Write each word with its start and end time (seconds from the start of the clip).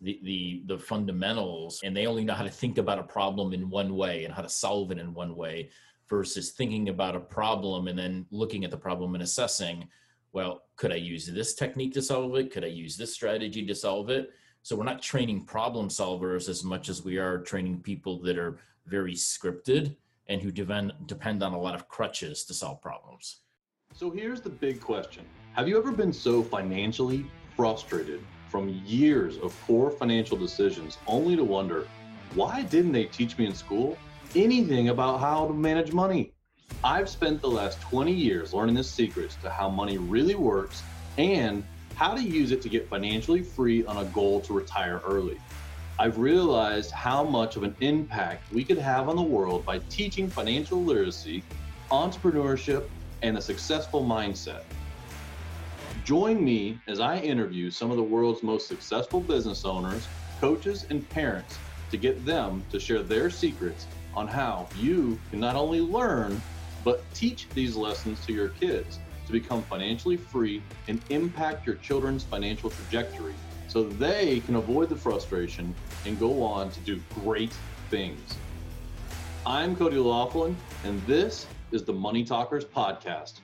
the, 0.00 0.20
the 0.22 0.62
the 0.66 0.78
fundamentals 0.78 1.80
and 1.84 1.96
they 1.96 2.06
only 2.06 2.24
know 2.24 2.34
how 2.34 2.44
to 2.44 2.50
think 2.50 2.78
about 2.78 2.98
a 2.98 3.02
problem 3.02 3.52
in 3.52 3.68
one 3.68 3.96
way 3.96 4.24
and 4.24 4.32
how 4.32 4.42
to 4.42 4.48
solve 4.48 4.92
it 4.92 4.98
in 4.98 5.12
one 5.12 5.34
way 5.34 5.70
versus 6.08 6.52
thinking 6.52 6.88
about 6.88 7.16
a 7.16 7.20
problem 7.20 7.88
and 7.88 7.98
then 7.98 8.24
looking 8.30 8.64
at 8.64 8.70
the 8.70 8.76
problem 8.76 9.14
and 9.14 9.22
assessing 9.22 9.88
well 10.32 10.62
could 10.76 10.92
i 10.92 10.96
use 10.96 11.26
this 11.26 11.54
technique 11.54 11.92
to 11.92 12.02
solve 12.02 12.36
it? 12.36 12.52
Could 12.52 12.64
i 12.64 12.68
use 12.68 12.96
this 12.96 13.12
strategy 13.12 13.66
to 13.66 13.74
solve 13.74 14.08
it? 14.08 14.30
So 14.62 14.76
we're 14.76 14.84
not 14.84 15.02
training 15.02 15.44
problem 15.44 15.88
solvers 15.88 16.48
as 16.48 16.62
much 16.62 16.88
as 16.88 17.02
we 17.02 17.18
are 17.18 17.38
training 17.38 17.80
people 17.80 18.20
that 18.22 18.38
are 18.38 18.58
very 18.86 19.14
scripted 19.14 19.96
and 20.28 20.40
who 20.40 20.52
depend 20.52 20.92
depend 21.06 21.42
on 21.42 21.54
a 21.54 21.58
lot 21.58 21.74
of 21.74 21.88
crutches 21.88 22.44
to 22.44 22.54
solve 22.54 22.80
problems. 22.80 23.40
So 23.94 24.10
here's 24.10 24.40
the 24.40 24.50
big 24.50 24.80
question. 24.80 25.24
Have 25.54 25.66
you 25.66 25.78
ever 25.78 25.90
been 25.90 26.12
so 26.12 26.42
financially 26.42 27.26
frustrated 27.56 28.20
from 28.50 28.68
years 28.84 29.38
of 29.38 29.58
poor 29.66 29.90
financial 29.90 30.36
decisions 30.36 30.98
only 31.06 31.36
to 31.36 31.44
wonder 31.44 31.86
why 32.34 32.62
didn't 32.62 32.92
they 32.92 33.04
teach 33.04 33.38
me 33.38 33.46
in 33.46 33.54
school 33.54 33.96
anything 34.34 34.88
about 34.88 35.20
how 35.20 35.46
to 35.46 35.54
manage 35.54 35.92
money? 35.92 36.32
I've 36.84 37.08
spent 37.08 37.40
the 37.40 37.48
last 37.48 37.80
20 37.80 38.12
years 38.12 38.54
learning 38.54 38.74
the 38.74 38.84
secrets 38.84 39.36
to 39.42 39.50
how 39.50 39.68
money 39.68 39.98
really 39.98 40.34
works 40.34 40.82
and 41.16 41.64
how 41.96 42.14
to 42.14 42.22
use 42.22 42.52
it 42.52 42.62
to 42.62 42.68
get 42.68 42.88
financially 42.88 43.42
free 43.42 43.84
on 43.84 43.96
a 43.96 44.04
goal 44.06 44.40
to 44.42 44.52
retire 44.52 45.00
early. 45.04 45.40
I've 45.98 46.18
realized 46.18 46.92
how 46.92 47.24
much 47.24 47.56
of 47.56 47.64
an 47.64 47.74
impact 47.80 48.52
we 48.52 48.62
could 48.62 48.78
have 48.78 49.08
on 49.08 49.16
the 49.16 49.22
world 49.22 49.64
by 49.64 49.80
teaching 49.90 50.30
financial 50.30 50.80
literacy, 50.80 51.42
entrepreneurship, 51.90 52.84
and 53.22 53.36
a 53.36 53.42
successful 53.42 54.04
mindset. 54.04 54.62
Join 56.08 56.42
me 56.42 56.80
as 56.86 57.00
I 57.00 57.18
interview 57.18 57.70
some 57.70 57.90
of 57.90 57.98
the 57.98 58.02
world's 58.02 58.42
most 58.42 58.66
successful 58.66 59.20
business 59.20 59.66
owners, 59.66 60.08
coaches, 60.40 60.86
and 60.88 61.06
parents 61.10 61.58
to 61.90 61.98
get 61.98 62.24
them 62.24 62.64
to 62.70 62.80
share 62.80 63.02
their 63.02 63.28
secrets 63.28 63.86
on 64.14 64.26
how 64.26 64.66
you 64.74 65.20
can 65.28 65.38
not 65.38 65.54
only 65.54 65.82
learn, 65.82 66.40
but 66.82 67.04
teach 67.12 67.46
these 67.50 67.76
lessons 67.76 68.24
to 68.24 68.32
your 68.32 68.48
kids 68.48 69.00
to 69.26 69.32
become 69.32 69.62
financially 69.64 70.16
free 70.16 70.62
and 70.88 70.98
impact 71.10 71.66
your 71.66 71.76
children's 71.76 72.24
financial 72.24 72.70
trajectory 72.70 73.34
so 73.66 73.82
they 73.82 74.40
can 74.40 74.56
avoid 74.56 74.88
the 74.88 74.96
frustration 74.96 75.74
and 76.06 76.18
go 76.18 76.42
on 76.42 76.70
to 76.70 76.80
do 76.80 76.98
great 77.16 77.52
things. 77.90 78.38
I'm 79.44 79.76
Cody 79.76 79.98
Laughlin, 79.98 80.56
and 80.84 81.02
this 81.02 81.46
is 81.70 81.84
the 81.84 81.92
Money 81.92 82.24
Talkers 82.24 82.64
Podcast. 82.64 83.40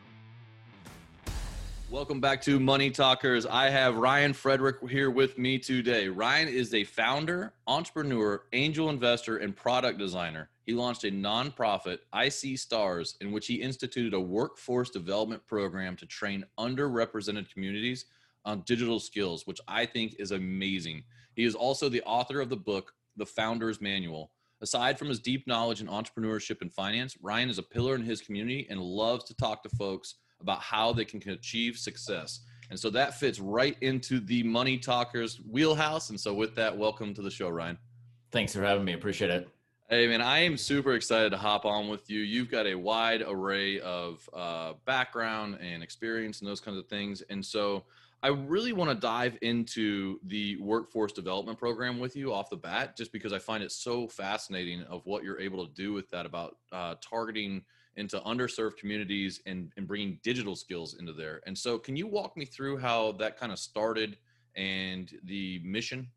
Welcome 1.91 2.19
back 2.19 2.41
to 2.43 2.59
Money 2.59 2.91
Talkers. 2.91 3.45
I 3.45 3.69
have 3.69 3.97
Ryan 3.97 4.33
Frederick 4.33 4.77
here 4.89 5.11
with 5.11 5.37
me 5.37 5.59
today. 5.59 6.09
Ryan 6.09 6.49
is 6.49 6.73
a 6.73 6.83
founder, 6.83 7.53
entrepreneur, 7.67 8.43
angel 8.55 8.89
investor, 8.89 9.37
and 9.37 9.55
product 9.55 9.99
designer. 9.99 10.49
He 10.65 10.73
launched 10.73 11.05
a 11.05 11.11
nonprofit, 11.11 11.99
IC 12.15 12.59
Stars, 12.59 13.17
in 13.21 13.33
which 13.33 13.47
he 13.47 13.57
instituted 13.57 14.15
a 14.15 14.21
workforce 14.21 14.89
development 14.89 15.47
program 15.47 15.95
to 15.97 16.07
train 16.07 16.45
underrepresented 16.59 17.53
communities 17.53 18.07
on 18.47 18.63
digital 18.63 18.99
skills, 18.99 19.47
which 19.47 19.61
I 19.69 19.85
think 19.85 20.17
is 20.19 20.31
amazing. 20.31 21.05
He 21.37 21.45
is 21.45 21.55
also 21.55 21.91
the 21.91 22.03
author 22.03 22.41
of 22.41 22.49
the 22.49 22.57
book, 22.57 22.95
The 23.17 23.27
Founder's 23.27 23.81
Manual. 23.81 24.33
Aside 24.63 24.99
from 24.99 25.09
his 25.09 25.21
deep 25.21 25.47
knowledge 25.47 25.83
in 25.83 25.89
entrepreneurship 25.89 26.63
and 26.63 26.73
finance, 26.73 27.17
Ryan 27.21 27.51
is 27.51 27.59
a 27.59 27.63
pillar 27.63 27.95
in 27.95 28.03
his 28.03 28.23
community 28.23 28.67
and 28.71 28.81
loves 28.81 29.25
to 29.25 29.35
talk 29.35 29.63
to 29.63 29.69
folks 29.69 30.15
about 30.45 30.61
how 30.61 30.93
they 30.93 31.07
can 31.07 31.27
achieve 31.31 31.79
success. 31.79 32.41
And 32.71 32.79
so 32.79 32.91
that 32.91 33.19
fits 33.19 33.41
right 33.41 33.77
into 33.81 34.21
the 34.21 34.43
Money 34.43 34.79
Talkers 34.79 35.41
wheelhouse. 35.51 36.11
And 36.11 36.21
so, 36.21 36.35
with 36.35 36.55
that, 36.57 36.77
welcome 36.77 37.15
to 37.15 37.23
the 37.23 37.31
show, 37.31 37.49
Ryan. 37.49 37.79
Thanks 38.31 38.55
for 38.55 38.63
having 38.63 38.85
me. 38.85 38.93
Appreciate 38.93 39.31
it. 39.31 39.49
Hey, 39.89 40.07
man, 40.07 40.21
I 40.21 40.41
am 40.41 40.57
super 40.57 40.95
excited 40.95 41.31
to 41.31 41.37
hop 41.37 41.65
on 41.65 41.89
with 41.89 42.11
you. 42.11 42.21
You've 42.21 42.51
got 42.51 42.67
a 42.67 42.75
wide 42.75 43.23
array 43.27 43.81
of 43.81 44.29
uh, 44.35 44.75
background 44.87 45.59
and 45.61 45.83
experience 45.83 46.41
and 46.41 46.49
those 46.49 46.61
kinds 46.61 46.79
of 46.79 46.87
things. 46.89 47.23
And 47.31 47.45
so, 47.45 47.85
I 48.25 48.29
really 48.29 48.73
want 48.73 48.89
to 48.89 48.95
dive 48.95 49.37
into 49.43 50.19
the 50.25 50.57
workforce 50.57 51.13
development 51.13 51.59
program 51.59 51.99
with 51.99 52.17
you 52.17 52.33
off 52.33 52.49
the 52.49 52.57
bat, 52.57 52.97
just 52.97 53.13
because 53.13 53.35
I 53.35 53.39
find 53.39 53.63
it 53.63 53.71
so 53.71 54.09
fascinating 54.09 54.83
of 54.85 55.05
what 55.05 55.25
you're 55.25 55.39
able 55.39 55.67
to 55.67 55.75
do 55.75 55.93
with 55.93 56.09
that 56.09 56.25
about 56.25 56.57
uh, 56.73 56.95
targeting 57.03 57.63
into 57.97 58.19
underserved 58.21 58.79
communities 58.79 59.43
and, 59.45 59.71
and 59.77 59.87
bringing 59.87 60.19
digital 60.23 60.57
skills 60.57 60.97
into 60.99 61.13
there. 61.13 61.43
And 61.47 61.57
so, 61.57 61.79
can 61.79 61.97
you 61.97 62.07
walk 62.07 62.35
me 62.35 62.47
through 62.47 62.79
how 62.79 63.13
that 63.13 63.39
kind 63.39 63.53
of 63.53 63.59
started 63.59 64.17
and 64.57 65.13
the 65.25 65.61
mission? 65.63 66.09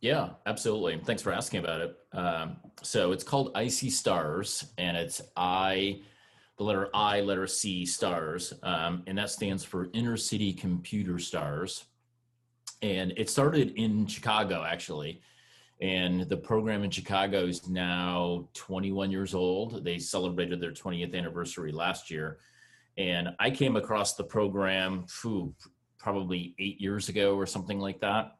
Yeah, 0.00 0.30
absolutely. 0.46 1.00
Thanks 1.04 1.22
for 1.22 1.32
asking 1.32 1.58
about 1.58 1.80
it. 1.80 1.96
Um, 2.12 2.56
so 2.82 3.10
it's 3.10 3.24
called 3.24 3.50
IC 3.56 3.90
Stars, 3.90 4.66
and 4.78 4.96
it's 4.96 5.20
I, 5.36 6.02
the 6.62 6.68
letter 6.68 6.88
I, 6.94 7.20
letter 7.20 7.46
C, 7.46 7.84
stars, 7.84 8.54
um, 8.62 9.02
and 9.06 9.18
that 9.18 9.30
stands 9.30 9.64
for 9.64 9.88
Inner 9.92 10.16
City 10.16 10.52
Computer 10.52 11.18
Stars. 11.18 11.86
And 12.82 13.12
it 13.16 13.28
started 13.28 13.72
in 13.76 14.06
Chicago, 14.06 14.64
actually 14.64 15.20
and 15.82 16.28
the 16.28 16.36
program 16.36 16.84
in 16.84 16.90
Chicago 16.90 17.44
is 17.44 17.68
now 17.68 18.48
21 18.54 19.10
years 19.10 19.34
old. 19.34 19.84
They 19.84 19.98
celebrated 19.98 20.60
their 20.60 20.70
20th 20.70 21.12
anniversary 21.12 21.72
last 21.72 22.08
year. 22.08 22.38
And 22.96 23.30
I 23.40 23.50
came 23.50 23.74
across 23.74 24.14
the 24.14 24.22
program 24.22 25.06
whew, 25.20 25.52
probably 25.98 26.54
eight 26.60 26.80
years 26.80 27.08
ago 27.08 27.34
or 27.34 27.46
something 27.46 27.80
like 27.80 28.00
that. 28.00 28.36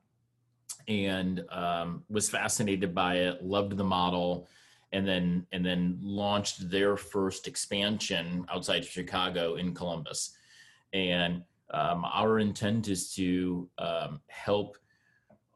And 0.87 1.43
um, 1.51 2.05
was 2.09 2.31
fascinated 2.31 2.95
by 2.95 3.17
it, 3.17 3.43
loved 3.43 3.77
the 3.77 3.85
model, 3.85 4.47
and 4.93 5.07
then 5.07 5.47
and 5.53 5.65
then 5.65 5.99
launched 6.03 6.71
their 6.71 6.97
first 6.97 7.49
expansion 7.49 8.45
outside 8.53 8.83
of 8.83 8.89
Chicago 8.89 9.57
in 9.57 9.75
Columbus. 9.75 10.37
And 10.93 11.43
um, 11.71 12.05
our 12.05 12.39
intent 12.39 12.89
is 12.89 13.15
to 13.15 13.69
um, 13.79 14.21
help 14.29 14.77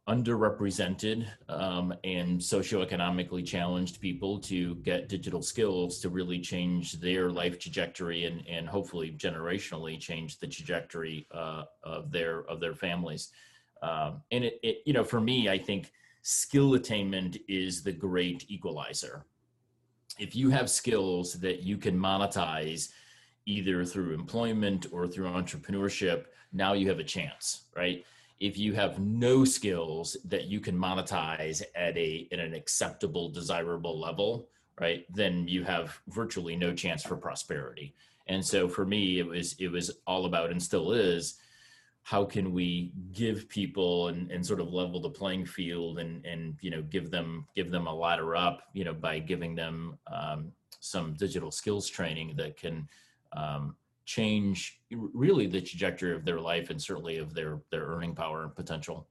underrepresented 0.08 1.26
um, 1.48 1.92
and 2.04 2.40
socioeconomically 2.40 3.44
challenged 3.44 4.00
people 4.00 4.38
to 4.38 4.76
get 4.76 5.08
digital 5.08 5.42
skills 5.42 5.98
to 5.98 6.08
really 6.08 6.38
change 6.38 6.92
their 7.00 7.28
life 7.30 7.58
trajectory 7.58 8.24
and, 8.24 8.46
and 8.48 8.68
hopefully 8.68 9.12
generationally 9.18 9.98
change 9.98 10.38
the 10.38 10.46
trajectory 10.46 11.26
uh, 11.32 11.64
of 11.82 12.12
their 12.12 12.44
of 12.48 12.60
their 12.60 12.74
families. 12.74 13.30
Um, 13.82 14.22
and 14.30 14.44
it, 14.44 14.60
it, 14.62 14.76
you 14.86 14.92
know, 14.92 15.04
for 15.04 15.20
me, 15.20 15.48
I 15.48 15.58
think 15.58 15.92
skill 16.26 16.74
attainment 16.74 17.36
is 17.48 17.82
the 17.82 17.92
great 17.92 18.44
equalizer. 18.48 19.24
If 20.18 20.34
you 20.34 20.50
have 20.50 20.68
skills 20.68 21.34
that 21.34 21.62
you 21.62 21.76
can 21.76 21.96
monetize 21.98 22.90
either 23.44 23.84
through 23.84 24.14
employment 24.14 24.86
or 24.90 25.06
through 25.06 25.26
entrepreneurship, 25.26 26.24
now 26.52 26.72
you 26.72 26.88
have 26.88 26.98
a 26.98 27.04
chance, 27.04 27.66
right? 27.76 28.04
if 28.38 28.58
you 28.58 28.74
have 28.74 28.98
no 28.98 29.44
skills 29.44 30.16
that 30.24 30.44
you 30.44 30.60
can 30.60 30.76
monetize 30.76 31.62
at 31.74 31.96
a 31.96 32.28
at 32.32 32.38
an 32.38 32.54
acceptable 32.54 33.30
desirable 33.30 33.98
level 33.98 34.48
right 34.80 35.06
then 35.14 35.48
you 35.48 35.64
have 35.64 35.98
virtually 36.08 36.54
no 36.54 36.74
chance 36.74 37.02
for 37.02 37.16
prosperity 37.16 37.94
and 38.26 38.44
so 38.44 38.68
for 38.68 38.84
me 38.84 39.18
it 39.18 39.26
was 39.26 39.54
it 39.58 39.68
was 39.68 39.90
all 40.06 40.26
about 40.26 40.50
and 40.50 40.62
still 40.62 40.92
is 40.92 41.38
how 42.06 42.24
can 42.24 42.52
we 42.52 42.92
give 43.12 43.48
people 43.48 44.06
and, 44.08 44.30
and 44.30 44.46
sort 44.46 44.60
of 44.60 44.72
level 44.72 45.00
the 45.00 45.10
playing 45.10 45.44
field 45.44 45.98
and 45.98 46.24
and 46.24 46.54
you 46.60 46.70
know 46.70 46.80
give 46.82 47.10
them 47.10 47.44
give 47.56 47.68
them 47.72 47.88
a 47.88 47.92
ladder 47.92 48.36
up 48.36 48.62
you 48.74 48.84
know 48.84 48.94
by 48.94 49.18
giving 49.18 49.56
them 49.56 49.98
um, 50.12 50.52
some 50.78 51.14
digital 51.14 51.50
skills 51.50 51.88
training 51.88 52.32
that 52.36 52.56
can 52.56 52.88
um, 53.36 53.74
change 54.04 54.80
really 54.92 55.48
the 55.48 55.60
trajectory 55.60 56.14
of 56.14 56.24
their 56.24 56.40
life 56.40 56.70
and 56.70 56.80
certainly 56.80 57.18
of 57.18 57.34
their 57.34 57.60
their 57.72 57.86
earning 57.86 58.14
power 58.14 58.44
and 58.44 58.54
potential. 58.54 59.08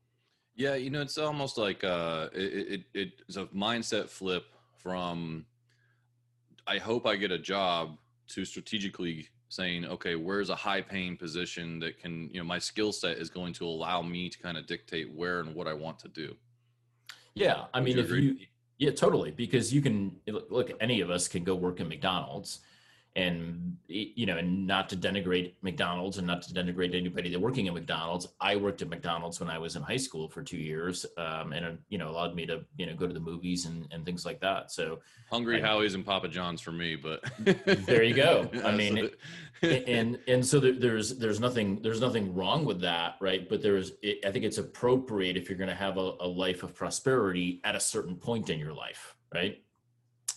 Yeah 0.56 0.76
you 0.76 0.90
know 0.90 1.02
it's 1.02 1.18
almost 1.18 1.58
like 1.58 1.84
uh 1.84 2.30
it, 2.32 2.86
it 2.94 3.12
it's 3.28 3.36
a 3.36 3.46
mindset 3.48 4.10
flip 4.10 4.46
from 4.78 5.46
i 6.66 6.78
hope 6.78 7.06
i 7.06 7.18
get 7.18 7.32
a 7.32 7.38
job 7.38 7.98
to 8.28 8.46
strategically 8.46 9.28
saying 9.50 9.86
okay 9.86 10.16
where's 10.16 10.50
a 10.50 10.56
high 10.56 10.82
paying 10.82 11.16
position 11.16 11.80
that 11.80 12.00
can 12.00 12.30
you 12.32 12.40
know 12.40 12.44
my 12.44 12.60
skill 12.60 12.92
set 12.92 13.18
is 13.18 13.30
going 13.30 13.54
to 13.54 13.66
allow 13.66 14.02
me 14.02 14.30
to 14.30 14.40
kind 14.40 14.58
of 14.58 14.66
dictate 14.66 15.14
where 15.14 15.40
and 15.40 15.54
what 15.54 15.68
i 15.68 15.74
want 15.74 16.00
to 16.00 16.08
do 16.08 16.36
yeah 17.36 17.66
i 17.74 17.80
mean 17.80 17.96
you 17.96 18.04
if 18.04 18.08
agree? 18.08 18.22
you 18.24 18.38
yeah 18.78 18.92
totally 18.92 19.32
because 19.32 19.74
you 19.74 19.82
can 19.82 20.16
look 20.50 20.72
any 20.80 21.02
of 21.02 21.10
us 21.10 21.28
can 21.28 21.44
go 21.44 21.56
work 21.56 21.80
at 21.80 21.88
mcdonald's 21.88 22.60
and 23.16 23.78
you 23.88 24.26
know 24.26 24.38
and 24.38 24.68
not 24.68 24.90
to 24.90 24.98
denigrate 24.98 25.54
mcdonald's 25.62 26.18
and 26.18 26.28
not 26.28 26.42
to 26.42 26.54
denigrate 26.54 26.94
anybody 26.94 27.30
that 27.30 27.40
working 27.40 27.68
at 27.68 27.74
mcdonald's. 27.74 28.28
I 28.42 28.58
worked 28.58 28.82
at 28.82 28.90
mcdonald's 28.90 29.40
when 29.40 29.50
i 29.50 29.58
was 29.58 29.76
in 29.78 29.84
high 29.84 29.98
school 29.98 30.28
for 30.28 30.44
two 30.44 30.58
years 30.58 31.06
um, 31.18 31.54
and 31.54 31.66
it, 31.66 31.80
you 31.88 31.98
know 31.98 32.10
allowed 32.10 32.36
me 32.36 32.46
to 32.48 32.66
you 32.78 32.86
know 32.86 32.96
go 32.96 33.08
to 33.08 33.14
the 33.14 33.20
movies 33.20 33.66
and, 33.66 33.88
and 33.92 34.06
things 34.06 34.26
like 34.26 34.42
that. 34.42 34.72
So 34.72 35.00
hungry 35.32 35.62
I, 35.62 35.66
howie's 35.66 35.94
and 35.94 36.06
papa 36.06 36.28
john's 36.28 36.60
for 36.60 36.74
me 36.74 36.96
but 36.96 37.24
there 37.86 38.04
you 38.04 38.14
go. 38.14 38.50
I 38.64 38.72
mean 38.76 39.10
and 39.62 40.20
and 40.28 40.46
so 40.46 40.60
there, 40.60 40.74
there's 40.74 41.18
there's 41.18 41.40
nothing 41.40 41.82
there's 41.82 42.02
nothing 42.02 42.34
wrong 42.36 42.66
with 42.66 42.82
that 42.82 43.16
right? 43.22 43.48
But 43.48 43.62
there's 43.62 43.94
it, 44.02 44.26
i 44.26 44.32
think 44.32 44.44
it's 44.44 44.58
appropriate 44.58 45.38
if 45.38 45.48
you're 45.48 45.58
going 45.58 45.70
to 45.70 45.76
have 45.76 45.98
a, 45.98 46.16
a 46.20 46.28
life 46.28 46.64
of 46.64 46.76
prosperity 46.76 47.62
at 47.64 47.76
a 47.76 47.80
certain 47.80 48.18
point 48.18 48.50
in 48.50 48.60
your 48.60 48.74
life 48.74 49.16
right? 49.34 49.62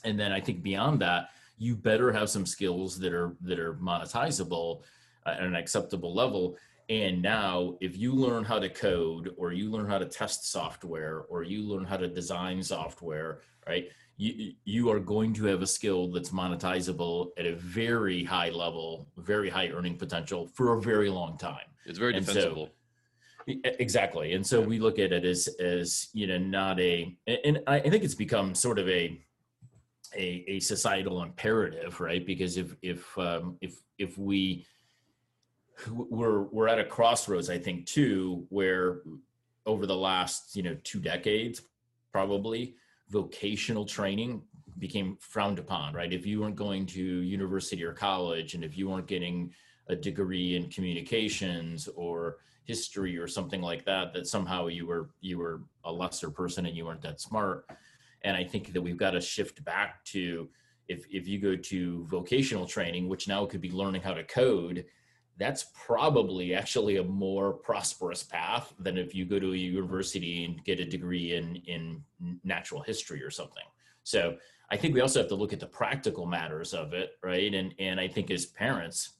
And 0.04 0.18
then 0.18 0.30
i 0.30 0.40
think 0.40 0.62
beyond 0.62 1.00
that 1.00 1.30
you 1.58 1.76
better 1.76 2.12
have 2.12 2.30
some 2.30 2.46
skills 2.46 2.98
that 2.98 3.12
are 3.12 3.36
that 3.42 3.58
are 3.58 3.74
monetizable 3.74 4.82
uh, 5.26 5.30
at 5.30 5.40
an 5.40 5.54
acceptable 5.54 6.14
level. 6.14 6.56
And 6.88 7.20
now 7.20 7.76
if 7.80 7.98
you 7.98 8.14
learn 8.14 8.44
how 8.44 8.58
to 8.58 8.68
code 8.68 9.34
or 9.36 9.52
you 9.52 9.70
learn 9.70 9.86
how 9.86 9.98
to 9.98 10.06
test 10.06 10.50
software 10.50 11.24
or 11.28 11.42
you 11.42 11.62
learn 11.62 11.84
how 11.84 11.98
to 11.98 12.08
design 12.08 12.62
software 12.62 13.40
right 13.66 13.88
you 14.16 14.52
you 14.64 14.90
are 14.90 14.98
going 14.98 15.34
to 15.34 15.44
have 15.44 15.60
a 15.60 15.66
skill 15.66 16.10
that's 16.10 16.30
monetizable 16.30 17.28
at 17.36 17.44
a 17.44 17.54
very 17.56 18.24
high 18.24 18.48
level 18.48 19.06
very 19.18 19.50
high 19.50 19.68
earning 19.68 19.96
potential 19.96 20.48
for 20.54 20.78
a 20.78 20.80
very 20.80 21.10
long 21.10 21.36
time. 21.36 21.68
It's 21.84 21.98
very 21.98 22.14
defensible. 22.14 22.70
So, 23.46 23.54
exactly. 23.64 24.34
And 24.34 24.46
so 24.46 24.60
we 24.60 24.78
look 24.78 24.98
at 24.98 25.12
it 25.12 25.24
as 25.24 25.48
as 25.60 26.08
you 26.12 26.26
know 26.26 26.38
not 26.38 26.80
a 26.80 27.16
and 27.26 27.60
i 27.66 27.78
think 27.80 28.04
it's 28.04 28.14
become 28.14 28.54
sort 28.54 28.78
of 28.78 28.88
a 28.88 29.20
a, 30.18 30.44
a 30.48 30.60
societal 30.60 31.22
imperative, 31.22 32.00
right? 32.00 32.26
Because 32.26 32.56
if 32.56 32.74
if 32.82 33.16
um, 33.16 33.56
if 33.60 33.80
if 33.98 34.18
we 34.18 34.66
we're 35.90 36.42
we're 36.42 36.68
at 36.68 36.80
a 36.80 36.84
crossroads, 36.84 37.48
I 37.48 37.58
think 37.58 37.86
too, 37.86 38.44
where 38.50 39.02
over 39.64 39.86
the 39.86 39.96
last 39.96 40.56
you 40.56 40.62
know 40.62 40.76
two 40.82 40.98
decades, 40.98 41.62
probably 42.12 42.74
vocational 43.08 43.86
training 43.86 44.42
became 44.78 45.16
frowned 45.20 45.58
upon, 45.58 45.94
right? 45.94 46.12
If 46.12 46.26
you 46.26 46.40
weren't 46.40 46.56
going 46.56 46.86
to 46.86 47.02
university 47.02 47.82
or 47.84 47.92
college, 47.92 48.54
and 48.54 48.64
if 48.64 48.76
you 48.76 48.88
weren't 48.88 49.06
getting 49.06 49.52
a 49.88 49.96
degree 49.96 50.56
in 50.56 50.68
communications 50.68 51.88
or 51.96 52.38
history 52.64 53.16
or 53.16 53.26
something 53.26 53.62
like 53.62 53.84
that, 53.86 54.12
that 54.12 54.26
somehow 54.26 54.66
you 54.66 54.86
were 54.86 55.10
you 55.20 55.38
were 55.38 55.62
a 55.84 55.92
lesser 55.92 56.28
person 56.28 56.66
and 56.66 56.76
you 56.76 56.84
weren't 56.84 57.02
that 57.02 57.20
smart 57.20 57.66
and 58.22 58.36
I 58.36 58.44
think 58.44 58.72
that 58.72 58.82
we've 58.82 58.96
got 58.96 59.12
to 59.12 59.20
shift 59.20 59.64
back 59.64 60.04
to 60.06 60.48
if, 60.88 61.04
if 61.10 61.28
you 61.28 61.38
go 61.38 61.54
to 61.54 62.04
vocational 62.06 62.66
training, 62.66 63.08
which 63.08 63.28
now 63.28 63.44
could 63.46 63.60
be 63.60 63.70
learning 63.70 64.02
how 64.02 64.14
to 64.14 64.24
code, 64.24 64.86
that's 65.36 65.66
probably 65.74 66.54
actually 66.54 66.96
a 66.96 67.04
more 67.04 67.52
prosperous 67.52 68.22
path 68.22 68.72
than 68.78 68.98
if 68.98 69.14
you 69.14 69.24
go 69.24 69.38
to 69.38 69.52
a 69.52 69.56
university 69.56 70.44
and 70.44 70.64
get 70.64 70.80
a 70.80 70.84
degree 70.84 71.34
in, 71.34 71.56
in 71.66 72.02
natural 72.42 72.82
history 72.82 73.22
or 73.22 73.30
something. 73.30 73.62
So 74.02 74.36
I 74.70 74.76
think 74.76 74.94
we 74.94 75.00
also 75.00 75.20
have 75.20 75.28
to 75.28 75.34
look 75.34 75.52
at 75.52 75.60
the 75.60 75.66
practical 75.66 76.26
matters 76.26 76.74
of 76.74 76.92
it, 76.92 77.12
right? 77.22 77.52
And 77.54 77.74
and 77.78 78.00
I 78.00 78.08
think 78.08 78.30
as 78.30 78.46
parents 78.46 79.14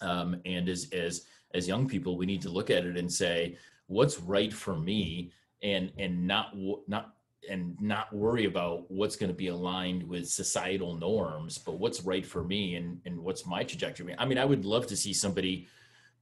um, 0.00 0.40
and 0.44 0.68
as 0.68 0.88
as 0.92 1.26
as 1.54 1.68
young 1.68 1.88
people, 1.88 2.16
we 2.16 2.26
need 2.26 2.42
to 2.42 2.50
look 2.50 2.70
at 2.70 2.84
it 2.84 2.96
and 2.96 3.12
say, 3.12 3.56
what's 3.86 4.20
right 4.20 4.52
for 4.52 4.76
me, 4.76 5.32
and 5.62 5.92
and 5.98 6.26
not 6.26 6.54
not 6.86 7.13
and 7.50 7.76
not 7.80 8.12
worry 8.12 8.44
about 8.44 8.90
what's 8.90 9.16
going 9.16 9.30
to 9.30 9.36
be 9.36 9.48
aligned 9.48 10.02
with 10.02 10.28
societal 10.28 10.96
norms, 10.96 11.58
but 11.58 11.78
what's 11.78 12.02
right 12.02 12.24
for 12.24 12.44
me 12.44 12.76
and, 12.76 13.00
and 13.04 13.18
what's 13.18 13.46
my 13.46 13.62
trajectory. 13.64 14.14
I 14.18 14.24
mean, 14.24 14.38
I 14.38 14.44
would 14.44 14.64
love 14.64 14.86
to 14.88 14.96
see 14.96 15.12
somebody 15.12 15.68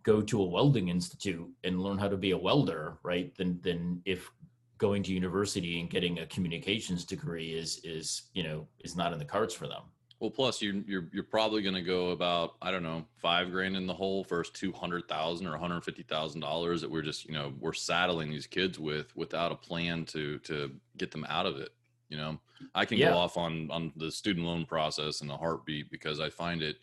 go 0.02 0.20
to 0.20 0.42
a 0.42 0.46
welding 0.46 0.88
institute 0.88 1.48
and 1.64 1.80
learn 1.80 1.98
how 1.98 2.08
to 2.08 2.16
be 2.16 2.32
a 2.32 2.38
welder, 2.38 2.98
right? 3.02 3.34
Than 3.36 3.60
than 3.62 4.02
if 4.04 4.30
going 4.78 5.02
to 5.04 5.12
university 5.12 5.78
and 5.78 5.88
getting 5.88 6.18
a 6.18 6.26
communications 6.26 7.04
degree 7.04 7.52
is 7.52 7.80
is 7.84 8.22
you 8.34 8.42
know 8.42 8.66
is 8.80 8.96
not 8.96 9.12
in 9.12 9.18
the 9.18 9.24
cards 9.24 9.54
for 9.54 9.68
them. 9.68 9.82
Well, 10.22 10.30
plus 10.30 10.62
you 10.62 10.84
you're 10.86 11.08
you're 11.12 11.24
probably 11.24 11.62
going 11.62 11.74
to 11.74 11.82
go 11.82 12.10
about 12.10 12.54
I 12.62 12.70
don't 12.70 12.84
know 12.84 13.04
five 13.16 13.50
grand 13.50 13.76
in 13.76 13.88
the 13.88 13.92
hole 13.92 14.22
first 14.22 14.54
two 14.54 14.70
hundred 14.70 15.08
thousand 15.08 15.48
or 15.48 15.50
one 15.50 15.60
hundred 15.60 15.82
fifty 15.82 16.04
thousand 16.04 16.42
dollars 16.42 16.80
that 16.80 16.88
we're 16.88 17.02
just 17.02 17.26
you 17.26 17.32
know 17.32 17.52
we're 17.58 17.72
saddling 17.72 18.30
these 18.30 18.46
kids 18.46 18.78
with 18.78 19.14
without 19.16 19.50
a 19.50 19.56
plan 19.56 20.04
to 20.04 20.38
to 20.38 20.70
get 20.96 21.10
them 21.10 21.26
out 21.28 21.46
of 21.46 21.56
it. 21.56 21.70
You 22.08 22.18
know, 22.18 22.38
I 22.72 22.84
can 22.84 22.98
yeah. 22.98 23.10
go 23.10 23.16
off 23.16 23.36
on 23.36 23.68
on 23.72 23.92
the 23.96 24.12
student 24.12 24.46
loan 24.46 24.64
process 24.64 25.22
in 25.22 25.30
a 25.30 25.36
heartbeat 25.36 25.90
because 25.90 26.20
I 26.20 26.30
find 26.30 26.62
it 26.62 26.76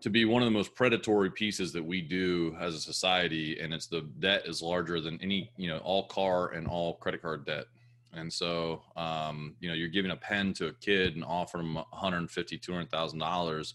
to 0.00 0.10
be 0.10 0.24
one 0.24 0.42
of 0.42 0.46
the 0.46 0.58
most 0.58 0.74
predatory 0.74 1.30
pieces 1.30 1.72
that 1.74 1.84
we 1.84 2.00
do 2.00 2.56
as 2.58 2.74
a 2.74 2.80
society, 2.80 3.60
and 3.60 3.72
it's 3.72 3.86
the 3.86 4.00
debt 4.18 4.42
is 4.46 4.60
larger 4.60 5.00
than 5.00 5.16
any 5.22 5.52
you 5.56 5.68
know 5.68 5.78
all 5.78 6.08
car 6.08 6.48
and 6.48 6.66
all 6.66 6.94
credit 6.94 7.22
card 7.22 7.46
debt 7.46 7.66
and 8.16 8.32
so, 8.32 8.82
um, 8.96 9.54
you 9.60 9.68
know, 9.68 9.74
you're 9.74 9.88
giving 9.88 10.10
a 10.10 10.16
pen 10.16 10.52
to 10.54 10.68
a 10.68 10.72
kid 10.72 11.14
and 11.14 11.24
offer 11.24 11.58
him 11.58 11.74
150, 11.74 12.58
200,000 12.58 13.18
dollars, 13.18 13.74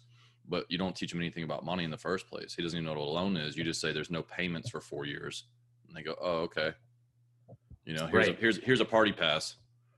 but 0.49 0.65
you 0.69 0.77
don't 0.77 0.95
teach 0.95 1.13
him 1.13 1.19
anything 1.19 1.43
about 1.43 1.63
money 1.63 1.83
in 1.83 1.91
the 1.91 1.97
first 1.97 2.27
place. 2.27 2.53
He 2.53 2.63
doesn't 2.63 2.77
even 2.77 2.85
know 2.85 2.99
what 2.99 3.07
a 3.07 3.11
loan 3.11 3.38
is. 3.38 3.55
You 3.55 3.63
just 3.63 3.79
say 3.79 3.91
there's 3.91 4.09
no 4.09 4.23
payments 4.23 4.69
for 4.69 4.81
four 4.81 5.05
years, 5.05 5.45
and 5.88 5.95
they 5.95 6.01
go, 6.01 6.15
"Oh, 6.19 6.39
okay." 6.41 6.73
You 7.85 7.95
know, 7.95 8.07
here's 8.07 8.27
right. 8.27 8.38
a, 8.38 8.39
here's 8.39 8.57
here's 8.57 8.81
a 8.81 8.85
party 8.85 9.11
pass, 9.11 9.55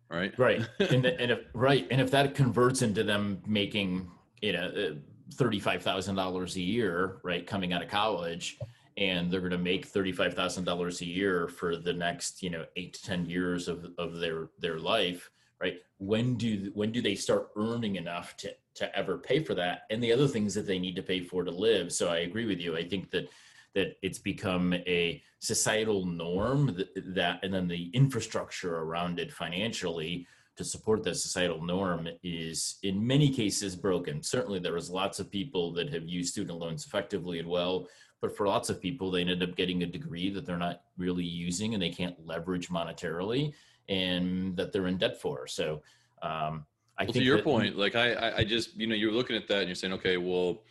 right? 0.09 0.37
Right, 0.37 0.61
and, 0.79 1.03
the, 1.03 1.19
and 1.19 1.31
if 1.31 1.39
right, 1.53 1.87
and 1.89 1.99
if 2.01 2.11
that 2.11 2.35
converts 2.35 2.81
into 2.81 3.03
them 3.03 3.41
making 3.47 4.11
you 4.41 4.53
know 4.53 4.67
uh, 4.67 4.95
thirty 5.33 5.59
five 5.59 5.81
thousand 5.81 6.15
dollars 6.15 6.55
a 6.55 6.61
year, 6.61 7.17
right, 7.23 7.47
coming 7.47 7.73
out 7.73 7.81
of 7.81 7.89
college, 7.89 8.57
and 8.97 9.31
they're 9.31 9.39
going 9.39 9.51
to 9.51 9.57
make 9.57 9.91
$35,000 9.91 11.01
a 11.01 11.05
year 11.05 11.47
for 11.47 11.75
the 11.75 11.93
next, 11.93 12.43
you 12.43 12.49
know, 12.49 12.65
8 12.75 12.93
to 12.93 13.03
10 13.03 13.25
years 13.25 13.67
of, 13.67 13.87
of 13.97 14.19
their 14.19 14.49
their 14.59 14.79
life, 14.79 15.29
right? 15.61 15.77
When 15.97 16.35
do 16.35 16.71
when 16.73 16.91
do 16.91 17.01
they 17.01 17.15
start 17.15 17.49
earning 17.55 17.95
enough 17.95 18.35
to 18.37 18.53
to 18.75 18.97
ever 18.97 19.17
pay 19.17 19.43
for 19.43 19.53
that 19.55 19.83
and 19.89 20.01
the 20.01 20.11
other 20.11 20.27
things 20.27 20.53
that 20.55 20.65
they 20.65 20.79
need 20.79 20.95
to 20.95 21.03
pay 21.03 21.21
for 21.21 21.43
to 21.43 21.51
live? 21.51 21.91
So 21.91 22.09
I 22.09 22.19
agree 22.19 22.45
with 22.45 22.59
you. 22.59 22.75
I 22.75 22.87
think 22.87 23.11
that 23.11 23.29
that 23.73 23.97
it's 24.01 24.19
become 24.19 24.73
a 24.73 25.21
societal 25.39 26.05
norm 26.05 26.75
that, 26.75 27.15
that 27.15 27.39
and 27.43 27.53
then 27.53 27.67
the 27.67 27.89
infrastructure 27.93 28.77
around 28.77 29.19
it 29.19 29.33
financially 29.33 30.27
to 30.55 30.63
support 30.63 31.03
that 31.03 31.15
societal 31.15 31.63
norm 31.63 32.07
is 32.23 32.77
in 32.83 33.05
many 33.05 33.29
cases 33.29 33.75
broken. 33.75 34.21
Certainly 34.21 34.59
there 34.59 34.77
is 34.77 34.89
lots 34.89 35.19
of 35.19 35.31
people 35.31 35.73
that 35.73 35.91
have 35.91 36.07
used 36.07 36.33
student 36.33 36.59
loans 36.59 36.85
effectively 36.85 37.39
and 37.39 37.47
well 37.47 37.87
but 38.21 38.37
for 38.37 38.47
lots 38.47 38.69
of 38.69 38.81
people 38.81 39.11
they 39.11 39.21
end 39.21 39.43
up 39.43 39.53
getting 39.57 39.83
a 39.83 39.85
degree 39.85 40.29
that 40.29 40.45
they're 40.45 40.57
not 40.57 40.83
really 40.97 41.25
using 41.25 41.73
and 41.73 41.83
they 41.83 41.89
can't 41.89 42.15
leverage 42.25 42.69
monetarily 42.69 43.53
and 43.89 44.55
that 44.55 44.71
they're 44.71 44.87
in 44.87 44.97
debt 44.97 45.19
for 45.19 45.45
so 45.45 45.81
um, 46.21 46.65
I 46.97 47.03
well, 47.03 47.13
think 47.13 47.15
to 47.15 47.23
your 47.23 47.37
that, 47.37 47.43
point, 47.43 47.77
like 47.77 47.95
I, 47.95 48.37
I 48.37 48.43
just, 48.43 48.75
you 48.77 48.87
know, 48.87 48.95
you're 48.95 49.11
looking 49.11 49.35
at 49.35 49.47
that 49.47 49.59
and 49.59 49.67
you're 49.67 49.75
saying, 49.75 49.93
okay, 49.93 50.17
well, 50.17 50.61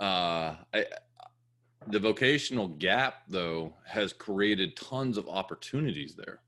uh, 0.00 0.54
I, 0.72 0.86
the 1.88 1.98
vocational 1.98 2.68
gap 2.68 3.22
though 3.28 3.74
has 3.84 4.12
created 4.12 4.76
tons 4.76 5.18
of 5.18 5.28
opportunities 5.28 6.14
there. 6.14 6.40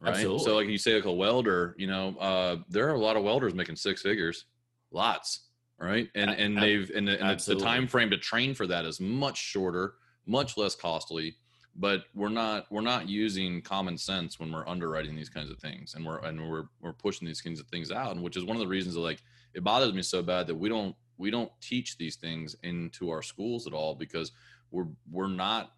Right. 0.00 0.14
Absolutely. 0.14 0.44
So 0.44 0.54
like 0.56 0.68
you 0.68 0.78
say, 0.78 0.94
like 0.94 1.04
a 1.04 1.12
welder, 1.12 1.74
you 1.78 1.86
know, 1.86 2.16
uh, 2.18 2.56
there 2.68 2.88
are 2.88 2.94
a 2.94 2.98
lot 3.00 3.16
of 3.16 3.22
welders 3.22 3.54
making 3.54 3.76
six 3.76 4.00
figures, 4.00 4.46
lots 4.90 5.50
right? 5.80 6.08
And 6.14 6.30
and 6.30 6.56
they've 6.56 6.90
and, 6.94 7.08
the, 7.08 7.24
and 7.24 7.40
the 7.40 7.56
time 7.56 7.86
frame 7.88 8.10
to 8.10 8.18
train 8.18 8.54
for 8.54 8.66
that 8.66 8.84
is 8.84 9.00
much 9.00 9.38
shorter, 9.38 9.94
much 10.26 10.56
less 10.56 10.74
costly. 10.74 11.34
But 11.76 12.04
we're 12.14 12.28
not 12.28 12.66
we're 12.70 12.80
not 12.82 13.08
using 13.08 13.62
common 13.62 13.96
sense 13.96 14.38
when 14.38 14.52
we're 14.52 14.68
underwriting 14.68 15.16
these 15.16 15.28
kinds 15.28 15.50
of 15.50 15.58
things, 15.58 15.94
and 15.94 16.04
we're 16.04 16.18
and 16.18 16.50
we're 16.50 16.64
we're 16.80 16.92
pushing 16.92 17.26
these 17.26 17.40
kinds 17.40 17.60
of 17.60 17.66
things 17.68 17.90
out, 17.90 18.12
and 18.12 18.22
which 18.22 18.36
is 18.36 18.44
one 18.44 18.56
of 18.56 18.60
the 18.60 18.68
reasons 18.68 18.94
that 18.94 19.00
like 19.00 19.22
it 19.54 19.64
bothers 19.64 19.92
me 19.94 20.02
so 20.02 20.22
bad 20.22 20.46
that 20.46 20.54
we 20.54 20.68
don't 20.68 20.94
we 21.16 21.30
don't 21.30 21.50
teach 21.60 21.96
these 21.96 22.16
things 22.16 22.56
into 22.62 23.10
our 23.10 23.22
schools 23.22 23.66
at 23.66 23.72
all 23.72 23.94
because 23.94 24.32
we're 24.70 24.88
we're 25.10 25.28
not. 25.28 25.72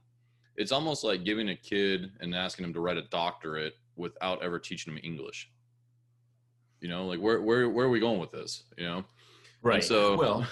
It's 0.57 0.73
almost 0.73 1.02
like 1.02 1.25
giving 1.25 1.49
a 1.50 1.57
kid 1.57 2.12
and 2.21 2.35
asking 2.35 2.67
him 2.67 2.75
to 2.75 2.81
write 2.81 2.99
a 2.99 3.02
doctorate 3.02 3.75
without 3.96 4.42
ever 4.42 4.58
teaching 4.58 4.92
him 4.92 5.00
English. 5.02 5.50
You 6.80 6.88
know, 6.88 7.06
like 7.06 7.20
where 7.20 7.40
where 7.40 7.68
where 7.68 7.87
are 7.87 7.90
we 7.90 8.00
going 8.00 8.20
with 8.20 8.32
this? 8.32 8.64
You 8.76 8.84
know, 8.84 9.04
Right. 9.62 9.76
And 9.76 9.84
so 9.84 10.16
well, 10.18 10.46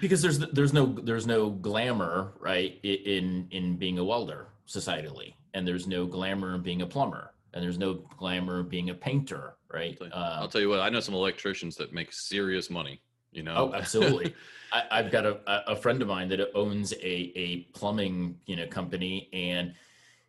because 0.00 0.20
there's 0.20 0.38
there's 0.38 0.72
no 0.72 0.86
there's 0.86 1.26
no 1.26 1.50
glamour 1.50 2.32
right 2.40 2.78
in 2.82 3.48
in 3.50 3.76
being 3.76 3.98
a 3.98 4.04
welder 4.04 4.48
societally, 4.68 5.34
and 5.54 5.66
there's 5.66 5.86
no 5.86 6.06
glamour 6.06 6.54
in 6.54 6.62
being 6.62 6.82
a 6.82 6.86
plumber, 6.86 7.32
and 7.54 7.62
there's 7.62 7.78
no 7.78 7.94
glamour 8.18 8.60
in 8.60 8.68
being 8.68 8.90
a 8.90 8.94
painter, 8.94 9.54
right? 9.72 9.96
I'll 10.00 10.08
tell, 10.08 10.08
you, 10.08 10.12
uh, 10.12 10.38
I'll 10.40 10.48
tell 10.48 10.60
you 10.60 10.68
what. 10.68 10.80
I 10.80 10.88
know 10.88 11.00
some 11.00 11.14
electricians 11.14 11.76
that 11.76 11.92
make 11.92 12.12
serious 12.12 12.68
money. 12.68 13.00
You 13.32 13.42
know. 13.42 13.70
Oh, 13.72 13.74
absolutely. 13.74 14.34
I, 14.72 15.02
have 15.02 15.12
got 15.12 15.24
a, 15.24 15.38
a 15.70 15.76
friend 15.76 16.02
of 16.02 16.08
mine 16.08 16.28
that 16.30 16.40
owns 16.54 16.92
a 16.94 17.32
a 17.36 17.68
plumbing 17.72 18.36
you 18.46 18.56
know 18.56 18.66
company, 18.66 19.28
and 19.32 19.74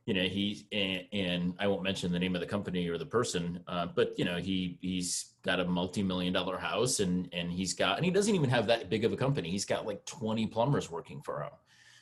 you 0.08 0.14
know 0.14 0.24
he 0.24 0.66
and, 0.72 1.04
and, 1.12 1.54
i 1.60 1.68
won't 1.68 1.84
mention 1.84 2.12
the 2.12 2.18
name 2.18 2.34
of 2.34 2.42
the 2.42 2.48
company 2.48 2.88
or 2.88 2.98
the 2.98 3.06
person 3.06 3.60
uh, 3.68 3.86
but 3.86 4.18
you 4.18 4.26
know 4.26 4.38
he 4.38 4.80
he's 4.82 5.34
got 5.44 5.60
a 5.60 5.66
multi-million 5.66 6.34
dollar 6.34 6.58
house 6.58 7.00
and 7.02 7.30
and 7.34 7.52
he's 7.52 7.74
got 7.74 7.98
and 7.98 8.06
he 8.06 8.10
doesn't 8.10 8.34
even 8.34 8.50
have 8.50 8.66
that 8.66 8.90
big 8.90 9.06
of 9.06 9.14
a 9.14 9.18
company. 9.18 9.52
He's 9.52 9.66
got 9.66 9.86
like 9.86 10.04
20 10.06 10.48
plumbers 10.48 10.90
working 10.90 11.22
for 11.22 11.44
him. 11.44 11.52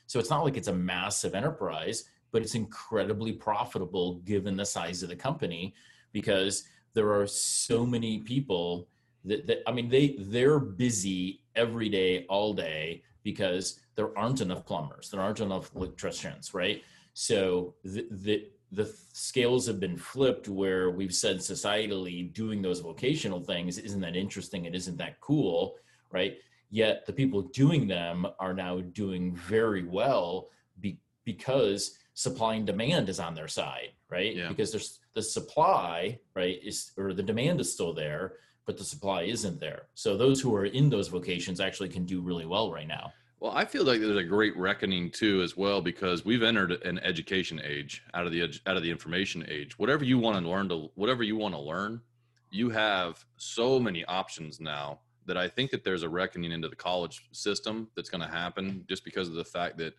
So 0.07 0.19
it's 0.19 0.29
not 0.29 0.43
like 0.43 0.55
it's 0.55 0.69
a 0.69 0.73
massive 0.73 1.35
enterprise 1.35 2.05
but 2.31 2.41
it's 2.41 2.55
incredibly 2.55 3.31
profitable 3.31 4.15
given 4.25 4.55
the 4.55 4.65
size 4.65 5.01
of 5.03 5.09
the 5.09 5.15
company 5.15 5.73
because 6.11 6.63
there 6.93 7.13
are 7.13 7.27
so 7.27 7.85
many 7.85 8.19
people 8.19 8.87
that, 9.23 9.47
that 9.47 9.63
i 9.67 9.71
mean 9.71 9.89
they 9.89 10.15
they're 10.19 10.59
busy 10.59 11.41
every 11.55 11.89
day 11.89 12.25
all 12.27 12.53
day 12.53 13.03
because 13.23 13.79
there 13.95 14.17
aren't 14.17 14.39
enough 14.39 14.65
plumbers. 14.65 15.09
There 15.09 15.19
aren't 15.19 15.39
enough 15.39 15.71
electricians 15.75 16.53
right 16.53 16.83
so 17.15 17.73
the, 17.83 18.05
the 18.11 18.47
the 18.71 18.93
scales 19.13 19.65
have 19.65 19.79
been 19.79 19.97
flipped 19.97 20.49
where 20.49 20.89
we've 20.91 21.13
said 21.13 21.37
societally 21.37 22.33
doing 22.33 22.61
those 22.61 22.81
vocational 22.81 23.39
things 23.39 23.77
isn't 23.77 24.01
that 24.01 24.17
interesting. 24.17 24.65
It 24.65 24.75
isn't 24.75 24.97
that 24.97 25.19
cool 25.21 25.75
right? 26.11 26.37
Yet 26.69 27.05
the 27.05 27.13
people 27.13 27.41
doing 27.41 27.87
them 27.87 28.27
are 28.39 28.53
now 28.53 28.81
doing 28.81 29.33
very 29.35 29.83
well 29.85 30.49
be, 30.79 30.97
because 31.23 31.97
supply 32.15 32.55
and 32.55 32.65
demand 32.65 33.07
is 33.09 33.19
on 33.19 33.33
their 33.33 33.47
side 33.47 33.89
right? 34.09 34.35
Yeah. 34.35 34.49
because 34.49 34.71
there's 34.71 34.99
the 35.13 35.21
supply 35.21 36.19
right 36.35 36.59
is 36.63 36.91
or 36.97 37.13
the 37.13 37.23
demand 37.23 37.61
is 37.61 37.71
still 37.71 37.93
there 37.93 38.33
but 38.65 38.77
the 38.77 38.83
supply 38.83 39.21
isn't 39.23 39.59
there. 39.59 39.83
So 39.93 40.17
those 40.17 40.41
who 40.41 40.53
are 40.55 40.65
in 40.65 40.89
those 40.89 41.07
vocations 41.07 41.61
actually 41.61 41.89
can 41.89 42.03
do 42.03 42.19
really 42.19 42.47
well 42.47 42.71
right 42.71 42.87
now 42.87 43.13
well, 43.39 43.51
I 43.53 43.65
feel 43.65 43.83
like 43.83 43.99
there's 43.99 44.17
a 44.17 44.23
great 44.23 44.55
reckoning 44.57 45.11
too, 45.11 45.41
as 45.41 45.57
well, 45.57 45.81
because 45.81 46.25
we've 46.25 46.43
entered 46.43 46.71
an 46.83 46.99
education 46.99 47.61
age 47.63 48.03
out 48.13 48.25
of 48.25 48.31
the 48.31 48.43
out 48.65 48.77
of 48.77 48.83
the 48.83 48.91
information 48.91 49.45
age. 49.47 49.77
Whatever 49.77 50.03
you 50.03 50.17
want 50.17 50.43
to 50.43 50.49
learn 50.49 50.69
to, 50.69 50.89
whatever 50.95 51.23
you 51.23 51.35
want 51.35 51.53
to 51.53 51.59
learn, 51.59 52.01
you 52.49 52.69
have 52.69 53.23
so 53.37 53.79
many 53.79 54.05
options 54.05 54.59
now 54.59 54.99
that 55.25 55.37
I 55.37 55.47
think 55.47 55.71
that 55.71 55.83
there's 55.83 56.03
a 56.03 56.09
reckoning 56.09 56.51
into 56.51 56.69
the 56.69 56.75
college 56.75 57.27
system 57.31 57.89
that's 57.95 58.09
going 58.09 58.21
to 58.21 58.27
happen 58.27 58.85
just 58.87 59.03
because 59.03 59.27
of 59.27 59.33
the 59.33 59.43
fact 59.43 59.77
that 59.79 59.93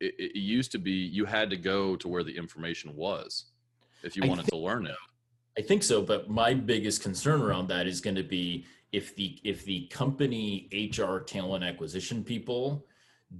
it, 0.00 0.14
it, 0.18 0.36
used 0.36 0.72
to 0.72 0.78
be 0.78 0.92
you 0.92 1.24
had 1.24 1.48
to 1.50 1.56
go 1.56 1.96
to 1.96 2.08
where 2.08 2.24
the 2.24 2.36
information 2.36 2.94
was 2.94 3.46
if 4.02 4.16
you 4.16 4.22
wanted 4.28 4.42
think, 4.42 4.50
to 4.50 4.56
learn 4.56 4.86
it. 4.86 4.96
I 5.56 5.62
think 5.62 5.82
so, 5.82 6.02
but 6.02 6.28
my 6.28 6.54
biggest 6.54 7.02
concern 7.02 7.40
around 7.40 7.68
that 7.68 7.86
is 7.86 8.00
going 8.00 8.16
to 8.16 8.22
be 8.22 8.66
if 8.92 9.14
the 9.16 9.38
if 9.44 9.64
the 9.64 9.86
company 9.88 10.68
HR 10.72 11.18
talent 11.18 11.64
acquisition 11.64 12.24
people 12.24 12.86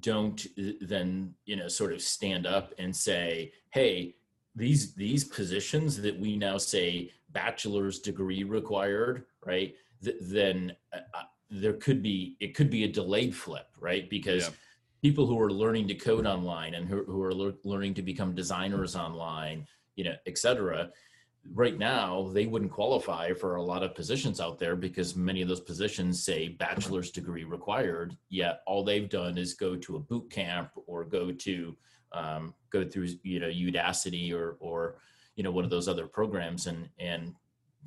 don't 0.01 0.47
then 0.81 1.35
you 1.47 1.57
know 1.57 1.69
sort 1.69 1.93
of 1.93 2.03
stand 2.03 2.47
up 2.47 2.75
and 2.79 2.95
say, 2.95 3.53
hey, 3.71 4.15
these 4.55 4.95
these 4.95 5.25
positions 5.25 6.01
that 6.03 6.19
we 6.19 6.37
now 6.37 6.59
say 6.59 7.11
bachelor's 7.31 7.99
degree 7.99 8.45
required, 8.45 9.25
right? 9.45 9.75
Th- 10.03 10.17
then 10.21 10.75
uh, 10.93 11.23
there 11.51 11.75
could 11.75 12.03
be 12.03 12.37
it 12.41 12.55
could 12.55 12.71
be 12.71 12.85
a 12.85 12.89
delayed 12.89 13.35
flip, 13.35 13.69
right? 13.81 14.09
Because 14.11 14.49
yeah. 14.49 14.55
people 15.01 15.27
who 15.27 15.41
are 15.41 15.51
learning 15.51 15.89
to 15.89 15.95
code 15.95 16.27
online 16.27 16.75
and 16.75 16.87
who, 16.89 17.05
who 17.05 17.23
are 17.23 17.35
le- 17.35 17.55
learning 17.65 17.95
to 17.95 18.03
become 18.03 18.35
designers 18.35 18.97
online, 18.97 19.67
you 19.97 20.05
know, 20.05 20.15
et 20.27 20.37
cetera, 20.37 20.91
right 21.55 21.79
now 21.79 22.31
they 22.33 22.47
wouldn't 22.47 22.71
qualify 22.71 23.33
for 23.33 23.57
a 23.57 23.63
lot 23.63 23.83
of 23.83 23.95
positions 23.95 24.41
out 24.41 24.59
there 24.59 24.77
because 24.77 25.17
many 25.17 25.41
of 25.41 25.49
those 25.49 25.61
positions 25.61 26.23
say 26.23 26.49
bachelor's 26.49 27.11
degree 27.11 27.45
required 27.45 28.17
yet 28.29 28.61
all 28.67 28.85
they've 28.85 29.09
done 29.09 29.39
is 29.39 29.55
go 29.55 29.75
to 29.75 29.97
a 29.97 30.01
boot 30.01 30.31
camp 30.31 30.71
or 30.87 31.05
go 31.05 31.33
to 31.33 31.77
um, 32.13 32.55
go 32.71 32.85
through 32.85 33.09
you 33.23 33.41
know 33.41 33.49
udacity 33.49 34.33
or 34.33 34.57
or 34.61 34.97
you 35.37 35.43
know 35.43 35.51
one 35.51 35.65
of 35.65 35.71
those 35.71 35.89
other 35.89 36.07
programs 36.07 36.67
and 36.67 36.89
and 36.99 37.35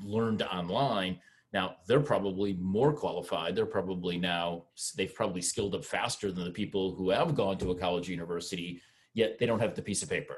learned 0.04 0.42
online. 0.44 1.20
Now 1.54 1.76
they're 1.88 2.00
probably 2.00 2.54
more 2.54 2.94
qualified. 2.94 3.56
They're 3.56 3.66
probably 3.66 4.18
now 4.18 4.66
they've 4.96 5.14
probably 5.14 5.42
skilled 5.42 5.76
up 5.76 5.84
faster 5.84 6.32
than 6.32 6.46
the 6.46 6.52
people 6.52 6.96
who 6.96 7.10
have 7.10 7.36
gone 7.36 7.58
to 7.58 7.72
a 7.72 7.76
college 7.76 8.08
university 8.08 8.82
yet 9.14 9.38
they 9.40 9.46
don't 9.46 9.60
have 9.60 9.76
the 9.76 9.82
piece 9.82 10.04
of 10.04 10.10
paper 10.10 10.38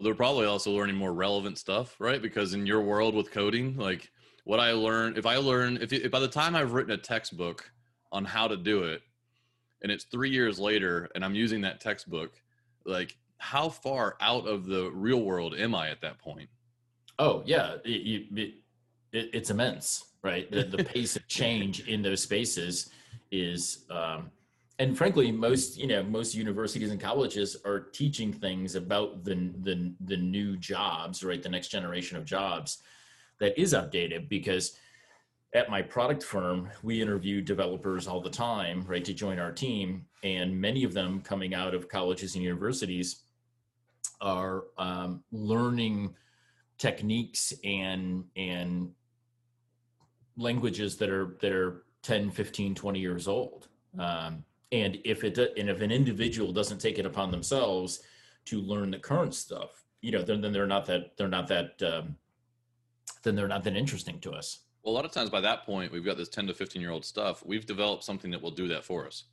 they're 0.00 0.14
probably 0.14 0.46
also 0.46 0.72
learning 0.72 0.96
more 0.96 1.12
relevant 1.12 1.58
stuff, 1.58 1.96
right? 1.98 2.20
Because 2.20 2.54
in 2.54 2.66
your 2.66 2.80
world 2.80 3.14
with 3.14 3.30
coding, 3.30 3.76
like 3.76 4.10
what 4.44 4.60
I 4.60 4.72
learn, 4.72 5.16
if 5.16 5.26
I 5.26 5.36
learn, 5.36 5.78
if, 5.80 5.92
if 5.92 6.10
by 6.10 6.20
the 6.20 6.28
time 6.28 6.54
I've 6.56 6.72
written 6.72 6.92
a 6.92 6.98
textbook 6.98 7.70
on 8.10 8.24
how 8.24 8.48
to 8.48 8.56
do 8.56 8.84
it, 8.84 9.02
and 9.82 9.90
it's 9.90 10.04
three 10.04 10.30
years 10.30 10.58
later, 10.58 11.08
and 11.14 11.24
I'm 11.24 11.34
using 11.34 11.60
that 11.62 11.80
textbook, 11.80 12.32
like 12.84 13.16
how 13.38 13.68
far 13.68 14.16
out 14.20 14.46
of 14.46 14.66
the 14.66 14.90
real 14.92 15.22
world 15.22 15.54
am 15.56 15.74
I 15.74 15.90
at 15.90 16.00
that 16.02 16.18
point? 16.18 16.48
Oh 17.18 17.42
yeah, 17.44 17.74
it, 17.84 18.28
it, 18.36 18.54
it, 19.12 19.30
it's 19.32 19.50
immense, 19.50 20.04
right? 20.22 20.50
The, 20.50 20.64
the 20.64 20.84
pace 20.84 21.16
of 21.16 21.26
change 21.28 21.86
in 21.88 22.02
those 22.02 22.22
spaces 22.22 22.90
is 23.30 23.84
um, 23.90 24.30
and 24.82 24.98
frankly 24.98 25.30
most 25.30 25.78
you 25.78 25.86
know 25.86 26.02
most 26.02 26.34
universities 26.34 26.90
and 26.90 27.00
colleges 27.00 27.56
are 27.64 27.78
teaching 27.78 28.32
things 28.32 28.74
about 28.74 29.22
the 29.24 29.34
the 29.60 29.94
the 30.00 30.16
new 30.16 30.56
jobs 30.56 31.22
right? 31.22 31.42
The 31.42 31.48
next 31.48 31.68
generation 31.68 32.16
of 32.18 32.24
jobs 32.24 32.78
that 33.38 33.58
is 33.60 33.74
updated 33.74 34.28
because 34.28 34.76
at 35.54 35.70
my 35.70 35.82
product 35.82 36.22
firm 36.22 36.68
we 36.82 37.00
interview 37.00 37.40
developers 37.40 38.08
all 38.08 38.20
the 38.20 38.30
time 38.30 38.84
right 38.88 39.04
to 39.04 39.14
join 39.14 39.38
our 39.38 39.52
team. 39.52 40.04
And 40.24 40.60
many 40.60 40.82
of 40.82 40.94
them 40.94 41.20
coming 41.20 41.54
out 41.54 41.74
of 41.74 41.88
colleges 41.88 42.34
and 42.34 42.42
universities 42.42 43.22
are 44.20 44.64
um, 44.78 45.22
learning 45.30 46.14
techniques 46.78 47.52
and 47.62 48.24
and 48.34 48.90
languages 50.36 50.96
that 50.96 51.10
are 51.10 51.36
that 51.40 51.52
are 51.52 51.84
10 52.02 52.32
15 52.32 52.74
20 52.74 52.98
years 52.98 53.28
old. 53.28 53.68
Um, 53.96 54.44
and 54.72 54.98
if 55.04 55.22
it 55.22 55.38
and 55.38 55.68
if 55.68 55.80
an 55.80 55.92
individual 55.92 56.52
doesn't 56.52 56.78
take 56.78 56.98
it 56.98 57.06
upon 57.06 57.30
themselves 57.30 58.00
to 58.46 58.60
learn 58.60 58.90
the 58.90 58.98
current 58.98 59.34
stuff 59.34 59.84
you 60.00 60.10
know 60.10 60.22
then, 60.22 60.40
then 60.40 60.52
they're 60.52 60.66
not 60.66 60.86
that 60.86 61.16
they're 61.16 61.28
not 61.28 61.46
that 61.46 61.80
um, 61.82 62.16
then 63.22 63.36
they're 63.36 63.48
not 63.48 63.62
that 63.62 63.76
interesting 63.76 64.18
to 64.20 64.32
us. 64.32 64.60
Well 64.82 64.92
a 64.92 64.96
lot 64.96 65.04
of 65.04 65.12
times 65.12 65.30
by 65.30 65.40
that 65.42 65.64
point 65.64 65.92
we've 65.92 66.04
got 66.04 66.16
this 66.16 66.28
10 66.28 66.48
to 66.48 66.54
15 66.54 66.82
year 66.82 66.90
old 66.90 67.04
stuff 67.04 67.44
we've 67.46 67.66
developed 67.66 68.02
something 68.02 68.30
that 68.32 68.42
will 68.42 68.50
do 68.50 68.66
that 68.68 68.84
for 68.84 69.06
us 69.06 69.24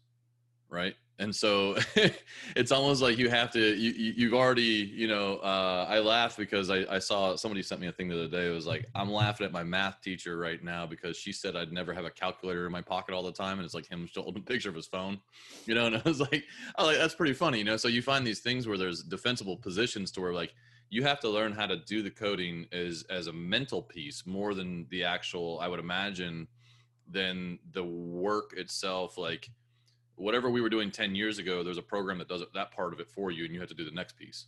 right? 0.69 0.95
And 1.19 1.35
so 1.35 1.75
it's 2.55 2.71
almost 2.71 3.01
like 3.01 3.17
you 3.17 3.29
have 3.29 3.51
to 3.51 3.75
you, 3.75 4.13
you've 4.15 4.33
already 4.33 4.61
you 4.61 5.07
know 5.07 5.35
uh, 5.37 5.85
i 5.89 5.99
laugh 5.99 6.37
because 6.37 6.69
I, 6.69 6.85
I 6.89 6.99
saw 6.99 7.35
somebody 7.35 7.61
sent 7.61 7.81
me 7.81 7.87
a 7.87 7.91
thing 7.91 8.07
the 8.07 8.15
other 8.15 8.29
day 8.29 8.47
it 8.47 8.53
was 8.53 8.65
like 8.65 8.85
i'm 8.95 9.11
laughing 9.11 9.45
at 9.45 9.51
my 9.51 9.63
math 9.63 10.01
teacher 10.01 10.37
right 10.37 10.63
now 10.63 10.85
because 10.85 11.17
she 11.17 11.33
said 11.33 11.55
i'd 11.57 11.73
never 11.73 11.93
have 11.93 12.05
a 12.05 12.09
calculator 12.09 12.65
in 12.65 12.71
my 12.71 12.81
pocket 12.81 13.13
all 13.13 13.23
the 13.23 13.33
time 13.33 13.59
and 13.59 13.65
it's 13.65 13.73
like 13.73 13.85
him 13.85 14.09
holding 14.15 14.41
a 14.41 14.45
picture 14.45 14.69
of 14.69 14.75
his 14.75 14.87
phone 14.87 15.19
you 15.65 15.75
know? 15.75 15.87
And 15.87 15.97
i 15.97 16.01
was 16.05 16.19
like 16.31 16.45
oh 16.77 16.85
like 16.85 16.97
that's 16.97 17.15
pretty 17.15 17.33
funny 17.33 17.59
you 17.59 17.65
know? 17.65 17.77
So 17.77 17.89
you 17.89 18.01
find 18.01 18.25
these 18.25 18.39
things 18.39 18.65
where 18.65 18.77
there's 18.77 19.03
defensible 19.03 19.57
positions 19.57 20.11
to 20.11 20.21
where 20.21 20.33
like 20.33 20.53
you 20.89 21.03
have 21.03 21.19
to 21.19 21.29
learn 21.29 21.51
how 21.51 21.67
to 21.67 21.77
do 21.77 22.01
the 22.01 22.09
coding 22.09 22.65
as 22.71 23.03
as 23.09 23.27
a 23.27 23.33
mental 23.33 23.81
piece 23.81 24.25
more 24.25 24.53
than 24.53 24.87
the 24.89 25.03
actual 25.03 25.59
i 25.59 25.67
would 25.67 25.79
imagine 25.79 26.47
than 27.11 27.59
the 27.73 27.83
work 27.83 28.53
itself 28.55 29.17
like 29.17 29.49
whatever 30.19 30.49
we 30.49 30.61
were 30.61 30.69
doing 30.69 30.91
10 30.91 31.15
years 31.15 31.39
ago 31.39 31.63
there's 31.63 31.77
a 31.77 31.83
program 31.83 32.17
that 32.17 32.27
does 32.27 32.43
that 32.53 32.71
part 32.71 32.93
of 32.93 32.99
it 32.99 33.09
for 33.09 33.31
you 33.31 33.45
and 33.45 33.53
you 33.53 33.59
have 33.59 33.69
to 33.69 33.75
do 33.75 33.85
the 33.85 33.91
next 33.91 34.17
piece. 34.17 34.47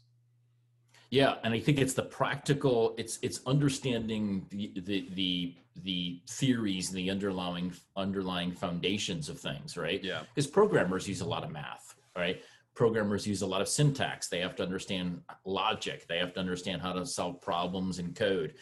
Yeah 1.09 1.35
and 1.43 1.53
i 1.53 1.59
think 1.59 1.77
it's 1.79 1.93
the 1.93 2.03
practical 2.03 2.95
it's 2.97 3.19
it's 3.21 3.41
understanding 3.45 4.45
the 4.49 4.71
the 4.85 5.09
the, 5.13 5.55
the 5.83 6.21
theories 6.29 6.89
and 6.89 6.97
the 6.97 7.09
underlying 7.09 7.73
underlying 7.97 8.51
foundations 8.51 9.29
of 9.29 9.39
things 9.39 9.77
right? 9.77 10.03
Yeah. 10.03 10.21
Because 10.33 10.47
programmers 10.47 11.07
use 11.07 11.21
a 11.21 11.27
lot 11.27 11.43
of 11.43 11.51
math 11.51 11.95
right? 12.15 12.41
Programmers 12.73 13.27
use 13.27 13.41
a 13.41 13.47
lot 13.47 13.61
of 13.61 13.67
syntax. 13.67 14.27
They 14.27 14.39
have 14.39 14.55
to 14.55 14.63
understand 14.63 15.21
logic. 15.45 16.07
They 16.07 16.17
have 16.17 16.33
to 16.33 16.39
understand 16.39 16.81
how 16.81 16.93
to 16.93 17.05
solve 17.05 17.41
problems 17.41 17.99
in 17.99 18.13
code. 18.13 18.55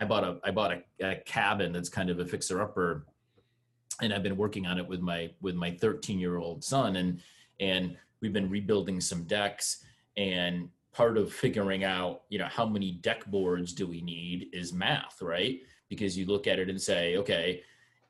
I 0.00 0.04
bought 0.04 0.24
a 0.24 0.38
i 0.44 0.50
bought 0.50 0.72
a, 0.72 0.82
a 1.00 1.16
cabin 1.24 1.72
that's 1.72 1.88
kind 1.88 2.10
of 2.10 2.18
a 2.18 2.26
fixer 2.26 2.60
upper 2.60 3.06
and 4.00 4.12
I've 4.12 4.22
been 4.22 4.36
working 4.36 4.66
on 4.66 4.78
it 4.78 4.86
with 4.86 5.00
my 5.00 5.30
with 5.40 5.54
my 5.54 5.70
13 5.70 6.18
year 6.18 6.36
old 6.36 6.64
son 6.64 6.96
and 6.96 7.20
and 7.60 7.96
we've 8.20 8.32
been 8.32 8.50
rebuilding 8.50 9.00
some 9.00 9.24
decks 9.24 9.84
and 10.16 10.68
part 10.92 11.16
of 11.16 11.32
figuring 11.32 11.84
out 11.84 12.22
you 12.28 12.38
know 12.38 12.46
how 12.46 12.66
many 12.66 12.92
deck 12.92 13.26
boards 13.26 13.72
do 13.72 13.86
we 13.86 14.00
need 14.00 14.48
is 14.52 14.72
math 14.72 15.20
right? 15.22 15.60
Because 15.88 16.16
you 16.16 16.26
look 16.26 16.46
at 16.46 16.58
it 16.58 16.68
and 16.68 16.80
say 16.80 17.16
okay 17.16 17.62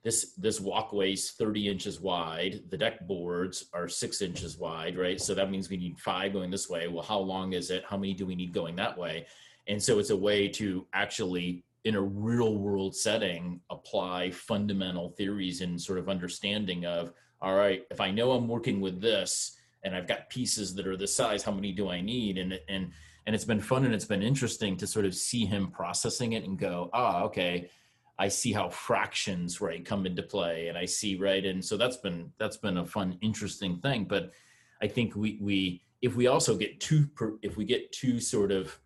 this 0.03 0.35
this 0.35 0.61
walkway's 0.61 1.31
30 1.33 1.69
inches 1.69 1.99
wide 2.00 2.61
the 2.69 2.76
deck 2.76 3.07
boards 3.07 3.67
are 3.73 3.88
six 3.88 4.23
inches 4.23 4.59
wide 4.59 4.97
right? 4.97 5.21
So 5.21 5.35
that 5.35 5.50
means 5.50 5.69
we 5.69 5.76
need 5.76 5.99
five 5.99 6.33
going 6.33 6.50
this 6.50 6.69
way. 6.69 6.88
Well 6.88 7.05
how 7.05 7.19
long 7.19 7.53
is 7.53 7.71
it? 7.71 7.85
How 7.88 7.97
many 7.97 8.14
do 8.14 8.26
we 8.26 8.35
need 8.35 8.53
going 8.53 8.76
that 8.76 8.97
way? 8.97 9.26
And 9.67 9.83
so 9.83 9.99
it's 9.99 10.11
a 10.11 10.17
way 10.17 10.49
to 10.49 10.87
actually 10.93 11.64
in 11.85 11.97
a 11.97 12.00
real 12.00 12.57
world 12.57 12.95
setting 12.95 13.61
apply 13.71 14.31
fundamental 14.31 15.11
theories 15.11 15.61
and 15.61 15.81
sort 15.81 15.99
of 15.99 16.09
understanding 16.09 16.87
of 16.87 17.12
all 17.41 17.55
right 17.55 17.85
if 17.91 18.00
i 18.00 18.11
know 18.11 18.33
i'm 18.33 18.49
working 18.49 18.81
with 18.81 19.00
this 19.00 19.57
and 19.85 19.95
i've 19.95 20.09
got 20.09 20.31
pieces 20.31 20.75
that 20.75 20.87
are 20.87 20.97
this 20.97 21.14
size 21.14 21.43
how 21.43 21.53
many 21.53 21.73
do 21.73 21.88
i 21.91 22.00
need 22.00 22.38
and 22.38 22.59
and 22.69 22.91
and 23.26 23.35
it's 23.35 23.45
been 23.45 23.61
fun 23.61 23.85
and 23.85 23.95
it's 23.95 24.05
been 24.05 24.23
interesting 24.23 24.76
to 24.76 24.87
sort 24.87 25.07
of 25.07 25.14
see 25.14 25.47
him 25.47 25.69
processing 25.69 26.35
it 26.35 26.45
and 26.45 26.59
go, 26.59 26.91
ah, 26.93 27.23
okay, 27.23 27.71
I 28.19 28.29
see 28.29 28.53
how 28.53 28.69
fractions 28.69 29.61
right 29.61 29.85
come 29.85 30.07
into 30.07 30.23
play, 30.23 30.69
and 30.69 30.79
I 30.79 30.85
see 30.85 31.17
right, 31.17 31.45
and 31.45 31.64
so 31.64 31.76
that's 31.76 31.97
been 31.97 32.31
that's 32.38 32.57
been 32.57 32.79
a 32.79 32.85
fun, 32.85 33.19
interesting 33.23 33.79
thing. 33.79 34.05
But 34.05 34.33
I 34.81 34.87
think 34.87 35.17
we 35.17 35.38
we 35.41 35.83
if 36.00 36.14
we 36.14 36.29
also 36.29 36.57
get 36.57 36.79
too 36.81 37.09
if 37.43 37.57
we 37.57 37.64
get 37.64 37.91
too 37.93 38.21
sort 38.21 38.53
of 38.53 38.79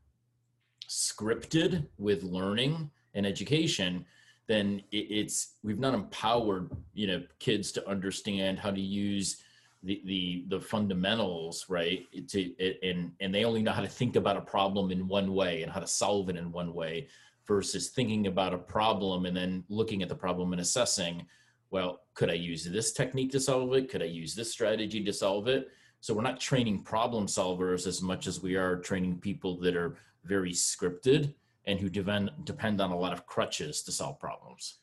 scripted 0.88 1.86
with 1.98 2.22
learning 2.22 2.90
and 3.14 3.26
education 3.26 4.04
then 4.48 4.82
it's 4.90 5.56
we've 5.62 5.78
not 5.78 5.94
empowered 5.94 6.70
you 6.94 7.06
know 7.06 7.22
kids 7.38 7.70
to 7.70 7.86
understand 7.88 8.58
how 8.58 8.70
to 8.70 8.80
use 8.80 9.42
the 9.84 10.02
the 10.06 10.44
the 10.48 10.60
fundamentals 10.60 11.66
right 11.68 12.06
to 12.26 12.52
and 12.82 13.12
and 13.20 13.34
they 13.34 13.44
only 13.44 13.62
know 13.62 13.70
how 13.70 13.82
to 13.82 13.88
think 13.88 14.16
about 14.16 14.36
a 14.36 14.40
problem 14.40 14.90
in 14.90 15.06
one 15.06 15.32
way 15.34 15.62
and 15.62 15.70
how 15.70 15.78
to 15.78 15.86
solve 15.86 16.28
it 16.30 16.36
in 16.36 16.50
one 16.50 16.74
way 16.74 17.06
versus 17.46 17.88
thinking 17.88 18.26
about 18.26 18.54
a 18.54 18.58
problem 18.58 19.26
and 19.26 19.36
then 19.36 19.62
looking 19.68 20.02
at 20.02 20.08
the 20.08 20.14
problem 20.14 20.52
and 20.52 20.60
assessing 20.60 21.24
well 21.70 22.00
could 22.14 22.30
i 22.30 22.34
use 22.34 22.64
this 22.64 22.92
technique 22.92 23.30
to 23.30 23.38
solve 23.38 23.72
it? 23.74 23.90
Could 23.90 24.02
i 24.02 24.06
use 24.06 24.34
this 24.34 24.50
strategy 24.50 25.04
to 25.04 25.12
solve 25.12 25.46
it? 25.46 25.68
So 26.00 26.14
we're 26.14 26.22
not 26.22 26.40
training 26.40 26.82
problem 26.82 27.26
solvers 27.26 27.86
as 27.86 28.00
much 28.00 28.26
as 28.26 28.40
we 28.40 28.56
are 28.56 28.76
training 28.76 29.18
people 29.18 29.58
that 29.58 29.76
are 29.76 29.96
very 30.28 30.52
scripted 30.52 31.34
and 31.66 31.80
who 31.80 31.88
depend 31.88 32.30
depend 32.44 32.80
on 32.80 32.90
a 32.90 32.96
lot 32.96 33.12
of 33.12 33.26
crutches 33.26 33.82
to 33.82 33.92
solve 33.92 34.20
problems. 34.20 34.78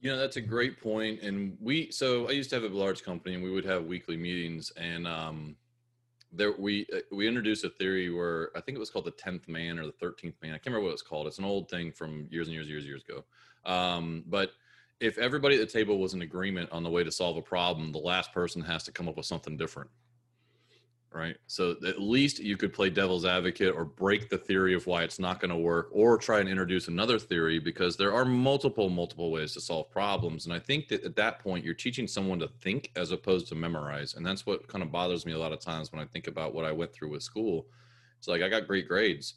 You 0.00 0.10
know, 0.10 0.18
that's 0.18 0.36
a 0.36 0.40
great 0.40 0.80
point. 0.80 1.22
And 1.22 1.56
we, 1.60 1.90
so 1.90 2.28
I 2.28 2.32
used 2.32 2.50
to 2.50 2.56
have 2.56 2.64
a 2.64 2.68
large 2.68 3.02
company, 3.02 3.34
and 3.34 3.42
we 3.42 3.50
would 3.50 3.64
have 3.64 3.86
weekly 3.86 4.18
meetings, 4.18 4.70
and 4.76 5.08
um, 5.08 5.56
there 6.30 6.52
we 6.58 6.86
uh, 6.94 6.98
we 7.10 7.26
introduced 7.26 7.64
a 7.64 7.70
theory 7.70 8.10
where 8.10 8.50
I 8.54 8.60
think 8.60 8.76
it 8.76 8.80
was 8.80 8.90
called 8.90 9.06
the 9.06 9.12
tenth 9.12 9.48
man 9.48 9.78
or 9.78 9.86
the 9.86 9.92
thirteenth 9.92 10.36
man. 10.42 10.52
I 10.52 10.58
can't 10.58 10.66
remember 10.66 10.86
what 10.86 10.92
it's 10.92 11.02
called. 11.02 11.26
It's 11.26 11.38
an 11.38 11.44
old 11.44 11.70
thing 11.70 11.90
from 11.90 12.26
years 12.30 12.48
and 12.48 12.54
years, 12.54 12.68
years, 12.68 12.84
and 12.84 12.88
years 12.88 13.02
ago. 13.08 13.24
Um, 13.64 14.24
but 14.26 14.52
if 15.00 15.18
everybody 15.18 15.54
at 15.56 15.60
the 15.60 15.72
table 15.78 15.98
was 15.98 16.14
in 16.14 16.22
agreement 16.22 16.70
on 16.70 16.82
the 16.82 16.90
way 16.90 17.02
to 17.02 17.10
solve 17.10 17.36
a 17.36 17.42
problem, 17.42 17.92
the 17.92 17.98
last 17.98 18.32
person 18.32 18.62
has 18.62 18.84
to 18.84 18.92
come 18.92 19.08
up 19.08 19.16
with 19.16 19.26
something 19.26 19.56
different 19.56 19.90
right? 21.14 21.36
So 21.46 21.76
at 21.86 22.00
least 22.00 22.40
you 22.40 22.56
could 22.56 22.72
play 22.72 22.90
devil's 22.90 23.24
advocate 23.24 23.74
or 23.74 23.84
break 23.84 24.28
the 24.28 24.36
theory 24.36 24.74
of 24.74 24.86
why 24.86 25.04
it's 25.04 25.20
not 25.20 25.40
going 25.40 25.50
to 25.50 25.56
work 25.56 25.88
or 25.92 26.18
try 26.18 26.40
and 26.40 26.48
introduce 26.48 26.88
another 26.88 27.18
theory 27.18 27.60
because 27.60 27.96
there 27.96 28.12
are 28.12 28.24
multiple, 28.24 28.90
multiple 28.90 29.30
ways 29.30 29.52
to 29.52 29.60
solve 29.60 29.90
problems. 29.90 30.44
And 30.44 30.52
I 30.52 30.58
think 30.58 30.88
that 30.88 31.04
at 31.04 31.14
that 31.16 31.38
point, 31.38 31.64
you're 31.64 31.74
teaching 31.74 32.08
someone 32.08 32.40
to 32.40 32.48
think 32.48 32.90
as 32.96 33.12
opposed 33.12 33.46
to 33.48 33.54
memorize. 33.54 34.14
And 34.14 34.26
that's 34.26 34.44
what 34.44 34.66
kind 34.66 34.82
of 34.82 34.90
bothers 34.90 35.24
me 35.24 35.32
a 35.32 35.38
lot 35.38 35.52
of 35.52 35.60
times 35.60 35.92
when 35.92 36.02
I 36.02 36.06
think 36.06 36.26
about 36.26 36.52
what 36.52 36.64
I 36.64 36.72
went 36.72 36.92
through 36.92 37.10
with 37.10 37.22
school. 37.22 37.66
It's 38.18 38.26
like 38.26 38.42
I 38.42 38.48
got 38.48 38.66
great 38.66 38.88
grades. 38.88 39.34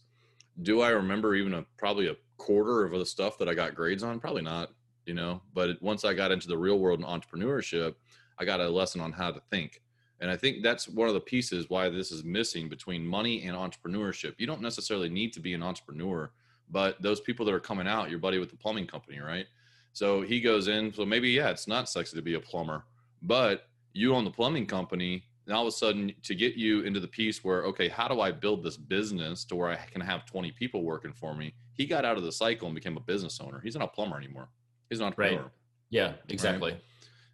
Do 0.64 0.82
I 0.82 0.90
remember 0.90 1.36
even 1.36 1.54
a 1.54 1.66
probably 1.78 2.08
a 2.08 2.16
quarter 2.38 2.84
of 2.86 2.98
the 2.98 3.06
stuff 3.06 3.38
that 3.38 3.48
I 3.48 3.54
got 3.54 3.76
grades 3.76 4.02
on? 4.02 4.20
Probably 4.20 4.42
not, 4.42 4.70
you 5.06 5.14
know. 5.14 5.44
But 5.54 5.80
once 5.82 6.04
I 6.04 6.16
got 6.16 6.32
into 6.32 6.48
the 6.48 6.58
real 6.58 6.80
world 6.80 7.00
and 7.00 7.08
entrepreneurship, 7.08 7.94
I 8.40 8.46
got 8.46 8.60
a 8.60 8.68
lesson 8.68 9.00
on 9.02 9.12
how 9.12 9.32
to 9.32 9.42
think 9.52 9.82
and 10.20 10.32
I 10.32 10.38
think 10.38 10.64
that's 10.64 10.88
one 10.88 11.08
of 11.08 11.14
the 11.14 11.20
pieces 11.20 11.70
why 11.70 11.90
this 11.90 12.12
is 12.12 12.24
missing 12.24 12.70
between 12.70 13.06
money 13.06 13.44
and 13.44 13.56
entrepreneurship. 13.56 14.34
You 14.38 14.48
don't 14.48 14.62
necessarily 14.62 15.10
need 15.10 15.32
to 15.34 15.40
be 15.40 15.54
an 15.54 15.62
entrepreneur, 15.62 16.32
but 16.70 17.02
those 17.02 17.22
people 17.22 17.46
that 17.46 17.54
are 17.54 17.60
coming 17.60 17.88
out, 17.88 18.10
your 18.10 18.20
buddy 18.20 18.40
with 18.40 18.50
the 18.50 18.58
plumbing 18.58 18.88
company, 18.88 19.20
right? 19.20 19.46
So 19.94 20.22
he 20.22 20.42
goes 20.42 20.68
in. 20.68 20.94
So 20.94 21.06
maybe, 21.06 21.30
yeah, 21.30 21.50
it's 21.50 21.68
not 21.68 21.90
sexy 21.90 22.16
to 22.16 22.22
be 22.22 22.34
a 22.34 22.40
plumber, 22.40 22.84
but 23.22 23.68
you 23.94 24.14
own 24.16 24.26
the 24.26 24.32
plumbing 24.32 24.66
company. 24.66 25.24
And 25.46 25.56
all 25.56 25.62
of 25.62 25.68
a 25.70 25.72
sudden, 25.72 26.14
to 26.24 26.36
get 26.36 26.56
you 26.56 26.82
into 26.82 27.00
the 27.00 27.08
piece 27.08 27.44
where, 27.44 27.64
okay, 27.64 27.88
how 27.88 28.08
do 28.08 28.20
I 28.20 28.32
build 28.32 28.64
this 28.64 28.76
business 28.76 29.46
to 29.46 29.56
where 29.56 29.70
I 29.70 29.76
can 29.76 30.02
have 30.02 30.26
20 30.26 30.52
people 30.52 30.84
working 30.84 31.14
for 31.14 31.34
me? 31.34 31.54
He 31.74 31.86
got 31.86 32.06
out 32.06 32.18
of 32.18 32.24
the 32.24 32.32
cycle 32.32 32.68
and 32.68 32.76
became 32.76 32.98
a 32.98 33.02
business 33.02 33.40
owner. 33.40 33.62
He's 33.64 33.76
not 33.76 33.86
a 33.86 33.88
plumber 33.88 34.18
anymore. 34.18 34.50
He's 34.90 35.00
an 35.00 35.06
entrepreneur. 35.06 35.44
Right. 35.44 35.52
Yeah, 35.90 36.14
exactly. 36.28 36.72
Right? 36.74 36.84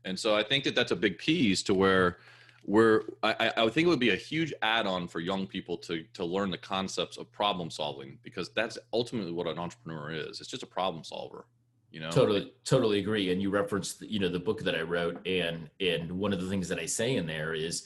And 0.06 0.20
so 0.20 0.36
I 0.36 0.44
think 0.44 0.63
that 0.66 0.75
that's 0.75 0.92
a 0.92 0.96
big 0.96 1.18
piece 1.18 1.63
to 1.63 1.74
where 1.74 2.18
where 2.63 3.03
I, 3.22 3.51
I 3.58 3.70
think 3.70 3.86
it 3.86 3.89
would 3.89 4.00
be 4.00 4.12
a 4.12 4.15
huge 4.15 4.53
add-on 4.62 5.08
for 5.08 5.20
young 5.20 5.46
people 5.46 5.77
to 5.79 6.03
to 6.13 6.25
learn 6.25 6.50
the 6.50 6.58
concepts 6.58 7.17
of 7.17 7.32
problem 7.32 7.70
solving 7.70 8.17
because 8.24 8.50
that's 8.53 8.77
ultimately 8.93 9.32
what 9.32 9.48
an 9.48 9.60
entrepreneur 9.60 10.12
is. 10.12 10.39
It's 10.39 10.50
just 10.50 10.63
a 10.63 10.67
problem 10.67 11.03
solver. 11.03 11.46
You 11.91 12.00
know, 12.00 12.10
totally, 12.10 12.51
totally 12.65 13.00
agree. 13.00 13.32
And 13.32 13.39
you 13.39 13.51
referenced, 13.51 14.01
you 14.01 14.20
know, 14.20 14.29
the 14.29 14.39
book 14.39 14.63
that 14.63 14.75
I 14.75 14.82
wrote, 14.82 15.25
and 15.27 15.70
and 15.79 16.12
one 16.12 16.34
of 16.34 16.41
the 16.41 16.50
things 16.50 16.67
that 16.70 16.79
I 16.79 16.86
say 16.86 17.17
in 17.17 17.27
there 17.27 17.53
is, 17.53 17.86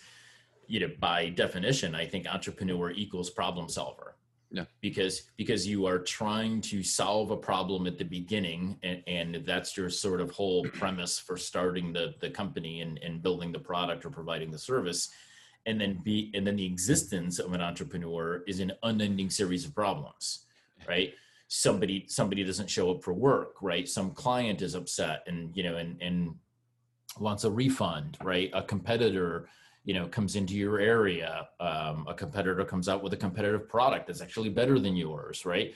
you 0.68 0.80
know, 0.80 0.90
by 1.00 1.30
definition, 1.30 1.94
I 1.94 2.06
think 2.06 2.26
entrepreneur 2.26 2.92
equals 2.92 3.30
problem 3.30 3.68
solver 3.68 4.17
yeah. 4.50 4.66
Because 4.82 5.24
because 5.36 5.68
you 5.68 5.86
are 5.86 6.00
trying 6.00 6.62
to 6.62 6.82
solve 6.82 7.32
a 7.32 7.38
problem 7.38 7.86
at 7.86 7.98
the 7.98 8.06
beginning 8.06 8.78
and, 8.84 9.04
and 9.08 9.44
that's 9.46 9.76
your 9.76 9.90
sort 9.90 10.22
of 10.22 10.32
whole 10.32 10.64
premise 10.74 11.20
for 11.20 11.38
starting 11.38 11.92
the, 11.92 12.14
the 12.22 12.30
company 12.30 12.82
and, 12.82 12.98
and 13.04 13.22
building 13.22 13.52
the 13.52 13.60
product 13.60 14.06
or 14.06 14.10
providing 14.10 14.52
the 14.52 14.58
service. 14.58 15.10
And 15.66 15.82
then 15.82 16.00
be 16.02 16.32
and 16.34 16.48
then 16.48 16.56
the 16.56 16.66
existence 16.66 17.40
of 17.40 17.52
an 17.52 17.62
entrepreneur 17.62 18.44
is 18.48 18.62
an 18.62 18.72
unending 18.84 19.30
series 19.30 19.66
of 19.66 19.76
problems, 19.76 20.46
right? 20.88 21.14
Somebody 21.50 22.06
somebody 22.08 22.44
doesn't 22.46 22.70
show 22.70 22.90
up 22.92 23.04
for 23.04 23.14
work, 23.14 23.62
right? 23.62 23.88
Some 23.88 24.12
client 24.12 24.62
is 24.62 24.76
upset 24.76 25.24
and 25.28 25.56
you 25.58 25.64
know 25.64 25.76
and 25.76 26.02
and 26.02 26.36
wants 27.20 27.44
a 27.44 27.52
refund, 27.52 28.18
right? 28.24 28.50
A 28.54 28.64
competitor 28.64 29.50
you 29.88 29.94
know 29.94 30.06
comes 30.06 30.36
into 30.36 30.54
your 30.54 30.80
area 30.80 31.48
um, 31.62 32.06
a 32.10 32.14
competitor 32.14 32.64
comes 32.66 32.90
out 32.90 33.02
with 33.02 33.14
a 33.14 33.18
competitive 33.18 33.70
product 33.70 34.06
that's 34.06 34.22
actually 34.22 34.50
better 34.50 34.78
than 34.78 34.96
yours 34.96 35.46
right? 35.46 35.74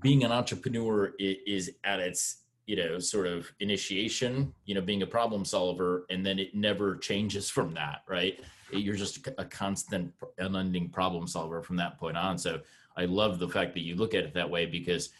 Being 0.00 0.22
an 0.22 0.30
entrepreneur 0.30 1.14
is 1.18 1.72
at 1.82 1.98
its 1.98 2.44
you 2.66 2.76
know 2.76 2.98
sort 2.98 3.26
of 3.26 3.50
initiation 3.58 4.52
you 4.66 4.74
know 4.74 4.82
being 4.82 5.02
a 5.02 5.06
problem 5.06 5.44
solver 5.46 6.04
and 6.10 6.24
then 6.24 6.38
it 6.38 6.54
never 6.54 6.96
changes 6.96 7.48
from 7.56 7.72
that 7.74 8.02
right? 8.06 8.38
You're 8.70 8.96
just 8.96 9.26
a 9.38 9.46
constant 9.46 10.12
unending 10.36 10.90
problem 10.90 11.26
solver 11.26 11.62
from 11.62 11.76
that 11.76 11.98
point 11.98 12.18
on. 12.18 12.36
So 12.38 12.60
i 12.98 13.06
love 13.06 13.38
the 13.38 13.48
fact 13.48 13.72
that 13.74 13.80
you 13.80 13.94
look 13.96 14.12
at 14.12 14.24
it 14.24 14.34
that 14.34 14.50
way 14.50 14.66
because 14.66 15.10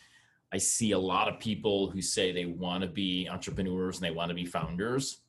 i 0.53 0.59
see 0.59 0.91
a 0.93 0.99
lot 0.99 1.29
of 1.29 1.39
people 1.39 1.89
who 1.91 2.03
say 2.03 2.33
they 2.33 2.45
want 2.45 2.83
to 2.83 2.89
be 2.89 3.29
entrepreneurs 3.31 3.97
and 3.97 4.05
they 4.05 4.11
want 4.11 4.29
to 4.29 4.35
be 4.35 4.45
founders 4.45 5.21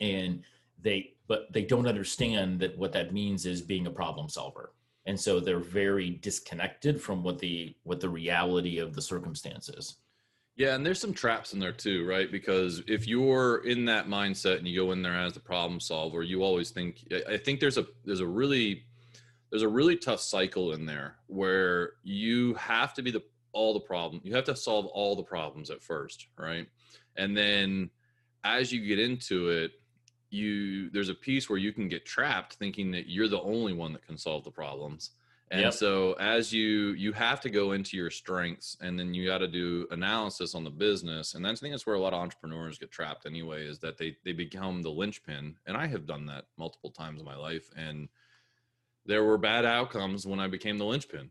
and 0.00 0.42
they 0.82 1.15
but 1.28 1.52
they 1.52 1.62
don't 1.62 1.86
understand 1.86 2.60
that 2.60 2.76
what 2.78 2.92
that 2.92 3.12
means 3.12 3.46
is 3.46 3.62
being 3.62 3.86
a 3.86 3.90
problem 3.90 4.28
solver. 4.28 4.72
And 5.06 5.18
so 5.18 5.38
they're 5.38 5.58
very 5.58 6.10
disconnected 6.10 7.00
from 7.00 7.22
what 7.22 7.38
the 7.38 7.76
what 7.84 8.00
the 8.00 8.08
reality 8.08 8.78
of 8.78 8.94
the 8.94 9.02
circumstances 9.02 9.98
yeah 10.56 10.74
and 10.74 10.84
there's 10.84 11.00
some 11.00 11.12
traps 11.12 11.52
in 11.52 11.60
there 11.60 11.72
too 11.72 12.06
right? 12.06 12.32
Because 12.32 12.82
if 12.88 13.06
you're 13.06 13.58
in 13.64 13.84
that 13.84 14.08
mindset 14.08 14.58
and 14.58 14.66
you 14.66 14.82
go 14.82 14.92
in 14.92 15.02
there 15.02 15.16
as 15.16 15.34
the 15.34 15.40
problem 15.40 15.78
solver 15.78 16.22
you 16.22 16.42
always 16.42 16.70
think 16.70 17.06
i 17.28 17.36
think 17.36 17.60
there's 17.60 17.78
a 17.78 17.86
there's 18.04 18.20
a 18.20 18.26
really 18.26 18.84
there's 19.50 19.62
a 19.62 19.68
really 19.68 19.96
tough 19.96 20.20
cycle 20.20 20.72
in 20.72 20.84
there 20.86 21.16
where 21.28 21.92
you 22.02 22.54
have 22.54 22.94
to 22.94 23.02
be 23.02 23.10
the 23.10 23.22
all 23.52 23.72
the 23.72 23.80
problem 23.80 24.20
you 24.24 24.34
have 24.34 24.44
to 24.44 24.56
solve 24.56 24.86
all 24.86 25.14
the 25.14 25.22
problems 25.22 25.70
at 25.70 25.82
first 25.82 26.26
right? 26.38 26.66
And 27.18 27.36
then 27.36 27.90
as 28.44 28.72
you 28.72 28.86
get 28.86 28.98
into 28.98 29.48
it 29.48 29.72
you 30.36 30.90
there's 30.90 31.08
a 31.08 31.14
piece 31.14 31.48
where 31.48 31.58
you 31.58 31.72
can 31.72 31.88
get 31.88 32.04
trapped 32.04 32.54
thinking 32.54 32.90
that 32.92 33.08
you're 33.08 33.28
the 33.28 33.40
only 33.40 33.72
one 33.72 33.92
that 33.92 34.06
can 34.06 34.18
solve 34.18 34.44
the 34.44 34.50
problems. 34.50 35.10
And 35.50 35.60
yep. 35.60 35.74
so 35.74 36.14
as 36.14 36.52
you 36.52 36.90
you 36.90 37.12
have 37.12 37.40
to 37.42 37.50
go 37.50 37.72
into 37.72 37.96
your 37.96 38.10
strengths 38.10 38.76
and 38.80 38.98
then 38.98 39.14
you 39.14 39.26
got 39.26 39.38
to 39.38 39.48
do 39.48 39.86
analysis 39.90 40.54
on 40.54 40.64
the 40.64 40.70
business. 40.70 41.34
And 41.34 41.44
that's, 41.44 41.60
i 41.60 41.62
think 41.62 41.72
that's 41.72 41.86
where 41.86 41.96
a 41.96 42.00
lot 42.00 42.12
of 42.12 42.20
entrepreneurs 42.20 42.78
get 42.78 42.90
trapped 42.90 43.26
anyway 43.26 43.66
is 43.66 43.78
that 43.80 43.96
they 43.96 44.16
they 44.24 44.32
become 44.32 44.82
the 44.82 44.90
linchpin. 44.90 45.56
And 45.66 45.76
i 45.76 45.86
have 45.86 46.06
done 46.06 46.26
that 46.26 46.46
multiple 46.56 46.90
times 46.90 47.20
in 47.20 47.26
my 47.26 47.36
life. 47.36 47.70
And 47.76 48.08
there 49.04 49.24
were 49.24 49.38
bad 49.38 49.64
outcomes 49.64 50.26
when 50.26 50.40
i 50.40 50.48
became 50.48 50.78
the 50.78 50.84
linchpin 50.84 51.30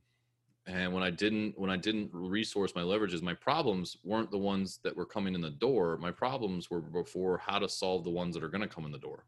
and 0.67 0.91
when 0.93 1.03
i 1.03 1.09
didn't 1.09 1.57
when 1.57 1.69
i 1.69 1.77
didn't 1.77 2.09
resource 2.13 2.73
my 2.75 2.81
leverages 2.81 3.21
my 3.21 3.33
problems 3.33 3.97
weren't 4.03 4.31
the 4.31 4.37
ones 4.37 4.79
that 4.83 4.95
were 4.95 5.05
coming 5.05 5.35
in 5.35 5.41
the 5.41 5.49
door. 5.49 5.97
My 5.97 6.11
problems 6.11 6.69
were 6.69 6.81
before 6.81 7.37
how 7.37 7.59
to 7.59 7.69
solve 7.69 8.03
the 8.03 8.09
ones 8.09 8.33
that 8.35 8.43
are 8.43 8.49
going 8.49 8.61
to 8.61 8.67
come 8.67 8.85
in 8.85 8.91
the 8.91 8.97
door 8.97 9.25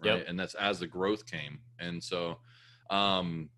right? 0.00 0.18
Yep. 0.18 0.26
and 0.28 0.38
that's 0.38 0.54
as 0.54 0.80
the 0.80 0.86
growth 0.86 1.30
came. 1.30 1.58
And 1.78 2.02
so 2.02 2.38
um 2.90 3.48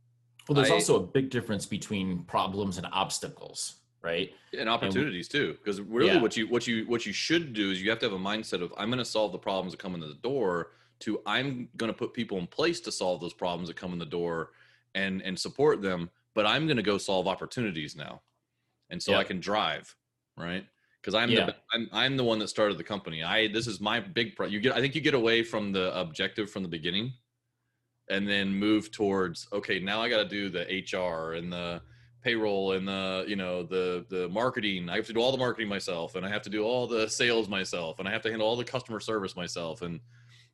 well 0.48 0.56
there's 0.56 0.70
I, 0.70 0.74
also 0.74 0.96
a 0.96 1.06
big 1.06 1.30
difference 1.30 1.66
between 1.66 2.24
problems 2.24 2.78
and 2.78 2.86
obstacles 2.92 3.76
right? 4.04 4.32
And 4.56 4.68
opportunities 4.68 5.26
and, 5.26 5.32
too 5.32 5.52
because 5.54 5.80
really 5.80 6.08
yeah. 6.08 6.20
what 6.20 6.36
you 6.36 6.46
what 6.46 6.66
you 6.66 6.84
what 6.86 7.06
you 7.06 7.12
should 7.12 7.54
do 7.54 7.70
is 7.70 7.82
you 7.82 7.90
have 7.90 7.98
to 8.00 8.06
have 8.06 8.12
a 8.12 8.18
mindset 8.18 8.62
of 8.62 8.72
i'm 8.76 8.88
going 8.88 8.98
to 8.98 9.04
solve 9.04 9.32
the 9.32 9.38
problems 9.38 9.72
that 9.72 9.78
come 9.78 9.94
into 9.94 10.06
the 10.06 10.14
door 10.14 10.72
to 11.00 11.20
i'm 11.26 11.68
going 11.76 11.90
to 11.90 11.96
put 11.96 12.12
people 12.12 12.38
in 12.38 12.46
place 12.46 12.80
to 12.80 12.92
solve 12.92 13.20
those 13.20 13.32
problems 13.32 13.68
that 13.68 13.76
come 13.76 13.92
in 13.92 13.98
the 13.98 14.04
door 14.04 14.50
and 14.94 15.22
and 15.22 15.38
support 15.38 15.80
them 15.80 16.10
but 16.34 16.46
I'm 16.46 16.66
going 16.66 16.76
to 16.76 16.82
go 16.82 16.98
solve 16.98 17.26
opportunities 17.26 17.96
now. 17.96 18.22
And 18.90 19.02
so 19.02 19.12
yep. 19.12 19.20
I 19.20 19.24
can 19.24 19.40
drive, 19.40 19.94
right? 20.36 20.64
Because 21.00 21.14
I'm 21.14 21.30
yeah. 21.30 21.46
the 21.46 21.56
I'm, 21.72 21.88
I'm 21.92 22.16
the 22.16 22.24
one 22.24 22.38
that 22.38 22.48
started 22.48 22.78
the 22.78 22.84
company. 22.84 23.22
I 23.22 23.48
this 23.48 23.66
is 23.66 23.80
my 23.80 24.00
big 24.00 24.36
pro. 24.36 24.46
You 24.46 24.60
get 24.60 24.74
I 24.74 24.80
think 24.80 24.94
you 24.94 25.00
get 25.00 25.14
away 25.14 25.42
from 25.42 25.72
the 25.72 25.98
objective 25.98 26.50
from 26.50 26.62
the 26.62 26.68
beginning, 26.68 27.12
and 28.10 28.28
then 28.28 28.54
move 28.54 28.90
towards 28.90 29.48
okay 29.52 29.78
now 29.78 30.00
i 30.00 30.08
got 30.08 30.18
to 30.18 30.28
do 30.28 30.48
the 30.50 30.64
hr 30.92 31.34
and 31.34 31.52
the 31.52 31.80
payroll 32.22 32.72
and 32.72 32.86
the 32.86 33.24
you 33.26 33.36
know 33.36 33.62
the 33.62 34.04
the 34.08 34.28
marketing 34.28 34.88
i 34.88 34.96
have 34.96 35.06
to 35.06 35.12
do 35.12 35.20
all 35.20 35.32
the 35.32 35.38
marketing 35.38 35.68
myself 35.68 36.14
and 36.14 36.24
i 36.24 36.28
have 36.28 36.42
to 36.42 36.50
do 36.50 36.64
all 36.64 36.86
the 36.86 37.08
sales 37.08 37.48
myself 37.48 37.98
and 37.98 38.08
i 38.08 38.10
have 38.10 38.22
to 38.22 38.30
handle 38.30 38.46
all 38.46 38.56
the 38.56 38.64
customer 38.64 39.00
service 39.00 39.36
myself 39.36 39.82
and 39.82 40.00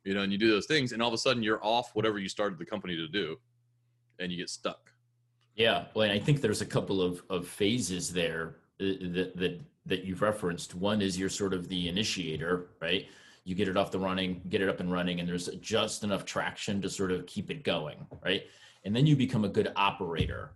you 0.03 0.13
know 0.13 0.21
and 0.21 0.31
you 0.31 0.37
do 0.37 0.49
those 0.49 0.65
things 0.65 0.91
and 0.91 1.01
all 1.01 1.07
of 1.07 1.13
a 1.13 1.17
sudden 1.17 1.43
you're 1.43 1.63
off 1.63 1.91
whatever 1.93 2.19
you 2.19 2.29
started 2.29 2.57
the 2.57 2.65
company 2.65 2.95
to 2.95 3.07
do 3.07 3.37
and 4.19 4.31
you 4.31 4.37
get 4.37 4.49
stuck 4.49 4.90
yeah 5.55 5.85
well 5.93 6.09
i 6.09 6.19
think 6.19 6.41
there's 6.41 6.61
a 6.61 6.65
couple 6.65 7.01
of 7.01 7.21
of 7.29 7.47
phases 7.47 8.11
there 8.11 8.55
uh, 8.79 8.97
that 9.01 9.33
that 9.35 9.61
that 9.85 10.03
you've 10.03 10.21
referenced. 10.21 10.75
One 10.75 11.01
is 11.01 11.17
you're 11.17 11.29
sort 11.29 11.53
of 11.53 11.67
the 11.67 11.89
initiator 11.89 12.67
right? 12.81 13.07
You 13.43 13.55
get 13.55 13.67
it 13.67 13.77
off 13.77 13.91
the 13.91 13.99
running 13.99 14.41
get 14.49 14.61
it 14.61 14.69
up 14.69 14.79
and 14.79 14.91
running 14.91 15.19
and 15.19 15.27
there's 15.27 15.47
just 15.59 16.03
enough 16.03 16.25
traction 16.25 16.81
to 16.81 16.89
sort 16.89 17.11
of 17.11 17.25
keep 17.25 17.49
it 17.49 17.63
going 17.63 18.05
right? 18.23 18.43
And 18.85 18.95
then 18.95 19.05
you 19.05 19.15
become 19.15 19.45
a 19.45 19.49
good 19.49 19.71
operator 19.75 20.53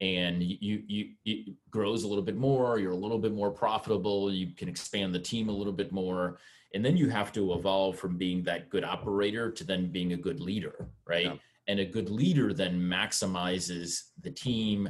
and 0.00 0.42
you, 0.42 0.82
you, 0.86 1.10
it 1.24 1.54
grows 1.70 2.02
a 2.02 2.08
little 2.08 2.24
bit 2.24 2.36
more 2.36 2.78
you're 2.78 2.92
a 2.92 2.96
little 2.96 3.18
bit 3.18 3.32
more 3.32 3.50
profitable 3.50 4.32
you 4.32 4.48
can 4.54 4.68
expand 4.68 5.14
the 5.14 5.18
team 5.18 5.48
a 5.48 5.52
little 5.52 5.72
bit 5.72 5.92
more 5.92 6.38
and 6.74 6.84
then 6.84 6.96
you 6.96 7.08
have 7.08 7.32
to 7.32 7.52
evolve 7.52 7.98
from 7.98 8.16
being 8.16 8.42
that 8.42 8.68
good 8.70 8.82
operator 8.82 9.50
to 9.50 9.64
then 9.64 9.92
being 9.92 10.12
a 10.12 10.16
good 10.16 10.40
leader 10.40 10.88
right? 11.06 11.26
Yeah. 11.26 11.34
And 11.68 11.80
a 11.80 11.84
good 11.84 12.10
leader 12.10 12.52
then 12.52 12.78
maximizes 12.78 14.04
the 14.20 14.30
team 14.30 14.88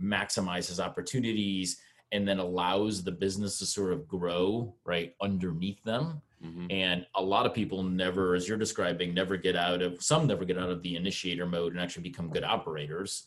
maximizes 0.00 0.78
opportunities 0.78 1.78
and 2.12 2.28
then 2.28 2.38
allows 2.38 3.02
the 3.02 3.10
business 3.10 3.58
to 3.58 3.66
sort 3.66 3.92
of 3.92 4.06
grow 4.06 4.74
right 4.84 5.14
underneath 5.20 5.82
them 5.84 6.20
mm-hmm. 6.44 6.66
and 6.70 7.06
a 7.16 7.22
lot 7.22 7.46
of 7.46 7.54
people 7.54 7.82
never 7.82 8.34
as 8.34 8.46
you're 8.46 8.58
describing 8.58 9.12
never 9.12 9.36
get 9.36 9.56
out 9.56 9.82
of 9.82 10.02
some 10.02 10.26
never 10.26 10.44
get 10.44 10.58
out 10.58 10.70
of 10.70 10.82
the 10.82 10.96
initiator 10.96 11.46
mode 11.46 11.72
and 11.72 11.80
actually 11.80 12.02
become 12.02 12.30
good 12.30 12.44
operators 12.44 13.26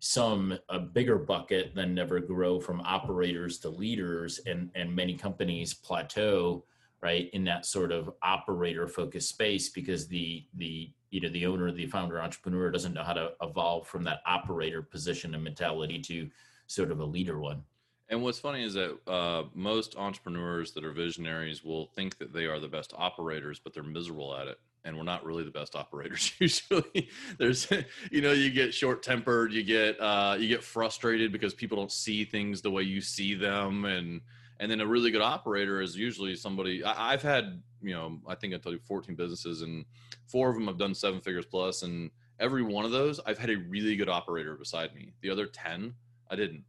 some 0.00 0.56
a 0.68 0.78
bigger 0.78 1.18
bucket 1.18 1.72
then 1.74 1.94
never 1.94 2.20
grow 2.20 2.60
from 2.60 2.80
operators 2.82 3.58
to 3.58 3.68
leaders 3.68 4.40
and 4.46 4.70
and 4.74 4.94
many 4.94 5.14
companies 5.14 5.74
plateau 5.74 6.64
right 7.00 7.30
in 7.32 7.44
that 7.44 7.64
sort 7.64 7.92
of 7.92 8.10
operator 8.22 8.86
focused 8.86 9.28
space 9.28 9.68
because 9.68 10.06
the 10.06 10.44
the 10.54 10.90
you 11.10 11.20
know 11.20 11.28
the 11.30 11.46
owner 11.46 11.70
the 11.72 11.86
founder 11.86 12.20
entrepreneur 12.20 12.70
doesn't 12.70 12.92
know 12.92 13.02
how 13.02 13.12
to 13.12 13.32
evolve 13.42 13.86
from 13.86 14.04
that 14.04 14.20
operator 14.26 14.82
position 14.82 15.34
and 15.34 15.42
mentality 15.42 15.98
to 16.00 16.28
sort 16.66 16.90
of 16.90 17.00
a 17.00 17.04
leader 17.04 17.38
one. 17.38 17.62
And 18.10 18.22
what's 18.22 18.38
funny 18.38 18.64
is 18.64 18.74
that 18.74 18.96
uh, 19.06 19.44
most 19.54 19.96
entrepreneurs 19.96 20.72
that 20.72 20.84
are 20.84 20.92
visionaries 20.92 21.62
will 21.62 21.86
think 21.94 22.16
that 22.18 22.32
they 22.32 22.46
are 22.46 22.58
the 22.58 22.68
best 22.68 22.94
operators 22.96 23.58
but 23.58 23.74
they're 23.74 23.82
miserable 23.82 24.34
at 24.34 24.48
it. 24.48 24.58
And 24.84 24.96
we're 24.96 25.02
not 25.02 25.24
really 25.24 25.44
the 25.44 25.50
best 25.50 25.74
operators 25.74 26.32
usually. 26.38 27.08
There's 27.38 27.70
you 28.10 28.22
know 28.22 28.32
you 28.32 28.50
get 28.50 28.72
short 28.72 29.02
tempered 29.02 29.52
you 29.52 29.62
get 29.62 30.00
uh, 30.00 30.36
you 30.38 30.48
get 30.48 30.62
frustrated 30.62 31.32
because 31.32 31.54
people 31.54 31.76
don't 31.76 31.92
see 31.92 32.24
things 32.24 32.62
the 32.62 32.70
way 32.70 32.82
you 32.82 33.00
see 33.00 33.34
them. 33.34 33.84
And 33.84 34.20
and 34.60 34.70
then 34.70 34.80
a 34.80 34.86
really 34.86 35.10
good 35.10 35.22
operator 35.22 35.80
is 35.80 35.96
usually 35.96 36.34
somebody 36.34 36.82
I, 36.84 37.12
have 37.12 37.22
had 37.22 37.62
you 37.82 37.94
know 37.94 38.18
i 38.26 38.34
think 38.34 38.54
i 38.54 38.58
told 38.58 38.74
you 38.74 38.80
14 38.80 39.14
businesses 39.14 39.62
and 39.62 39.84
four 40.26 40.48
of 40.50 40.56
them 40.56 40.66
have 40.66 40.78
done 40.78 40.94
seven 40.94 41.20
figures 41.20 41.46
plus 41.46 41.82
and 41.82 42.10
every 42.40 42.62
one 42.62 42.84
of 42.84 42.90
those 42.90 43.20
i've 43.26 43.38
had 43.38 43.50
a 43.50 43.56
really 43.56 43.96
good 43.96 44.08
operator 44.08 44.56
beside 44.56 44.94
me. 44.94 45.12
The 45.22 45.30
other 45.30 45.46
10 45.46 45.94
i 46.30 46.36
didn't 46.36 46.64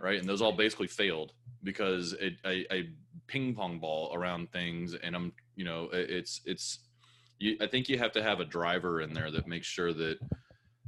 right? 0.00 0.18
And 0.18 0.28
those 0.28 0.42
all 0.42 0.52
basically 0.52 0.86
failed 0.86 1.32
because 1.62 2.14
it, 2.14 2.34
I, 2.44 2.64
I 2.70 2.88
ping 3.26 3.54
pong 3.54 3.78
ball 3.78 4.12
around 4.14 4.50
things 4.50 4.94
and 4.94 5.14
i'm 5.14 5.32
you 5.54 5.64
know 5.64 5.88
it's 5.92 6.40
it's 6.44 6.80
you, 7.38 7.56
I 7.60 7.66
think 7.66 7.88
you 7.88 7.98
have 7.98 8.12
to 8.12 8.22
have 8.22 8.40
a 8.40 8.44
driver 8.44 9.00
in 9.00 9.12
there 9.12 9.30
that 9.30 9.46
makes 9.46 9.66
sure 9.66 9.92
that 9.92 10.18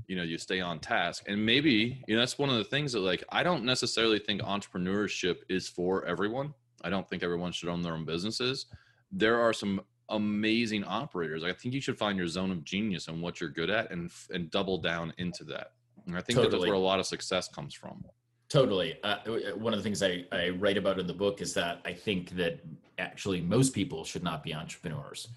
you 0.07 0.17
know 0.17 0.23
you 0.23 0.39
stay 0.39 0.61
on 0.61 0.79
task. 0.79 1.25
And 1.27 1.45
maybe 1.45 2.03
you 2.07 2.15
know 2.15 2.21
that's 2.21 2.39
one 2.39 2.51
of 2.51 2.57
the 2.57 2.65
things 2.65 2.93
that 2.93 3.01
like 3.01 3.25
i 3.31 3.43
don't 3.43 3.65
necessarily 3.65 4.19
think 4.19 4.43
entrepreneurship 4.43 5.39
is 5.49 5.69
for 5.69 6.05
everyone. 6.05 6.55
I 6.83 6.91
don't 6.91 7.09
think 7.09 7.23
everyone 7.23 7.53
should 7.53 7.69
own 7.69 7.83
their 7.83 7.95
own 7.95 8.05
businesses. 8.05 8.67
There 9.11 9.41
are 9.41 9.53
some 9.53 9.81
amazing 10.11 10.85
operators. 10.85 11.43
I 11.43 11.53
think 11.53 11.75
you 11.75 11.81
should 11.81 11.99
find 11.99 12.19
your 12.19 12.29
zone 12.29 12.51
of 12.51 12.63
genius 12.65 13.09
and 13.09 13.23
what 13.23 13.41
you're 13.41 13.51
good 13.51 13.71
at 13.71 13.91
and 13.91 14.11
and 14.31 14.51
double 14.51 14.79
down 14.79 15.13
into 15.19 15.45
that. 15.45 15.73
And 16.07 16.17
i 16.17 16.21
think 16.21 16.37
totally. 16.37 16.51
that 16.51 16.57
that's 16.59 16.67
where 16.69 16.75
a 16.75 16.79
lot 16.79 17.01
of 17.01 17.07
success 17.07 17.49
comes 17.49 17.75
from. 17.75 18.05
Totally. 18.51 18.97
Uh, 19.03 19.17
one 19.57 19.73
of 19.73 19.79
the 19.79 19.83
things 19.83 20.03
I, 20.03 20.27
I 20.31 20.51
write 20.51 20.77
about 20.77 21.01
in 21.01 21.07
the 21.07 21.15
book 21.15 21.41
is 21.41 21.55
that 21.55 21.81
i 21.85 21.93
think 21.93 22.31
that 22.37 22.61
actually 22.99 23.41
most 23.41 23.73
people 23.73 24.05
should 24.05 24.23
not 24.23 24.43
be 24.43 24.55
entrepreneurs. 24.55 25.29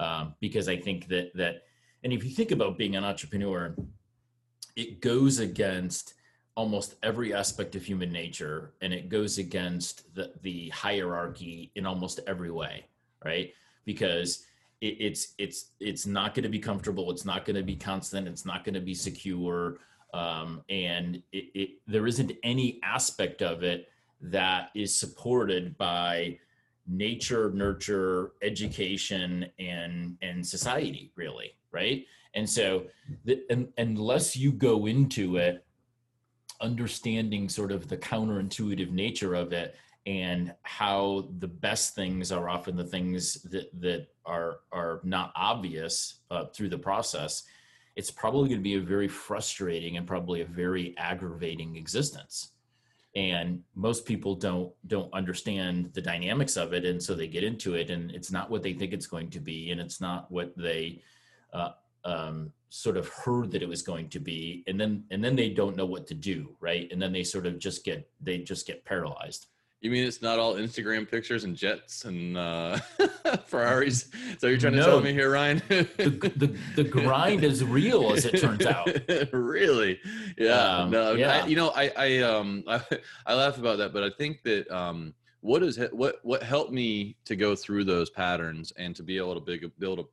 Um, 0.00 0.34
because 0.40 0.68
I 0.68 0.76
think 0.76 1.08
that 1.08 1.34
that, 1.36 1.62
and 2.02 2.12
if 2.12 2.24
you 2.24 2.30
think 2.30 2.50
about 2.50 2.76
being 2.76 2.96
an 2.96 3.04
entrepreneur, 3.04 3.74
it 4.76 5.00
goes 5.00 5.38
against 5.38 6.14
almost 6.56 6.94
every 7.02 7.34
aspect 7.34 7.74
of 7.74 7.84
human 7.84 8.12
nature, 8.12 8.74
and 8.80 8.92
it 8.92 9.08
goes 9.08 9.38
against 9.38 10.14
the 10.14 10.32
the 10.42 10.68
hierarchy 10.70 11.70
in 11.74 11.86
almost 11.86 12.20
every 12.26 12.50
way, 12.50 12.84
right? 13.24 13.52
Because 13.84 14.44
it, 14.80 14.96
it's 15.00 15.34
it's 15.38 15.70
it's 15.80 16.06
not 16.06 16.34
going 16.34 16.44
to 16.44 16.48
be 16.48 16.58
comfortable. 16.58 17.10
It's 17.10 17.24
not 17.24 17.44
going 17.44 17.56
to 17.56 17.62
be 17.62 17.76
constant. 17.76 18.28
It's 18.28 18.46
not 18.46 18.64
going 18.64 18.74
to 18.74 18.80
be 18.80 18.94
secure. 18.94 19.78
Um, 20.12 20.62
and 20.68 21.16
it, 21.32 21.44
it, 21.54 21.70
there 21.88 22.06
isn't 22.06 22.32
any 22.44 22.78
aspect 22.84 23.42
of 23.42 23.64
it 23.64 23.88
that 24.20 24.70
is 24.74 24.94
supported 24.94 25.76
by 25.76 26.38
nature 26.86 27.50
nurture 27.50 28.32
education 28.42 29.46
and 29.58 30.16
and 30.20 30.46
society 30.46 31.10
really 31.16 31.52
right 31.72 32.06
and 32.34 32.48
so 32.48 32.84
the, 33.24 33.42
and, 33.50 33.68
unless 33.78 34.36
you 34.36 34.52
go 34.52 34.86
into 34.86 35.36
it 35.36 35.64
understanding 36.60 37.48
sort 37.48 37.72
of 37.72 37.88
the 37.88 37.96
counterintuitive 37.96 38.90
nature 38.90 39.34
of 39.34 39.52
it 39.52 39.74
and 40.06 40.54
how 40.62 41.28
the 41.38 41.48
best 41.48 41.94
things 41.94 42.30
are 42.30 42.48
often 42.48 42.76
the 42.76 42.84
things 42.84 43.42
that 43.42 43.68
that 43.80 44.06
are 44.24 44.58
are 44.72 45.00
not 45.02 45.32
obvious 45.34 46.20
uh, 46.30 46.44
through 46.46 46.68
the 46.68 46.78
process 46.78 47.44
it's 47.96 48.10
probably 48.10 48.48
going 48.48 48.60
to 48.60 48.64
be 48.64 48.74
a 48.74 48.80
very 48.80 49.08
frustrating 49.08 49.96
and 49.96 50.06
probably 50.06 50.40
a 50.40 50.46
very 50.46 50.94
aggravating 50.98 51.76
existence. 51.76 52.50
And 53.14 53.62
most 53.76 54.04
people 54.04 54.34
don't 54.34 54.72
don't 54.88 55.12
understand 55.14 55.92
the 55.92 56.02
dynamics 56.02 56.56
of 56.56 56.72
it 56.72 56.84
and 56.84 57.00
so 57.00 57.14
they 57.14 57.28
get 57.28 57.44
into 57.44 57.74
it 57.74 57.90
and 57.90 58.10
it's 58.10 58.32
not 58.32 58.50
what 58.50 58.64
they 58.64 58.72
think 58.72 58.92
it's 58.92 59.06
going 59.06 59.30
to 59.30 59.40
be 59.40 59.70
and 59.70 59.80
it's 59.80 60.00
not 60.00 60.30
what 60.32 60.52
they 60.56 61.00
uh, 61.52 61.70
um, 62.04 62.52
sort 62.68 62.96
of 62.96 63.08
heard 63.08 63.50
that 63.52 63.62
it 63.62 63.68
was 63.68 63.82
going 63.82 64.08
to 64.08 64.18
be 64.18 64.64
and 64.66 64.80
then 64.80 65.04
and 65.10 65.22
then 65.22 65.36
they 65.36 65.48
don't 65.48 65.76
know 65.76 65.86
what 65.86 66.06
to 66.06 66.14
do 66.14 66.56
right 66.60 66.90
and 66.90 67.00
then 67.00 67.12
they 67.12 67.22
sort 67.22 67.46
of 67.46 67.58
just 67.58 67.84
get 67.84 68.08
they 68.20 68.38
just 68.38 68.66
get 68.66 68.84
paralyzed 68.84 69.46
you 69.84 69.90
mean 69.90 70.06
it's 70.06 70.22
not 70.22 70.38
all 70.38 70.54
Instagram 70.54 71.08
pictures 71.08 71.44
and 71.44 71.54
jets 71.54 72.06
and 72.06 72.38
uh, 72.38 72.78
Ferraris? 73.46 74.08
So 74.38 74.46
you're 74.46 74.56
trying 74.56 74.72
to 74.72 74.78
no, 74.78 74.86
tell 74.86 75.00
me 75.02 75.12
here, 75.12 75.30
Ryan? 75.30 75.60
the, 75.68 76.32
the, 76.36 76.56
the 76.74 76.84
grind 76.88 77.44
is 77.44 77.62
real, 77.62 78.14
as 78.14 78.24
it 78.24 78.40
turns 78.40 78.64
out. 78.66 78.88
really? 79.30 80.00
Yeah. 80.38 80.78
Um, 80.78 80.90
no. 80.90 81.12
Yeah. 81.12 81.42
I, 81.42 81.46
you 81.46 81.56
know, 81.56 81.68
I 81.76 81.92
I 81.98 82.18
um 82.20 82.64
I, 82.66 82.80
I 83.26 83.34
laugh 83.34 83.58
about 83.58 83.76
that, 83.76 83.92
but 83.92 84.02
I 84.02 84.08
think 84.08 84.42
that 84.44 84.70
um 84.74 85.12
what 85.42 85.62
is 85.62 85.78
what 85.92 86.16
what 86.22 86.42
helped 86.42 86.72
me 86.72 87.18
to 87.26 87.36
go 87.36 87.54
through 87.54 87.84
those 87.84 88.08
patterns 88.08 88.72
and 88.78 88.96
to 88.96 89.02
be 89.02 89.18
able 89.18 89.34
to 89.34 89.40
big, 89.40 89.70
build 89.78 89.98
a 89.98 90.04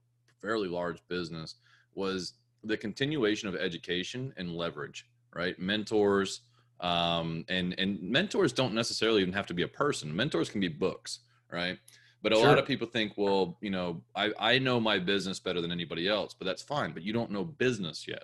fairly 0.42 0.68
large 0.68 1.02
business 1.08 1.56
was 1.96 2.34
the 2.64 2.78
continuation 2.78 3.50
of 3.50 3.56
education 3.56 4.34
and 4.38 4.52
leverage. 4.52 5.08
Right, 5.34 5.58
mentors 5.58 6.42
um, 6.82 7.46
and 7.48 7.76
and 7.78 8.02
mentors 8.02 8.52
don't 8.52 8.74
necessarily 8.74 9.22
even 9.22 9.34
have 9.34 9.46
to 9.48 9.54
be 9.54 9.64
a 9.64 9.68
person 9.68 10.14
mentors 10.14 10.50
can 10.50 10.60
be 10.60 10.68
books 10.68 11.20
right 11.52 11.78
but 12.24 12.32
a 12.32 12.36
sure. 12.36 12.48
lot 12.48 12.60
of 12.60 12.66
people 12.66 12.88
think 12.88 13.14
well 13.18 13.58
you 13.62 13.70
know 13.70 14.02
I, 14.16 14.32
I 14.40 14.60
know 14.60 14.80
my 14.80 15.00
business 15.00 15.40
better 15.40 15.62
than 15.62 15.72
anybody 15.72 16.08
else 16.08 16.34
but 16.34 16.46
that's 16.46 16.62
fine 16.62 16.92
but 16.92 17.04
you 17.04 17.14
don't 17.14 17.32
know 17.32 17.44
business 17.44 18.08
yet 18.08 18.24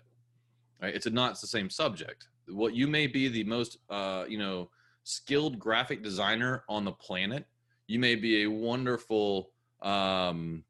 right 0.81 0.93
it's 0.93 1.05
a, 1.05 1.09
not 1.09 1.31
it's 1.31 1.41
the 1.41 1.47
same 1.47 1.69
subject 1.69 2.27
what 2.49 2.73
you 2.73 2.87
may 2.87 3.05
be 3.05 3.27
the 3.27 3.43
most 3.43 3.77
uh, 3.89 4.25
you 4.27 4.39
know 4.39 4.69
skilled 5.03 5.59
graphic 5.59 6.01
designer 6.01 6.63
on 6.67 6.83
the 6.83 6.91
planet 6.91 7.45
you 7.87 7.99
may 7.99 8.15
be 8.15 8.43
a 8.43 8.47
wonderful 8.47 9.51
um, 9.81 10.63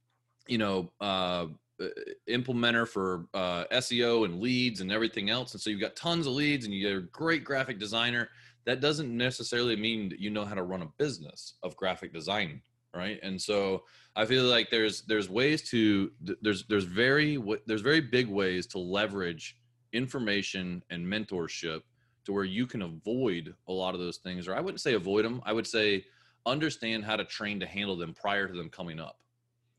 you 0.47 0.57
know 0.57 0.91
uh, 0.99 1.03
uh, 1.03 1.47
implementer 2.29 2.87
for 2.87 3.25
uh, 3.33 3.65
SEO 3.71 4.25
and 4.25 4.39
leads 4.39 4.81
and 4.81 4.91
everything 4.91 5.29
else. 5.29 5.53
And 5.53 5.61
so 5.61 5.69
you've 5.69 5.81
got 5.81 5.95
tons 5.95 6.27
of 6.27 6.33
leads 6.33 6.65
and 6.65 6.73
you're 6.73 6.99
a 6.99 7.01
great 7.03 7.43
graphic 7.43 7.79
designer. 7.79 8.29
That 8.65 8.81
doesn't 8.81 9.15
necessarily 9.15 9.75
mean 9.75 10.09
that 10.09 10.19
you 10.19 10.29
know 10.29 10.45
how 10.45 10.55
to 10.55 10.63
run 10.63 10.81
a 10.81 10.87
business 10.97 11.53
of 11.63 11.75
graphic 11.77 12.13
design, 12.13 12.61
right? 12.93 13.19
And 13.23 13.41
so 13.41 13.83
I 14.15 14.25
feel 14.25 14.43
like 14.43 14.69
there's 14.69 15.03
there's 15.03 15.29
ways 15.29 15.61
to 15.69 16.11
there's 16.41 16.65
there's 16.65 16.83
very 16.83 17.41
there's 17.65 17.81
very 17.81 18.01
big 18.01 18.27
ways 18.27 18.67
to 18.67 18.79
leverage 18.79 19.57
information 19.93 20.83
and 20.89 21.05
mentorship 21.05 21.81
to 22.25 22.33
where 22.33 22.43
you 22.43 22.67
can 22.67 22.81
avoid 22.81 23.53
a 23.69 23.71
lot 23.71 23.93
of 23.93 24.01
those 24.01 24.17
things, 24.17 24.49
or 24.49 24.55
I 24.55 24.59
wouldn't 24.59 24.81
say 24.81 24.95
avoid 24.95 25.23
them. 25.23 25.41
I 25.45 25.53
would 25.53 25.67
say 25.67 26.03
understand 26.45 27.05
how 27.05 27.15
to 27.15 27.23
train 27.23 27.59
to 27.61 27.65
handle 27.65 27.95
them 27.95 28.13
prior 28.13 28.47
to 28.47 28.53
them 28.53 28.69
coming 28.69 28.99
up 28.99 29.17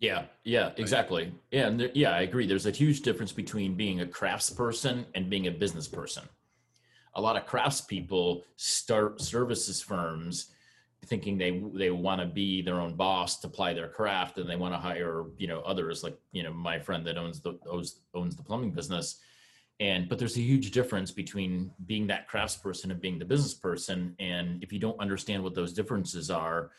Yeah, 0.00 0.24
yeah, 0.44 0.70
exactly. 0.76 1.32
Yeah, 1.50 1.66
and 1.66 1.80
there, 1.80 1.90
yeah, 1.92 2.10
I 2.10 2.20
agree. 2.20 2.46
There's 2.46 2.66
a 2.66 2.70
huge 2.70 3.02
difference 3.02 3.32
between 3.32 3.74
being 3.74 4.00
a 4.00 4.06
craftsperson 4.06 5.06
and 5.14 5.28
being 5.28 5.48
a 5.48 5.50
business 5.50 5.88
person. 5.88 6.22
A 7.14 7.20
lot 7.20 7.36
of 7.36 7.46
craftspeople 7.46 8.42
start 8.56 9.20
services 9.20 9.82
firms 9.82 10.52
thinking 11.04 11.38
they 11.38 11.62
they 11.74 11.90
want 11.90 12.20
to 12.20 12.26
be 12.26 12.60
their 12.62 12.80
own 12.80 12.94
boss 12.94 13.38
to 13.40 13.46
apply 13.46 13.72
their 13.72 13.88
craft 13.88 14.38
and 14.38 14.48
they 14.48 14.56
want 14.56 14.74
to 14.74 14.78
hire 14.78 15.24
you 15.38 15.46
know 15.46 15.60
others 15.60 16.02
like 16.02 16.18
you 16.32 16.42
know 16.42 16.52
my 16.52 16.78
friend 16.78 17.06
that 17.06 17.16
owns 17.16 17.40
the 17.40 17.58
owns, 17.70 18.00
owns 18.14 18.34
the 18.36 18.42
plumbing 18.42 18.72
business 18.72 19.20
and 19.78 20.08
but 20.08 20.18
there's 20.18 20.36
a 20.36 20.40
huge 20.40 20.72
difference 20.72 21.12
between 21.12 21.70
being 21.86 22.06
that 22.08 22.28
craftsperson 22.28 22.90
and 22.90 23.00
being 23.00 23.18
the 23.18 23.24
business 23.24 23.54
person 23.54 24.14
and 24.18 24.62
if 24.62 24.72
you 24.72 24.80
don't 24.80 24.98
understand 24.98 25.42
what 25.42 25.54
those 25.54 25.72
differences 25.72 26.30
are 26.30 26.72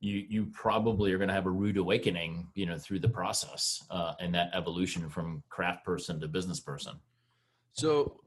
you 0.00 0.24
you 0.28 0.46
probably 0.46 1.12
are 1.12 1.18
going 1.18 1.28
to 1.28 1.34
have 1.34 1.46
a 1.46 1.50
rude 1.50 1.76
awakening 1.76 2.46
you 2.54 2.66
know 2.66 2.78
through 2.78 2.98
the 2.98 3.08
process 3.08 3.84
uh, 3.90 4.12
and 4.20 4.34
that 4.34 4.50
evolution 4.54 5.08
from 5.08 5.42
craft 5.48 5.84
person 5.84 6.20
to 6.20 6.28
business 6.28 6.60
person. 6.60 6.94
So 7.72 8.20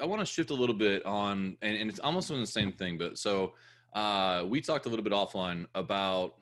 i 0.00 0.04
want 0.04 0.20
to 0.20 0.26
shift 0.26 0.50
a 0.50 0.54
little 0.54 0.74
bit 0.74 1.04
on 1.06 1.56
and, 1.62 1.76
and 1.76 1.90
it's 1.90 2.00
almost 2.00 2.30
on 2.30 2.40
the 2.40 2.46
same 2.46 2.72
thing 2.72 2.98
but 2.98 3.16
so 3.16 3.52
uh, 3.94 4.44
we 4.46 4.60
talked 4.60 4.86
a 4.86 4.88
little 4.88 5.04
bit 5.04 5.12
offline 5.12 5.66
about 5.76 6.34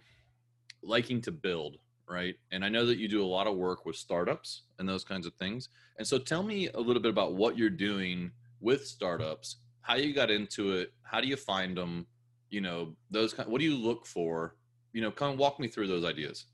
liking 0.82 1.20
to 1.20 1.32
build 1.32 1.78
right? 2.08 2.34
And 2.50 2.64
i 2.64 2.68
know 2.68 2.84
that 2.86 2.98
you 2.98 3.08
do 3.08 3.22
a 3.22 3.32
lot 3.36 3.46
of 3.46 3.56
work 3.56 3.86
with 3.86 3.96
startups 3.96 4.62
and 4.78 4.88
those 4.88 5.04
kinds 5.04 5.26
of 5.26 5.34
things. 5.34 5.68
And 5.98 6.06
so 6.06 6.18
tell 6.18 6.42
me 6.42 6.68
a 6.74 6.80
little 6.80 7.00
bit 7.00 7.10
about 7.10 7.34
what 7.34 7.56
you're 7.56 7.70
doing 7.70 8.32
with 8.60 8.86
startups 8.86 9.56
how 9.82 9.96
you 9.96 10.14
got 10.14 10.30
into 10.30 10.72
it 10.72 10.92
how 11.02 11.20
do 11.20 11.28
you 11.28 11.36
find 11.36 11.76
them 11.76 12.06
you 12.48 12.60
know 12.60 12.94
those 13.10 13.34
kind 13.34 13.48
what 13.48 13.58
do 13.58 13.64
you 13.64 13.76
look 13.76 14.06
for 14.06 14.54
you 14.92 15.00
know, 15.00 15.10
kind 15.10 15.32
of 15.32 15.38
walk 15.38 15.58
me 15.58 15.68
through 15.68 15.88
those 15.88 16.04
ideas. 16.04 16.46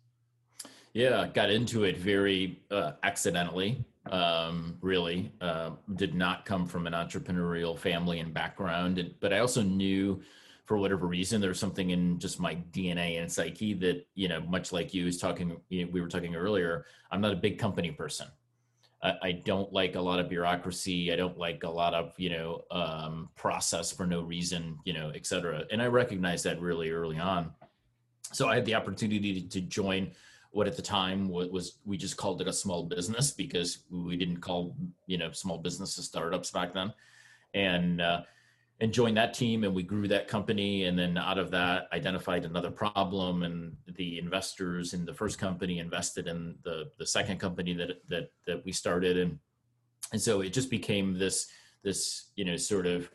Yeah, 0.95 1.29
got 1.33 1.51
into 1.51 1.85
it 1.85 1.99
very 1.99 2.61
uh, 2.71 2.93
accidentally. 3.03 3.85
Um, 4.11 4.79
really, 4.81 5.33
uh, 5.41 5.73
did 5.97 6.15
not 6.15 6.47
come 6.47 6.67
from 6.67 6.87
an 6.87 6.95
entrepreneurial 6.95 7.79
family 7.79 8.21
and 8.21 8.33
background, 8.33 8.99
and, 8.99 9.15
but 9.21 9.35
I 9.35 9.41
also 9.41 9.63
knew, 9.63 10.23
for 10.65 10.79
whatever 10.79 11.07
reason, 11.07 11.43
there 11.43 11.51
was 11.51 11.61
something 11.61 11.91
in 11.91 12.19
just 12.19 12.41
my 12.41 12.55
DNA 12.73 13.21
and 13.21 13.31
psyche 13.31 13.75
that 13.75 14.07
you 14.15 14.29
know, 14.29 14.41
much 14.41 14.73
like 14.73 14.95
you 14.95 15.05
was 15.05 15.19
talking, 15.19 15.61
you 15.69 15.85
know, 15.85 15.91
we 15.93 16.01
were 16.01 16.09
talking 16.09 16.35
earlier. 16.37 16.87
I'm 17.11 17.21
not 17.21 17.33
a 17.33 17.37
big 17.37 17.59
company 17.59 17.91
person. 17.91 18.29
I, 19.03 19.15
I 19.23 19.33
don't 19.33 19.73
like 19.73 19.95
a 19.95 20.01
lot 20.01 20.21
of 20.21 20.29
bureaucracy. 20.29 21.13
I 21.13 21.17
don't 21.17 21.39
like 21.39 21.63
a 21.65 21.71
lot 21.71 21.93
of 21.93 22.15
you 22.17 22.31
know 22.31 22.65
um, 22.71 23.29
process 23.37 23.93
for 23.93 24.07
no 24.07 24.23
reason, 24.23 24.79
you 24.85 24.95
know, 24.95 25.13
et 25.15 25.27
cetera. 25.27 25.65
And 25.71 25.83
I 25.83 25.87
recognized 25.87 26.45
that 26.45 26.61
really 26.61 26.91
early 26.91 27.19
on 27.19 27.53
so 28.33 28.49
I 28.49 28.57
had 28.57 28.65
the 28.65 28.75
opportunity 28.75 29.41
to, 29.41 29.49
to 29.49 29.61
join 29.61 30.11
what 30.51 30.67
at 30.67 30.77
the 30.77 30.83
time 30.83 31.29
was, 31.29 31.49
was, 31.49 31.79
we 31.85 31.97
just 31.97 32.17
called 32.17 32.41
it 32.41 32.49
a 32.49 32.53
small 32.53 32.83
business 32.83 33.31
because 33.31 33.81
we 33.91 34.17
didn't 34.17 34.39
call 34.39 34.75
you 35.07 35.19
know 35.19 35.31
small 35.33 35.59
businesses 35.59 36.07
startups 36.07 36.51
back 36.51 36.73
then, 36.73 36.93
and 37.55 38.01
uh, 38.01 38.23
and 38.81 38.93
joined 38.93 39.17
that 39.17 39.35
team 39.35 39.65
and 39.65 39.75
we 39.75 39.83
grew 39.83 40.07
that 40.09 40.29
company. 40.29 40.85
And 40.85 40.99
then 40.99 41.19
out 41.19 41.39
of 41.39 41.51
that 41.51 41.89
identified 41.93 42.45
another 42.45 42.71
problem 42.71 43.43
and 43.43 43.77
the 43.97 44.19
investors 44.19 44.95
in 44.95 45.05
the 45.05 45.15
first 45.15 45.39
company 45.39 45.81
invested 45.81 46.29
in 46.29 46.57
the 46.63 46.91
the 46.99 47.07
second 47.07 47.39
company 47.39 47.75
that 47.75 48.07
that 48.09 48.31
that 48.47 48.65
we 48.65 48.73
started. 48.73 49.19
And 49.19 49.39
and 50.13 50.21
so 50.21 50.41
it 50.41 50.53
just 50.53 50.71
became 50.71 51.19
this 51.19 51.49
this 51.83 52.31
you 52.37 52.45
know 52.45 52.57
sort 52.57 52.87
of 52.87 53.11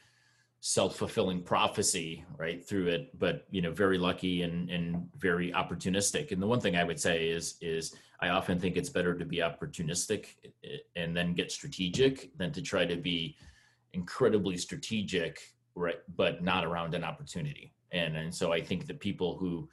self-fulfilling 0.66 1.44
prophecy 1.44 2.24
right 2.38 2.66
through 2.66 2.88
it 2.88 3.20
but 3.20 3.46
you 3.52 3.62
know 3.62 3.70
very 3.70 3.98
lucky 3.98 4.44
and 4.44 4.70
and 4.70 5.10
very 5.18 5.52
opportunistic. 5.52 6.32
And 6.32 6.42
the 6.42 6.48
one 6.48 6.62
thing 6.62 6.78
i 6.78 6.86
would 6.86 6.98
say 6.98 7.28
is 7.28 7.56
is 7.60 7.94
i 8.22 8.30
often 8.30 8.58
think 8.62 8.78
it's 8.78 8.88
better 8.88 9.14
to 9.14 9.26
be 9.26 9.40
opportunistic 9.40 10.28
eh, 10.64 10.78
and 10.96 11.14
then 11.18 11.34
get 11.34 11.52
strategic 11.52 12.36
than 12.38 12.54
to 12.54 12.62
try 12.62 12.86
to 12.86 12.96
be 12.96 13.36
incredibly 13.92 14.56
strategic 14.56 15.42
right 15.76 16.00
but 16.16 16.42
not 16.42 16.64
around 16.64 16.96
an 16.96 17.04
opportunity. 17.04 17.74
And 17.92 18.16
and 18.16 18.34
so 18.34 18.54
i 18.54 18.62
think 18.62 18.88
that 18.88 19.02
people 19.02 19.36
who 19.36 19.68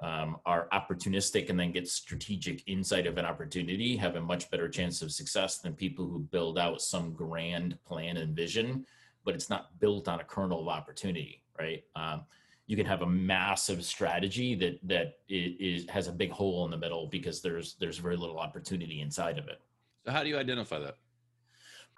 um, 0.00 0.38
are 0.44 0.66
opportunistic 0.72 1.50
and 1.50 1.60
then 1.60 1.70
get 1.70 1.86
strategic 1.86 2.66
inside 2.66 3.06
of 3.06 3.16
an 3.16 3.24
opportunity 3.24 3.96
have 3.96 4.16
a 4.16 4.20
much 4.20 4.50
better 4.50 4.68
chance 4.68 5.02
of 5.02 5.12
success 5.12 5.58
than 5.58 5.74
people 5.74 6.08
who 6.08 6.18
build 6.18 6.58
out 6.58 6.82
some 6.82 7.12
grand 7.12 7.78
plan 7.84 8.16
and 8.16 8.34
vision 8.34 8.84
but 9.24 9.34
it's 9.34 9.50
not 9.50 9.78
built 9.80 10.08
on 10.08 10.20
a 10.20 10.24
kernel 10.24 10.60
of 10.60 10.68
opportunity, 10.68 11.42
right? 11.58 11.84
Um, 11.96 12.24
you 12.66 12.76
can 12.76 12.86
have 12.86 13.02
a 13.02 13.06
massive 13.06 13.84
strategy 13.84 14.54
that 14.54 14.78
that 14.84 15.18
is, 15.28 15.88
has 15.90 16.08
a 16.08 16.12
big 16.12 16.30
hole 16.30 16.64
in 16.64 16.70
the 16.70 16.76
middle 16.76 17.06
because 17.06 17.42
there's 17.42 17.74
there's 17.74 17.98
very 17.98 18.16
little 18.16 18.38
opportunity 18.38 19.00
inside 19.00 19.38
of 19.38 19.48
it. 19.48 19.60
So 20.04 20.12
how 20.12 20.22
do 20.22 20.28
you 20.28 20.38
identify 20.38 20.78
that? 20.78 20.96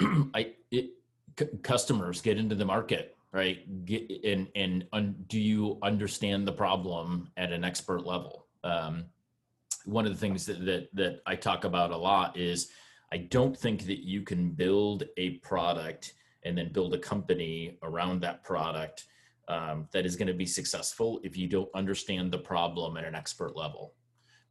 I 0.34 0.54
it, 0.70 0.90
c- 1.38 1.46
customers 1.62 2.20
get 2.20 2.38
into 2.38 2.54
the 2.54 2.64
market, 2.64 3.16
right? 3.32 3.84
Get 3.84 4.10
and 4.24 4.48
and 4.54 4.86
un, 4.92 5.14
do 5.28 5.38
you 5.38 5.78
understand 5.82 6.46
the 6.46 6.52
problem 6.52 7.30
at 7.36 7.52
an 7.52 7.64
expert 7.64 8.04
level? 8.04 8.46
Um, 8.64 9.04
one 9.84 10.06
of 10.06 10.12
the 10.12 10.18
things 10.18 10.46
that, 10.46 10.64
that 10.64 10.88
that 10.94 11.20
I 11.26 11.36
talk 11.36 11.64
about 11.64 11.90
a 11.90 11.96
lot 11.96 12.36
is 12.36 12.70
I 13.12 13.18
don't 13.18 13.56
think 13.56 13.86
that 13.86 14.04
you 14.04 14.22
can 14.22 14.50
build 14.50 15.04
a 15.18 15.38
product 15.38 16.14
and 16.44 16.56
then 16.56 16.72
build 16.72 16.94
a 16.94 16.98
company 16.98 17.78
around 17.82 18.20
that 18.20 18.42
product 18.42 19.04
um, 19.48 19.88
that 19.92 20.06
is 20.06 20.16
going 20.16 20.28
to 20.28 20.34
be 20.34 20.46
successful 20.46 21.20
if 21.22 21.36
you 21.36 21.48
don't 21.48 21.68
understand 21.74 22.32
the 22.32 22.38
problem 22.38 22.96
at 22.96 23.04
an 23.04 23.14
expert 23.14 23.56
level. 23.56 23.94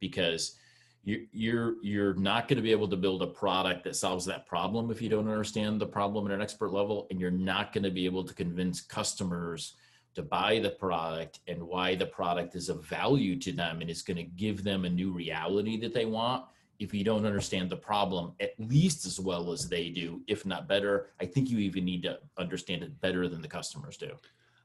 Because 0.00 0.58
you, 1.04 1.26
you're 1.32 1.74
you're 1.82 2.14
not 2.14 2.48
going 2.48 2.56
to 2.56 2.62
be 2.62 2.72
able 2.72 2.88
to 2.88 2.96
build 2.96 3.22
a 3.22 3.26
product 3.26 3.84
that 3.84 3.96
solves 3.96 4.24
that 4.24 4.46
problem 4.46 4.90
if 4.90 5.02
you 5.02 5.08
don't 5.08 5.28
understand 5.28 5.80
the 5.80 5.86
problem 5.86 6.26
at 6.26 6.32
an 6.32 6.40
expert 6.40 6.72
level 6.72 7.06
and 7.10 7.20
you're 7.20 7.30
not 7.30 7.72
going 7.72 7.84
to 7.84 7.90
be 7.90 8.06
able 8.06 8.24
to 8.24 8.34
convince 8.34 8.80
customers 8.80 9.74
to 10.14 10.22
buy 10.22 10.60
the 10.60 10.70
product 10.70 11.40
and 11.48 11.62
why 11.62 11.94
the 11.94 12.06
product 12.06 12.54
is 12.54 12.68
of 12.68 12.84
value 12.86 13.38
to 13.38 13.52
them 13.52 13.80
and 13.80 13.90
is 13.90 14.02
going 14.02 14.16
to 14.16 14.22
give 14.22 14.64
them 14.64 14.84
a 14.84 14.90
new 14.90 15.12
reality 15.12 15.78
that 15.78 15.92
they 15.92 16.06
want 16.06 16.44
if 16.84 16.92
you 16.92 17.02
don't 17.02 17.24
understand 17.24 17.70
the 17.70 17.76
problem 17.76 18.32
at 18.40 18.52
least 18.58 19.06
as 19.06 19.18
well 19.18 19.50
as 19.50 19.68
they 19.68 19.88
do, 19.88 20.20
if 20.28 20.44
not 20.44 20.68
better. 20.68 21.10
I 21.18 21.24
think 21.24 21.48
you 21.48 21.58
even 21.58 21.84
need 21.84 22.02
to 22.02 22.18
understand 22.36 22.82
it 22.82 23.00
better 23.00 23.26
than 23.26 23.40
the 23.40 23.48
customers 23.48 23.96
do. 23.96 24.10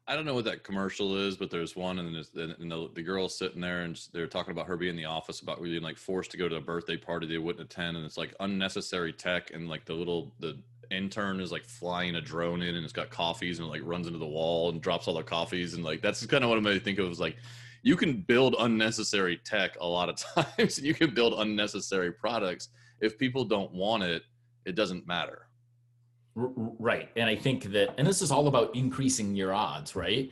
I 0.06 0.16
don't 0.16 0.26
know 0.26 0.34
what 0.34 0.46
that 0.46 0.64
commercial 0.64 1.16
is, 1.16 1.38
but 1.38 1.50
there's 1.50 1.76
one, 1.76 2.00
and, 2.00 2.16
and 2.36 2.72
the, 2.72 2.90
the 2.94 3.02
girl's 3.02 3.38
sitting 3.38 3.62
there, 3.62 3.82
and 3.82 4.00
they're 4.12 4.28
talking 4.28 4.52
about 4.52 4.66
her 4.66 4.76
being 4.76 4.92
in 4.92 4.96
the 4.98 5.06
office 5.06 5.40
about 5.40 5.62
being 5.62 5.84
like 5.84 5.98
forced 5.98 6.32
to 6.32 6.38
go 6.38 6.50
to 6.50 6.56
a 6.56 6.62
birthday 6.62 6.98
party 6.98 7.26
they 7.26 7.38
wouldn't 7.38 7.64
attend, 7.64 7.96
and 7.96 8.06
it's 8.06 8.18
like 8.18 8.34
unnecessary 8.40 9.14
tech, 9.14 9.52
and 9.54 9.70
like 9.70 9.86
the 9.86 9.94
little 9.94 10.34
the 10.40 10.58
intern 10.90 11.40
is 11.40 11.52
like 11.52 11.64
flying 11.64 12.16
a 12.16 12.22
drone 12.22 12.64
in, 12.64 12.76
and 12.76 12.84
it's 12.84 12.92
got 12.92 13.12
coffees, 13.12 13.60
and 13.60 13.68
it 13.68 13.72
like 13.72 13.82
runs 13.84 14.08
into 14.08 14.20
the 14.20 14.26
wall 14.26 14.70
and 14.70 14.82
drops 14.82 15.08
all 15.08 15.14
the 15.14 15.24
coffees, 15.24 15.76
and 15.76 15.84
like 15.84 16.02
that's 16.02 16.26
kind 16.26 16.44
of 16.44 16.50
what 16.50 16.60
to 16.60 16.80
think 16.80 16.98
of 16.98 17.12
is 17.12 17.20
like 17.20 17.38
you 17.82 17.96
can 17.96 18.22
build 18.22 18.56
unnecessary 18.60 19.38
tech 19.38 19.78
a 19.80 19.88
lot 19.88 20.10
of 20.10 20.16
times. 20.58 20.80
you 20.80 20.94
can 20.94 21.14
build 21.14 21.34
unnecessary 21.38 22.12
products. 22.12 22.70
If 23.02 23.18
people 23.18 23.46
don't 23.46 23.74
want 23.74 24.04
it, 24.04 24.24
it 24.66 24.76
doesn't 24.76 25.08
matter. 25.08 25.48
Right. 26.36 27.10
And 27.16 27.30
I 27.30 27.36
think 27.36 27.66
that, 27.72 27.96
and 27.98 28.08
this 28.08 28.22
is 28.22 28.32
all 28.32 28.48
about 28.48 28.76
increasing 28.76 29.36
your 29.36 29.54
odds, 29.54 29.96
right? 29.96 30.32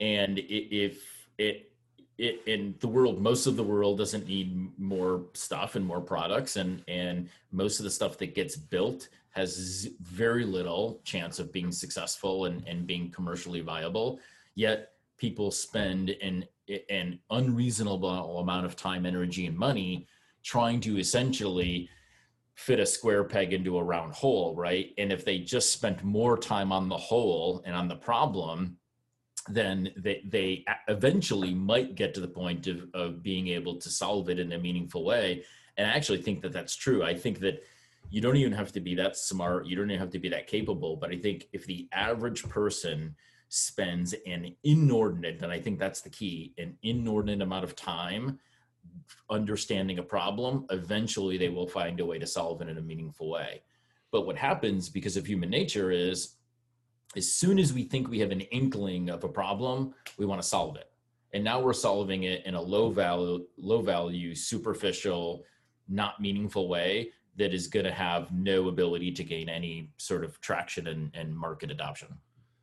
And 0.00 0.38
if 0.38 1.28
it, 1.38 1.72
it 2.18 2.42
in 2.46 2.74
the 2.80 2.88
world, 2.88 3.20
most 3.20 3.46
of 3.46 3.56
the 3.56 3.62
world 3.62 3.98
doesn't 3.98 4.26
need 4.26 4.70
more 4.78 5.22
stuff 5.34 5.76
and 5.76 5.86
more 5.86 6.00
products, 6.00 6.56
and 6.56 6.82
and 6.88 7.28
most 7.52 7.78
of 7.78 7.84
the 7.84 7.90
stuff 7.90 8.18
that 8.18 8.34
gets 8.34 8.56
built 8.56 9.08
has 9.30 9.88
very 10.02 10.44
little 10.44 11.00
chance 11.04 11.38
of 11.38 11.52
being 11.52 11.70
successful 11.70 12.46
and 12.46 12.66
and 12.66 12.86
being 12.86 13.10
commercially 13.10 13.60
viable. 13.60 14.18
Yet 14.56 14.92
people 15.16 15.50
spend 15.50 16.10
an 16.10 16.44
an 16.90 17.18
unreasonable 17.30 18.38
amount 18.38 18.66
of 18.66 18.76
time, 18.76 19.06
energy, 19.06 19.46
and 19.46 19.56
money 19.56 20.06
trying 20.42 20.80
to 20.80 20.98
essentially 20.98 21.88
fit 22.54 22.80
a 22.80 22.86
square 22.86 23.22
peg 23.22 23.52
into 23.52 23.78
a 23.78 23.82
round 23.82 24.12
hole, 24.12 24.54
right? 24.56 24.92
And 24.98 25.12
if 25.12 25.24
they 25.24 25.38
just 25.38 25.72
spent 25.72 26.02
more 26.02 26.36
time 26.36 26.72
on 26.72 26.88
the 26.88 26.96
hole 26.96 27.62
and 27.64 27.76
on 27.76 27.86
the 27.86 27.96
problem, 27.96 28.78
then 29.48 29.90
they, 29.96 30.22
they 30.26 30.64
eventually 30.88 31.54
might 31.54 31.94
get 31.94 32.14
to 32.14 32.20
the 32.20 32.28
point 32.28 32.66
of, 32.66 32.88
of 32.94 33.22
being 33.22 33.48
able 33.48 33.76
to 33.76 33.88
solve 33.88 34.28
it 34.28 34.38
in 34.38 34.52
a 34.52 34.58
meaningful 34.58 35.04
way. 35.04 35.44
And 35.76 35.86
I 35.86 35.94
actually 35.94 36.20
think 36.20 36.42
that 36.42 36.52
that's 36.52 36.74
true. 36.74 37.04
I 37.04 37.14
think 37.14 37.38
that 37.40 37.62
you 38.10 38.20
don't 38.20 38.36
even 38.36 38.52
have 38.52 38.72
to 38.72 38.80
be 38.80 38.94
that 38.96 39.16
smart, 39.16 39.66
you 39.66 39.76
don't 39.76 39.90
even 39.90 40.00
have 40.00 40.10
to 40.10 40.18
be 40.18 40.28
that 40.30 40.46
capable. 40.46 40.96
But 40.96 41.10
I 41.10 41.16
think 41.16 41.48
if 41.52 41.66
the 41.66 41.88
average 41.92 42.42
person 42.48 43.14
spends 43.48 44.14
an 44.26 44.54
inordinate, 44.64 45.42
and 45.42 45.52
I 45.52 45.60
think 45.60 45.78
that's 45.78 46.00
the 46.00 46.10
key, 46.10 46.54
an 46.58 46.76
inordinate 46.82 47.42
amount 47.42 47.64
of 47.64 47.74
time 47.76 48.38
understanding 49.30 49.98
a 49.98 50.02
problem, 50.02 50.66
eventually 50.70 51.36
they 51.38 51.48
will 51.48 51.66
find 51.66 52.00
a 52.00 52.06
way 52.06 52.18
to 52.18 52.26
solve 52.26 52.60
it 52.62 52.68
in 52.68 52.78
a 52.78 52.82
meaningful 52.82 53.30
way. 53.30 53.62
But 54.10 54.26
what 54.26 54.36
happens 54.36 54.88
because 54.88 55.16
of 55.16 55.26
human 55.26 55.50
nature 55.50 55.90
is 55.90 56.36
as 57.16 57.32
soon 57.32 57.58
as 57.58 57.72
we 57.72 57.84
think 57.84 58.08
we 58.08 58.20
have 58.20 58.30
an 58.30 58.40
inkling 58.40 59.10
of 59.10 59.24
a 59.24 59.28
problem, 59.28 59.94
we 60.18 60.26
want 60.26 60.40
to 60.40 60.46
solve 60.46 60.76
it. 60.76 60.90
and 61.34 61.44
now 61.44 61.60
we're 61.60 61.74
solving 61.74 62.22
it 62.22 62.44
in 62.46 62.54
a 62.54 62.60
low 62.60 62.90
value 62.90 63.44
low 63.58 63.82
value 63.82 64.34
superficial 64.34 65.44
not 65.88 66.20
meaningful 66.20 66.68
way 66.68 67.10
that 67.36 67.52
is 67.54 67.66
going 67.66 67.84
to 67.84 67.92
have 67.92 68.32
no 68.32 68.68
ability 68.68 69.12
to 69.12 69.24
gain 69.24 69.48
any 69.48 69.90
sort 69.98 70.24
of 70.24 70.40
traction 70.40 70.86
and, 70.88 71.10
and 71.14 71.36
market 71.36 71.70
adoption 71.70 72.08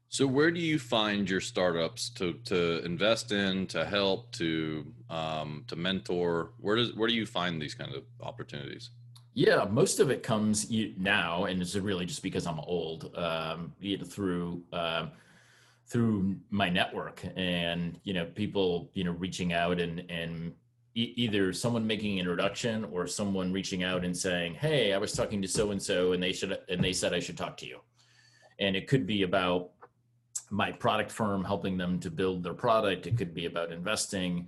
so 0.09 0.25
where 0.27 0.51
do 0.51 0.59
you 0.59 0.79
find 0.79 1.29
your 1.29 1.41
startups 1.41 2.09
to 2.11 2.33
to 2.45 2.83
invest 2.85 3.31
in, 3.31 3.67
to 3.67 3.85
help, 3.85 4.31
to 4.33 4.85
um, 5.09 5.63
to 5.67 5.75
mentor? 5.75 6.51
Where 6.59 6.75
does 6.75 6.93
where 6.95 7.07
do 7.07 7.15
you 7.15 7.25
find 7.25 7.61
these 7.61 7.73
kind 7.73 7.93
of 7.93 8.03
opportunities? 8.21 8.91
Yeah, 9.35 9.65
most 9.69 9.99
of 9.99 10.11
it 10.11 10.23
comes 10.23 10.71
now, 10.97 11.43
and 11.43 11.61
it's 11.61 11.75
really 11.75 12.05
just 12.05 12.23
because 12.23 12.47
I'm 12.47 12.59
old. 12.61 13.13
Um, 13.17 13.73
through 14.05 14.63
um, 14.71 15.11
through 15.87 16.37
my 16.49 16.69
network, 16.69 17.21
and 17.35 17.99
you 18.03 18.13
know, 18.13 18.25
people 18.25 18.89
you 18.93 19.03
know 19.03 19.11
reaching 19.11 19.51
out 19.51 19.81
and 19.81 20.03
and 20.09 20.53
either 20.97 21.51
someone 21.51 21.85
making 21.85 22.13
an 22.13 22.19
introduction 22.19 22.85
or 22.85 23.05
someone 23.05 23.51
reaching 23.51 23.83
out 23.83 24.05
and 24.05 24.15
saying, 24.15 24.55
"Hey, 24.55 24.93
I 24.93 24.97
was 24.97 25.11
talking 25.11 25.41
to 25.41 25.47
so 25.49 25.71
and 25.71 25.81
so, 25.81 26.13
and 26.13 26.23
they 26.23 26.31
should 26.31 26.57
and 26.69 26.81
they 26.81 26.93
said 26.93 27.13
I 27.13 27.19
should 27.19 27.37
talk 27.37 27.57
to 27.57 27.67
you." 27.67 27.81
And 28.59 28.73
it 28.73 28.87
could 28.87 29.05
be 29.05 29.23
about 29.23 29.71
my 30.49 30.71
product 30.71 31.11
firm 31.11 31.43
helping 31.43 31.77
them 31.77 31.99
to 31.99 32.11
build 32.11 32.43
their 32.43 32.53
product. 32.53 33.07
It 33.07 33.17
could 33.17 33.33
be 33.33 33.45
about 33.45 33.71
investing. 33.71 34.47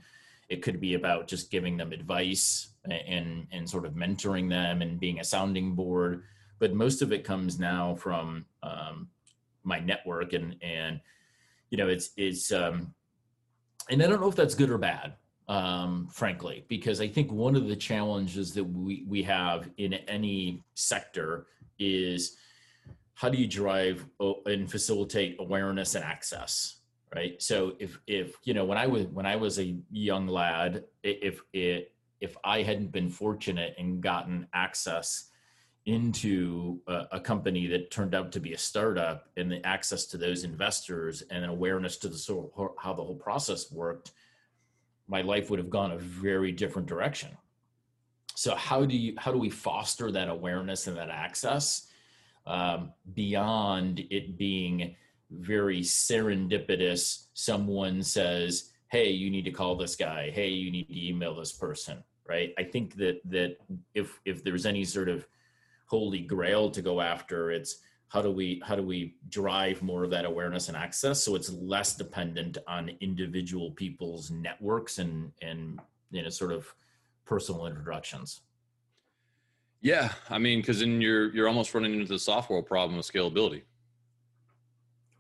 It 0.50 0.62
could 0.62 0.80
be 0.80 0.93
about 0.93 1.28
just 1.28 1.52
giving 1.52 1.78
them 1.78 1.91
advice 1.91 2.69
and 2.89 3.47
and 3.52 3.69
sort 3.69 3.86
of 3.86 3.93
mentoring 3.93 4.50
them 4.50 4.82
and 4.82 5.00
being 5.00 5.19
a 5.19 5.23
sounding 5.23 5.76
board. 5.76 6.23
But 6.60 6.73
most 6.73 7.02
of 7.02 7.12
it 7.12 7.23
comes 7.23 7.60
now 7.60 7.95
from 7.95 8.45
um, 8.63 9.10
my 9.67 9.80
network 9.80 10.34
and 10.34 10.56
and 10.62 11.00
you 11.69 11.78
know 11.78 11.88
it's 11.88 12.12
it's 12.17 12.52
um, 12.52 12.93
and 13.89 14.02
i 14.02 14.08
don't 14.08 14.21
know 14.21 14.30
if 14.30 14.36
that's 14.36 14.56
good 14.56 14.71
or 14.71 14.78
bad 14.78 15.13
um, 15.50 16.08
frankly 16.12 16.65
because 16.67 17.02
i 17.02 17.08
think 17.08 17.32
one 17.32 17.56
of 17.56 17.67
the 17.67 17.76
challenges 17.76 18.54
that 18.54 18.63
we 18.63 19.04
we 19.08 19.21
have 19.21 19.69
in 19.78 19.93
any 19.93 20.63
sector 20.73 21.47
is 21.78 22.38
how 23.17 23.30
do 23.30 23.38
you 23.38 23.47
drive 23.47 24.06
uh, 24.19 24.34
and 24.45 24.69
facilitate 24.69 25.38
awareness 25.39 25.95
and 25.95 26.06
access 26.06 26.77
right? 27.15 27.41
So 27.41 27.73
if 27.80 27.99
if 28.08 28.36
you 28.43 28.53
know 28.53 28.65
when 28.65 28.77
i 28.77 28.86
was 28.86 29.06
when 29.08 29.25
i 29.25 29.36
was 29.36 29.60
a 29.60 29.77
young 29.91 30.27
lad 30.27 30.84
if 31.03 31.41
it 31.53 31.93
if 32.19 32.36
i 32.43 32.62
hadn't 32.62 32.91
been 32.91 33.10
fortunate 33.10 33.75
and 33.77 34.01
gotten 34.01 34.47
access 34.53 35.30
into 35.86 36.82
a, 36.88 37.06
a, 37.13 37.19
company 37.19 37.65
that 37.65 37.89
turned 37.89 38.13
out 38.13 38.30
to 38.34 38.41
be 38.41 38.51
a 38.51 38.58
startup 38.58 39.30
and 39.38 39.49
the 39.49 39.65
access 39.65 40.06
to 40.06 40.17
those 40.17 40.43
investors 40.43 41.23
and 41.32 41.45
an 41.45 41.49
awareness 41.49 41.95
to 41.95 42.10
the 42.10 42.17
sort 42.17 42.51
of 42.58 42.71
how 42.77 42.93
the 42.93 43.01
whole 43.01 43.15
process 43.15 43.71
worked 43.71 44.12
my 45.08 45.21
life 45.21 45.49
would 45.49 45.60
have 45.60 45.69
gone 45.69 45.91
a 45.91 45.97
very 45.97 46.51
different 46.51 46.86
direction. 46.88 47.30
So 48.36 48.53
how 48.56 48.86
do 48.86 48.97
you 48.97 49.13
how 49.17 49.32
do 49.32 49.38
we 49.38 49.49
foster 49.49 50.12
that 50.12 50.27
awareness 50.27 50.88
and 50.88 50.97
that 50.97 51.10
access 51.10 51.87
um, 52.47 52.93
beyond 53.13 54.05
it 54.10 54.38
being 54.38 54.95
very 55.29 55.81
serendipitous. 55.81 57.27
Someone 57.33 58.01
says, 58.01 58.71
"Hey, 58.89 59.12
you 59.12 59.29
need 59.29 59.45
to 59.45 59.51
call 59.51 59.75
this 59.75 59.95
guy. 59.95 60.31
Hey, 60.31 60.49
you 60.49 60.71
need 60.71 60.88
to 60.88 61.07
email 61.07 61.36
this 61.36 61.51
person." 61.51 62.03
Right? 62.27 62.53
I 62.57 62.63
think 62.63 62.95
that 62.95 63.21
that 63.25 63.57
if 63.93 64.19
if 64.25 64.43
there's 64.43 64.65
any 64.65 64.83
sort 64.83 65.10
of 65.10 65.27
holy 65.86 66.19
grail 66.21 66.69
to 66.71 66.81
go 66.81 66.99
after, 67.01 67.51
it's 67.51 67.81
how 68.10 68.21
do 68.21 68.31
we 68.31 68.62
how 68.65 68.75
do 68.75 68.83
we 68.83 69.15
drive 69.29 69.81
more 69.81 70.03
of 70.03 70.10
that 70.12 70.25
awareness 70.25 70.69
and 70.69 70.77
access 70.77 71.23
so 71.23 71.36
it's 71.36 71.51
less 71.51 71.95
dependent 71.95 72.57
on 72.67 72.91
individual 73.01 73.71
people's 73.71 74.31
networks 74.31 74.99
and 74.99 75.31
and 75.41 75.79
you 76.12 76.23
know 76.23 76.29
sort 76.29 76.51
of 76.51 76.73
personal 77.25 77.67
introductions 77.67 78.41
yeah, 79.81 80.13
I 80.29 80.37
mean, 80.37 80.59
because 80.59 80.79
then 80.79 81.01
you're 81.01 81.33
you're 81.33 81.47
almost 81.47 81.73
running 81.73 81.93
into 81.93 82.07
the 82.07 82.19
software 82.19 82.61
problem 82.61 82.99
of 82.99 83.05
scalability. 83.05 83.63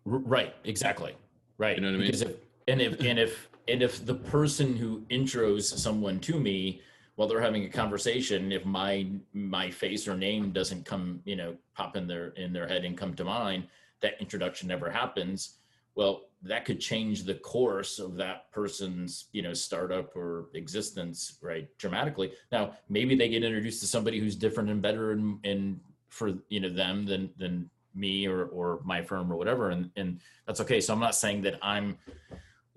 Right. 0.05 0.55
Exactly. 0.63 1.15
Right. 1.57 1.75
You 1.75 1.81
know 1.81 1.89
what 1.89 1.95
I 1.95 1.97
mean? 1.97 2.07
Because 2.07 2.21
if 2.21 2.35
and 2.67 2.81
if 2.81 2.99
and 3.01 3.19
if 3.19 3.49
and 3.67 3.81
if 3.81 4.05
the 4.05 4.15
person 4.15 4.75
who 4.75 5.01
intros 5.11 5.63
someone 5.63 6.19
to 6.21 6.39
me 6.39 6.81
while 7.15 7.27
they're 7.27 7.41
having 7.41 7.65
a 7.65 7.69
conversation, 7.69 8.51
if 8.51 8.65
my 8.65 9.07
my 9.33 9.69
face 9.69 10.07
or 10.07 10.15
name 10.15 10.51
doesn't 10.51 10.85
come, 10.85 11.21
you 11.25 11.35
know, 11.35 11.55
pop 11.75 11.95
in 11.95 12.07
their 12.07 12.27
in 12.29 12.53
their 12.53 12.67
head 12.67 12.85
and 12.85 12.97
come 12.97 13.13
to 13.15 13.25
mind, 13.25 13.67
that 14.01 14.13
introduction 14.19 14.67
never 14.67 14.89
happens. 14.89 15.57
Well, 15.95 16.26
that 16.43 16.65
could 16.65 16.79
change 16.79 17.23
the 17.23 17.35
course 17.35 17.99
of 17.99 18.15
that 18.15 18.51
person's 18.51 19.25
you 19.31 19.41
know 19.41 19.53
startup 19.53 20.15
or 20.15 20.49
existence 20.53 21.37
right 21.41 21.67
dramatically. 21.77 22.31
Now 22.51 22.73
maybe 22.89 23.15
they 23.15 23.29
get 23.29 23.43
introduced 23.43 23.81
to 23.81 23.87
somebody 23.87 24.19
who's 24.19 24.35
different 24.35 24.69
and 24.69 24.81
better 24.81 25.11
and, 25.11 25.39
and 25.43 25.79
for 26.09 26.33
you 26.49 26.59
know 26.59 26.69
them 26.69 27.05
than 27.05 27.29
than 27.37 27.69
me 27.95 28.27
or 28.27 28.45
or 28.45 28.81
my 28.85 29.01
firm 29.01 29.31
or 29.31 29.35
whatever. 29.35 29.71
And 29.71 29.89
and 29.95 30.19
that's 30.45 30.61
okay. 30.61 30.79
So 30.79 30.93
i'm 30.93 30.99
not 30.99 31.15
saying 31.15 31.41
that 31.43 31.57
i'm 31.61 31.97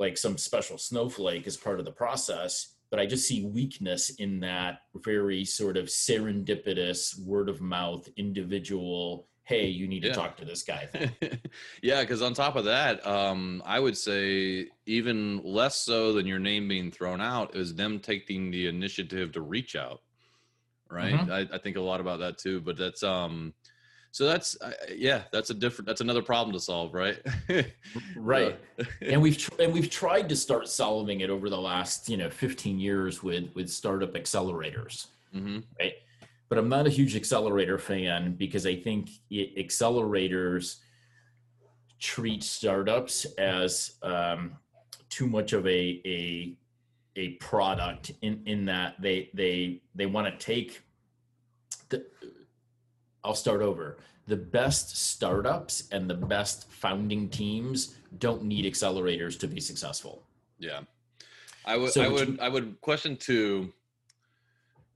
like 0.01 0.17
some 0.17 0.39
special 0.39 0.79
snowflake 0.79 1.47
as 1.47 1.57
part 1.57 1.79
of 1.79 1.85
the 1.85 1.93
process 1.93 2.75
but 2.91 2.99
i 2.99 3.07
just 3.07 3.29
see 3.29 3.45
weakness 3.45 4.11
in 4.19 4.41
that 4.41 4.81
very 4.97 5.45
sort 5.45 5.77
of 5.77 5.87
serendipitous 5.87 7.23
word 7.25 7.49
of 7.49 7.61
mouth 7.61 8.09
individual 8.17 9.29
hey 9.51 9.67
you 9.67 9.89
need 9.89 10.01
to 10.01 10.13
talk 10.13 10.37
to 10.37 10.45
this 10.45 10.63
guy 10.63 10.89
yeah 11.83 12.03
because 12.03 12.23
on 12.23 12.33
top 12.33 12.55
of 12.55 12.65
that 12.65 13.05
um, 13.05 13.61
i 13.67 13.81
would 13.81 13.97
say 13.97 14.69
even 14.87 15.43
less 15.43 15.75
so 15.75 16.13
than 16.13 16.25
your 16.25 16.39
name 16.39 16.69
being 16.69 16.89
thrown 16.89 17.21
out 17.21 17.57
is 17.57 17.75
them 17.75 17.99
taking 17.99 18.53
the 18.53 18.69
initiative 18.69 19.33
to 19.33 19.41
reach 19.41 19.75
out 19.75 20.03
right? 20.89 21.15
Mm-hmm. 21.15 21.33
I, 21.33 21.49
I, 21.53 21.59
think 21.59 21.77
a 21.77 21.81
lot 21.81 22.01
about 22.01 22.21
that 22.21 22.39
too 22.39 22.61
but 22.61 22.77
that's 22.77 23.03
um 23.03 23.53
so 24.13 24.25
that's 24.25 24.61
uh, 24.61 24.71
yeah 24.95 25.23
that's 25.33 25.51
a 25.51 25.55
different 25.55 25.87
that's 25.87 26.01
another 26.01 26.23
problem 26.23 26.53
to 26.53 26.61
solve 26.61 26.95
right? 26.95 27.19
Right. 28.17 28.59
And 29.01 29.21
we've 29.21 29.39
tr- 29.45 29.61
and 29.61 29.73
we've 29.73 29.91
tried 29.91 30.29
to 30.29 30.37
start 30.37 30.69
solving 30.69 31.23
it 31.23 31.31
over 31.31 31.51
the 31.51 31.61
last 31.61 32.09
you 32.09 32.17
know 32.17 32.31
15 32.31 32.79
years 32.79 33.21
with 33.21 33.53
with 33.55 33.69
startup 33.69 34.15
accelerators 34.15 35.09
mm-hmm. 35.35 35.59
right 35.79 35.95
but 36.51 36.59
I'm 36.59 36.69
not 36.69 36.87
a 36.87 36.91
huge 36.91 37.17
accelerator 37.17 37.79
fan 37.79 38.35
because 38.35 38.67
I 38.67 38.75
think 38.75 39.09
it, 39.31 39.57
accelerators 39.57 40.79
treat 42.01 42.43
startups 42.43 43.25
as 43.39 43.93
um, 44.03 44.57
too 45.09 45.27
much 45.27 45.53
of 45.53 45.67
a 45.67 46.03
a 46.05 46.57
a 47.17 47.29
product 47.35 48.13
in 48.21 48.43
in 48.47 48.65
that 48.67 49.01
they 49.01 49.31
they 49.33 49.81
they 49.95 50.07
want 50.07 50.27
to 50.27 50.45
take 50.45 50.83
the 51.89 52.05
I'll 53.23 53.35
start 53.35 53.63
over. 53.63 53.99
The 54.27 54.37
best 54.37 54.97
startups 54.97 55.89
and 55.93 56.11
the 56.11 56.15
best 56.15 56.71
founding 56.71 57.29
teams 57.29 57.97
don't 58.19 58.43
need 58.43 58.65
accelerators 58.65 59.39
to 59.41 59.47
be 59.47 59.61
successful. 59.61 60.25
Yeah. 60.59 60.81
I 61.65 61.77
would 61.77 61.93
so 61.93 62.03
I 62.03 62.09
would 62.09 62.41
I 62.41 62.49
would 62.49 62.81
question 62.81 63.17
too 63.17 63.73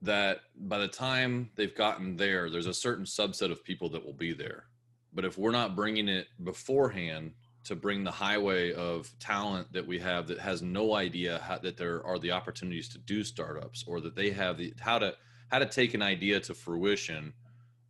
that 0.05 0.41
by 0.55 0.77
the 0.77 0.87
time 0.87 1.49
they've 1.55 1.75
gotten 1.75 2.15
there, 2.15 2.49
there's 2.49 2.67
a 2.67 2.73
certain 2.73 3.05
subset 3.05 3.51
of 3.51 3.63
people 3.63 3.89
that 3.89 4.05
will 4.05 4.13
be 4.13 4.33
there. 4.33 4.65
But 5.13 5.25
if 5.25 5.37
we're 5.37 5.51
not 5.51 5.75
bringing 5.75 6.07
it 6.07 6.27
beforehand 6.43 7.31
to 7.65 7.75
bring 7.75 8.03
the 8.03 8.11
highway 8.11 8.73
of 8.73 9.11
talent 9.19 9.71
that 9.73 9.85
we 9.85 9.97
have 9.99 10.27
that 10.27 10.39
has 10.39 10.61
no 10.61 10.95
idea 10.95 11.41
how, 11.43 11.57
that 11.57 11.77
there 11.77 12.05
are 12.05 12.19
the 12.19 12.31
opportunities 12.31 12.87
to 12.89 12.99
do 12.99 13.23
startups 13.23 13.83
or 13.87 13.99
that 14.01 14.15
they 14.15 14.29
have 14.29 14.57
the 14.57 14.73
how 14.79 14.99
to 14.99 15.15
how 15.51 15.59
to 15.59 15.65
take 15.65 15.93
an 15.93 16.01
idea 16.01 16.39
to 16.39 16.53
fruition 16.53 17.33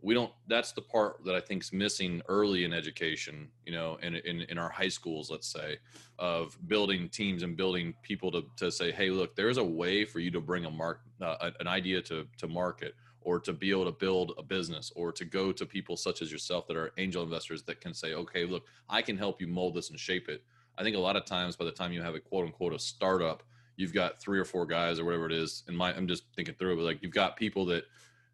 we 0.05 0.13
don't 0.13 0.31
that's 0.47 0.71
the 0.71 0.81
part 0.81 1.17
that 1.25 1.33
i 1.35 1.39
think 1.39 1.63
is 1.63 1.73
missing 1.73 2.21
early 2.27 2.63
in 2.63 2.71
education 2.73 3.47
you 3.65 3.73
know 3.73 3.97
in, 4.03 4.15
in 4.17 4.41
in 4.41 4.57
our 4.59 4.69
high 4.69 4.87
schools 4.87 5.31
let's 5.31 5.47
say 5.47 5.77
of 6.19 6.55
building 6.67 7.09
teams 7.09 7.41
and 7.41 7.57
building 7.57 7.93
people 8.03 8.31
to 8.31 8.43
to 8.55 8.71
say 8.71 8.91
hey 8.91 9.09
look 9.09 9.35
there's 9.35 9.57
a 9.57 9.63
way 9.63 10.05
for 10.05 10.19
you 10.19 10.29
to 10.29 10.39
bring 10.39 10.65
a 10.65 10.69
mark 10.69 11.01
uh, 11.21 11.49
an 11.59 11.67
idea 11.67 11.99
to 11.99 12.27
to 12.37 12.47
market 12.47 12.93
or 13.21 13.39
to 13.39 13.51
be 13.51 13.71
able 13.71 13.85
to 13.85 13.91
build 13.91 14.33
a 14.37 14.43
business 14.43 14.91
or 14.95 15.11
to 15.11 15.25
go 15.25 15.51
to 15.51 15.65
people 15.65 15.97
such 15.97 16.21
as 16.21 16.31
yourself 16.31 16.67
that 16.67 16.77
are 16.77 16.91
angel 16.99 17.23
investors 17.23 17.63
that 17.63 17.81
can 17.81 17.93
say 17.93 18.13
okay 18.13 18.45
look 18.45 18.63
i 18.87 19.01
can 19.01 19.17
help 19.17 19.41
you 19.41 19.47
mold 19.47 19.73
this 19.73 19.89
and 19.89 19.99
shape 19.99 20.29
it 20.29 20.43
i 20.77 20.83
think 20.83 20.95
a 20.95 20.99
lot 20.99 21.15
of 21.15 21.25
times 21.25 21.55
by 21.55 21.65
the 21.65 21.71
time 21.71 21.91
you 21.91 22.01
have 22.01 22.13
a 22.13 22.19
quote 22.19 22.45
unquote 22.45 22.73
a 22.73 22.79
startup 22.79 23.41
you've 23.75 23.93
got 23.93 24.21
three 24.21 24.37
or 24.37 24.45
four 24.45 24.67
guys 24.67 24.99
or 24.99 25.03
whatever 25.03 25.25
it 25.25 25.33
is 25.33 25.63
and 25.67 25.75
my 25.75 25.91
i'm 25.95 26.07
just 26.07 26.25
thinking 26.35 26.53
through 26.53 26.73
it 26.73 26.75
but 26.75 26.85
like 26.85 27.01
you've 27.01 27.11
got 27.11 27.35
people 27.35 27.65
that 27.65 27.85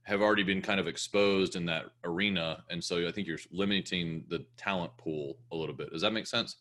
have 0.04 0.22
already 0.22 0.44
been 0.44 0.62
kind 0.62 0.80
of 0.80 0.88
exposed 0.88 1.56
in 1.56 1.66
that 1.66 1.86
arena 2.04 2.64
and 2.70 2.84
so 2.84 3.08
i 3.08 3.12
think 3.12 3.28
you're 3.28 3.40
limiting 3.52 4.24
the 4.30 4.44
talent 4.58 4.96
pool 4.98 5.38
a 5.52 5.56
little 5.56 5.76
bit. 5.76 5.92
Does 5.92 6.02
that 6.02 6.14
make 6.14 6.28
sense? 6.28 6.58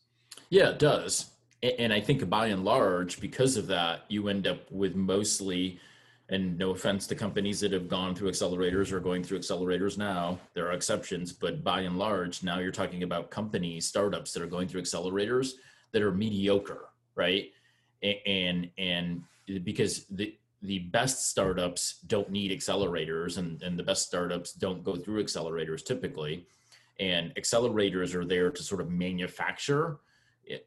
Yeah 0.51 0.71
it 0.71 0.79
does. 0.79 1.31
And 1.63 1.93
i 1.93 2.01
think 2.01 2.29
by 2.29 2.47
and 2.49 2.65
large 2.65 3.21
because 3.21 3.57
of 3.57 3.67
that 3.69 4.05
you 4.09 4.29
end 4.29 4.47
up 4.47 4.71
with 4.71 4.95
mostly 4.95 5.81
and 6.29 6.57
no 6.57 6.71
offense 6.71 7.09
to 7.09 7.17
companies 7.17 7.59
that 7.61 7.73
have 7.73 7.89
gone 7.89 8.15
through 8.15 8.31
accelerators 8.31 8.93
or 8.93 9.01
going 9.01 9.25
through 9.25 9.41
accelerators 9.41 9.99
now 9.99 10.39
there 10.55 10.69
are 10.69 10.73
exceptions 10.73 11.33
but 11.33 11.65
by 11.65 11.81
and 11.81 11.99
large 11.99 12.43
now 12.43 12.59
you're 12.59 12.71
talking 12.71 13.03
about 13.03 13.31
companies 13.31 13.87
startups 13.87 14.33
that 14.33 14.43
are 14.43 14.47
going 14.47 14.69
through 14.69 14.83
accelerators 14.83 15.53
that 15.93 16.03
are 16.03 16.13
mediocre 16.13 16.91
right? 17.21 17.53
And 18.03 18.71
and 18.79 19.23
because 19.63 20.07
the 20.07 20.35
the 20.63 20.81
best 20.81 21.31
startups 21.31 22.01
don't 22.07 22.31
need 22.31 22.51
accelerators 22.51 23.39
and, 23.39 23.63
and 23.63 23.79
the 23.79 23.83
best 23.83 24.07
startups 24.07 24.53
don't 24.53 24.85
go 24.85 24.95
through 24.95 25.23
accelerators 25.23 25.85
typically. 25.85 26.47
And 26.99 27.35
accelerators 27.37 28.15
are 28.15 28.27
there 28.27 28.51
to 28.51 28.63
sort 28.63 28.81
of 28.81 28.91
manufacture 28.91 29.99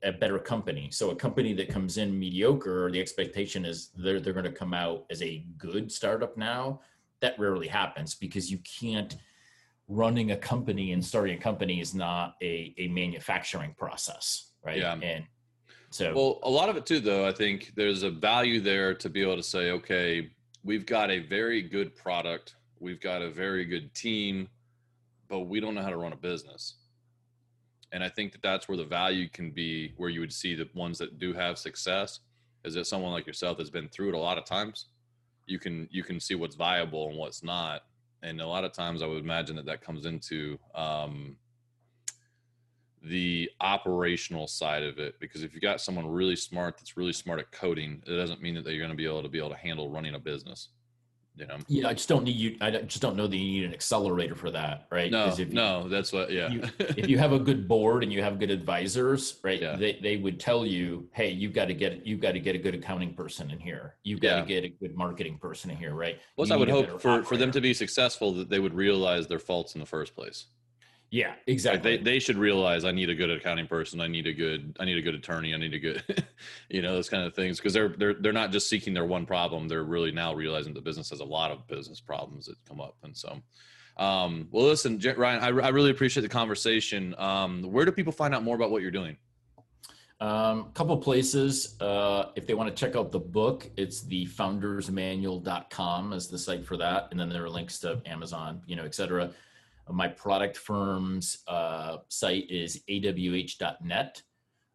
a 0.02 0.14
better 0.14 0.39
company. 0.39 0.89
So 0.91 1.12
a 1.12 1.16
company 1.16 1.54
that 1.54 1.68
comes 1.68 1.98
in 1.98 2.18
mediocre 2.18 2.89
the 2.89 3.02
expectation 3.02 3.66
is 3.66 3.89
they're, 3.98 4.20
they're 4.20 4.34
going 4.34 4.46
to 4.46 4.52
come 4.52 4.74
out 4.74 5.06
as 5.10 5.22
a 5.22 5.46
good 5.58 5.91
startup 5.91 6.38
now. 6.38 6.80
That 7.20 7.38
rarely 7.38 7.68
happens 7.68 8.16
because 8.16 8.50
you 8.50 8.60
can't 8.60 9.18
running 9.89 10.32
a 10.32 10.38
company 10.38 10.94
and 10.94 11.04
starting 11.04 11.38
a 11.38 11.41
company 11.41 11.82
is 11.82 11.94
not 11.94 12.36
a, 12.41 12.74
a 12.78 12.88
manufacturing 12.88 13.76
process 13.78 14.54
right? 14.64 14.78
Yeah. 14.78 14.94
And 15.02 15.26
so 15.94 16.14
well, 16.16 16.39
a 16.41 16.50
lot 16.50 16.70
of 16.70 16.76
it 16.76 16.86
too, 16.88 17.00
though, 17.00 17.28
I 17.28 17.32
think 17.32 17.74
there's 17.76 18.02
a 18.02 18.10
value 18.10 18.60
there 18.60 18.96
to 18.96 19.10
be 19.10 19.22
able 19.22 19.36
to 19.36 19.44
say, 19.44 19.70
okay, 19.72 20.32
we've 20.64 20.88
got 20.88 21.12
a 21.12 21.20
very 21.20 21.62
good 21.62 21.96
product, 21.96 22.56
we've 22.80 23.00
got 23.00 23.22
a 23.22 23.30
very 23.30 23.64
good 23.64 23.94
team, 23.94 24.50
but 25.30 25.41
we 25.41 25.60
don't 25.60 25.76
know 25.76 25.84
how 25.84 25.91
to 25.91 25.98
run 25.98 26.12
a 26.12 26.18
business. 26.18 26.76
And 27.91 28.04
I 28.04 28.10
think 28.10 28.32
that 28.32 28.41
that's 28.41 28.68
where 28.68 28.78
the 28.78 28.86
value 28.86 29.30
can 29.30 29.52
be, 29.52 29.94
where 29.98 30.10
you 30.10 30.20
would 30.20 30.34
see 30.34 30.56
the 30.56 30.68
ones 30.74 30.98
that 30.98 31.20
do 31.20 31.32
have 31.32 31.60
success, 31.60 32.22
is 32.66 32.74
that 32.74 32.88
someone 32.88 33.12
like 33.12 33.28
yourself 33.28 33.58
that's 33.60 33.70
been 33.70 33.89
through 33.89 34.10
it 34.10 34.16
a 34.16 34.20
lot 34.20 34.39
of 34.39 34.46
times. 34.46 34.88
You 35.46 35.60
can 35.60 35.88
you 35.91 36.04
can 36.04 36.20
see 36.20 36.34
what's 36.34 36.56
viable 36.56 37.10
and 37.10 37.18
what's 37.18 37.44
not, 37.44 37.84
and 38.24 38.41
a 38.41 38.48
lot 38.48 38.64
of 38.64 38.72
times 38.72 39.04
I 39.04 39.06
would 39.06 39.24
imagine 39.24 39.56
that 39.58 39.66
that 39.68 39.82
comes 39.82 40.08
into 40.08 40.58
um, 40.74 41.36
the 43.04 43.49
operational 43.60 44.47
side 44.47 44.84
of 44.84 44.97
it 44.97 45.20
because 45.20 45.43
if 45.43 45.54
you 45.54 45.60
got 45.60 45.82
someone 45.82 46.08
really 46.08 46.36
smart 46.36 46.78
that's 46.78 46.95
really 46.95 47.12
smart 47.12 47.39
at 47.39 47.51
coding 47.51 48.01
it 48.08 48.16
doesn't 48.16 48.41
mean 48.41 48.56
that 48.56 48.64
they're 48.64 48.78
going 48.78 48.89
to 48.89 48.95
be 48.95 49.06
able 49.06 49.22
to 49.22 49.30
be 49.30 49.38
able 49.38 49.49
to 49.49 49.58
handle 49.58 49.89
running 49.89 50.16
a 50.16 50.20
business 50.20 50.70
you 51.36 51.47
know? 51.47 51.58
Yeah 51.68 51.88
i 51.89 51.93
just 51.93 52.08
don't 52.08 52.24
need 52.24 52.36
you 52.36 52.56
i 52.62 52.72
just 52.72 53.01
don't 53.01 53.18
know 53.18 53.28
that 53.28 53.36
you 53.36 53.43
need 53.43 53.66
an 53.66 53.74
accelerator 53.74 54.36
for 54.36 54.51
that 54.51 54.88
right? 54.89 55.12
No 55.12 55.28
if 55.28 55.39
you, 55.39 55.45
no 55.47 55.89
that's 55.89 56.14
what 56.14 56.32
yeah. 56.32 56.49
you, 56.49 56.62
if 56.80 57.10
you 57.10 57.18
have 57.18 57.34
a 57.34 57.39
good 57.39 57.68
board 57.68 58.04
and 58.04 58.14
you 58.14 58.22
have 58.22 58.39
good 58.39 58.51
advisors 58.51 59.39
right 59.43 59.62
yeah. 59.62 59.76
they, 59.76 59.99
they 60.01 60.18
would 60.18 60.39
tell 60.39 60.66
you 60.66 61.08
hey 61.12 61.30
you've 61.30 61.54
got 61.54 61.66
to 61.66 61.74
get 61.74 62.06
you've 62.06 62.22
got 62.22 62.34
to 62.34 62.39
get 62.39 62.56
a 62.56 62.60
good 62.60 62.76
accounting 62.76 63.14
person 63.14 63.51
in 63.51 63.60
here. 63.60 63.95
You've 64.04 64.22
got 64.22 64.30
yeah. 64.30 64.41
to 64.41 64.47
get 64.47 64.64
a 64.64 64.70
good 64.70 64.95
marketing 64.95 65.39
person 65.39 65.72
in 65.72 65.78
here 65.78 65.93
right? 65.93 66.20
Plus 66.36 66.51
i 66.51 66.56
would 66.56 66.70
hope 66.70 67.01
for, 67.01 67.24
for 67.24 67.36
them 67.36 67.51
to 67.51 67.60
be 67.60 67.74
successful 67.74 68.34
that 68.36 68.49
they 68.49 68.60
would 68.60 68.74
realize 68.74 69.28
their 69.28 69.39
faults 69.39 69.74
in 69.74 69.82
the 69.82 69.88
first 69.88 70.16
place 70.16 70.45
yeah, 71.14 71.36
exactly. 71.45 71.91
Like 71.91 72.03
they 72.03 72.14
they 72.14 72.20
should 72.20 72.38
realize 72.39 72.86
I 72.86 72.91
need 72.91 73.11
a 73.11 73.14
good 73.14 73.30
accounting 73.30 73.68
person. 73.68 74.01
I 74.01 74.07
need 74.07 74.26
a 74.26 74.34
good 74.34 74.76
I 74.80 74.86
need 74.86 74.97
a 74.97 75.01
good 75.03 75.14
attorney. 75.14 75.53
I 75.53 75.57
need 75.57 75.76
a 75.76 75.78
good, 75.78 76.26
you 76.70 76.82
know, 76.82 76.95
those 76.95 77.07
kind 77.07 77.24
of 77.24 77.36
things 77.36 77.59
because 77.59 77.72
they're 77.72 77.89
they're 77.89 78.16
they're 78.16 78.34
not 78.34 78.51
just 78.51 78.68
seeking 78.68 78.95
their 78.95 79.05
one 79.05 79.28
problem. 79.28 79.68
They're 79.68 79.84
really 79.84 80.11
now 80.11 80.34
realizing 80.34 80.74
the 80.74 80.82
business 80.82 81.11
has 81.11 81.20
a 81.20 81.24
lot 81.24 81.51
of 81.51 81.68
business 81.68 82.01
problems 82.01 82.47
that 82.47 82.55
come 82.68 82.82
up. 82.82 82.95
And 83.03 83.16
so, 83.16 83.39
um, 83.97 84.47
well, 84.49 84.66
listen, 84.66 84.99
Ryan, 85.16 85.43
I, 85.43 85.68
I 85.68 85.70
really 85.70 85.91
appreciate 85.91 86.24
the 86.24 86.30
conversation. 86.30 87.14
Um, 87.20 87.61
where 87.61 87.86
do 87.86 87.91
people 87.91 88.11
find 88.11 88.34
out 88.34 88.43
more 88.43 88.55
about 88.55 88.72
what 88.72 88.82
you're 88.82 88.89
doing? 88.89 89.16
A 90.20 90.26
um, 90.26 90.72
couple 90.74 90.97
places. 90.97 91.80
Uh, 91.80 92.32
if 92.36 92.47
they 92.47 92.55
want 92.55 92.76
to 92.76 92.76
check 92.76 92.95
out 92.95 93.11
the 93.11 93.20
book, 93.20 93.70
it's 93.78 94.01
the 94.01 94.26
foundersmanual.com 94.26 96.11
as 96.11 96.28
the 96.28 96.39
site 96.39 96.66
for 96.66 96.78
that. 96.78 97.09
And 97.11 97.20
then 97.20 97.30
there 97.30 97.43
are 97.43 97.49
links 97.51 97.78
to 97.82 98.01
Amazon, 98.07 98.64
you 98.66 98.76
know, 98.76 98.86
et 98.86 98.95
cetera. 98.95 99.30
My 99.90 100.08
product 100.08 100.58
firm's 100.58 101.40
uh, 101.48 101.98
site 102.08 102.50
is 102.50 102.82
awh.net. 102.90 104.22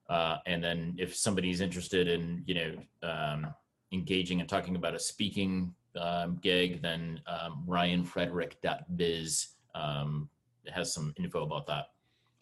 Uh, 0.08 0.38
and 0.46 0.62
then 0.62 0.94
if 0.98 1.14
somebody's 1.14 1.60
interested 1.60 2.08
in, 2.08 2.42
you 2.46 2.54
know, 2.54 2.72
um, 3.02 3.46
engaging 3.92 4.40
and 4.40 4.48
talking 4.48 4.76
about 4.76 4.94
a 4.94 4.98
speaking 4.98 5.74
um, 6.00 6.38
gig, 6.42 6.82
then 6.82 7.20
um, 7.26 7.64
ryanfrederick.biz 7.68 9.48
um, 9.74 10.28
has 10.66 10.92
some 10.92 11.14
info 11.18 11.42
about 11.42 11.66
that. 11.66 11.86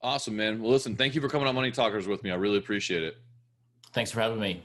Awesome, 0.03 0.37
man. 0.37 0.61
Well, 0.61 0.71
listen, 0.71 0.97
thank 0.97 1.15
you 1.15 1.21
for 1.21 1.29
coming 1.29 1.49
on 1.49 1.55
Money 1.55 1.71
Talkers 1.71 2.07
with 2.07 2.23
me. 2.23 2.31
I 2.31 2.35
really 2.35 2.59
appreciate 2.59 3.03
it. 3.03 3.17
Thanks 3.93 4.11
for 4.11 4.21
having 4.21 4.39
me. 4.39 4.65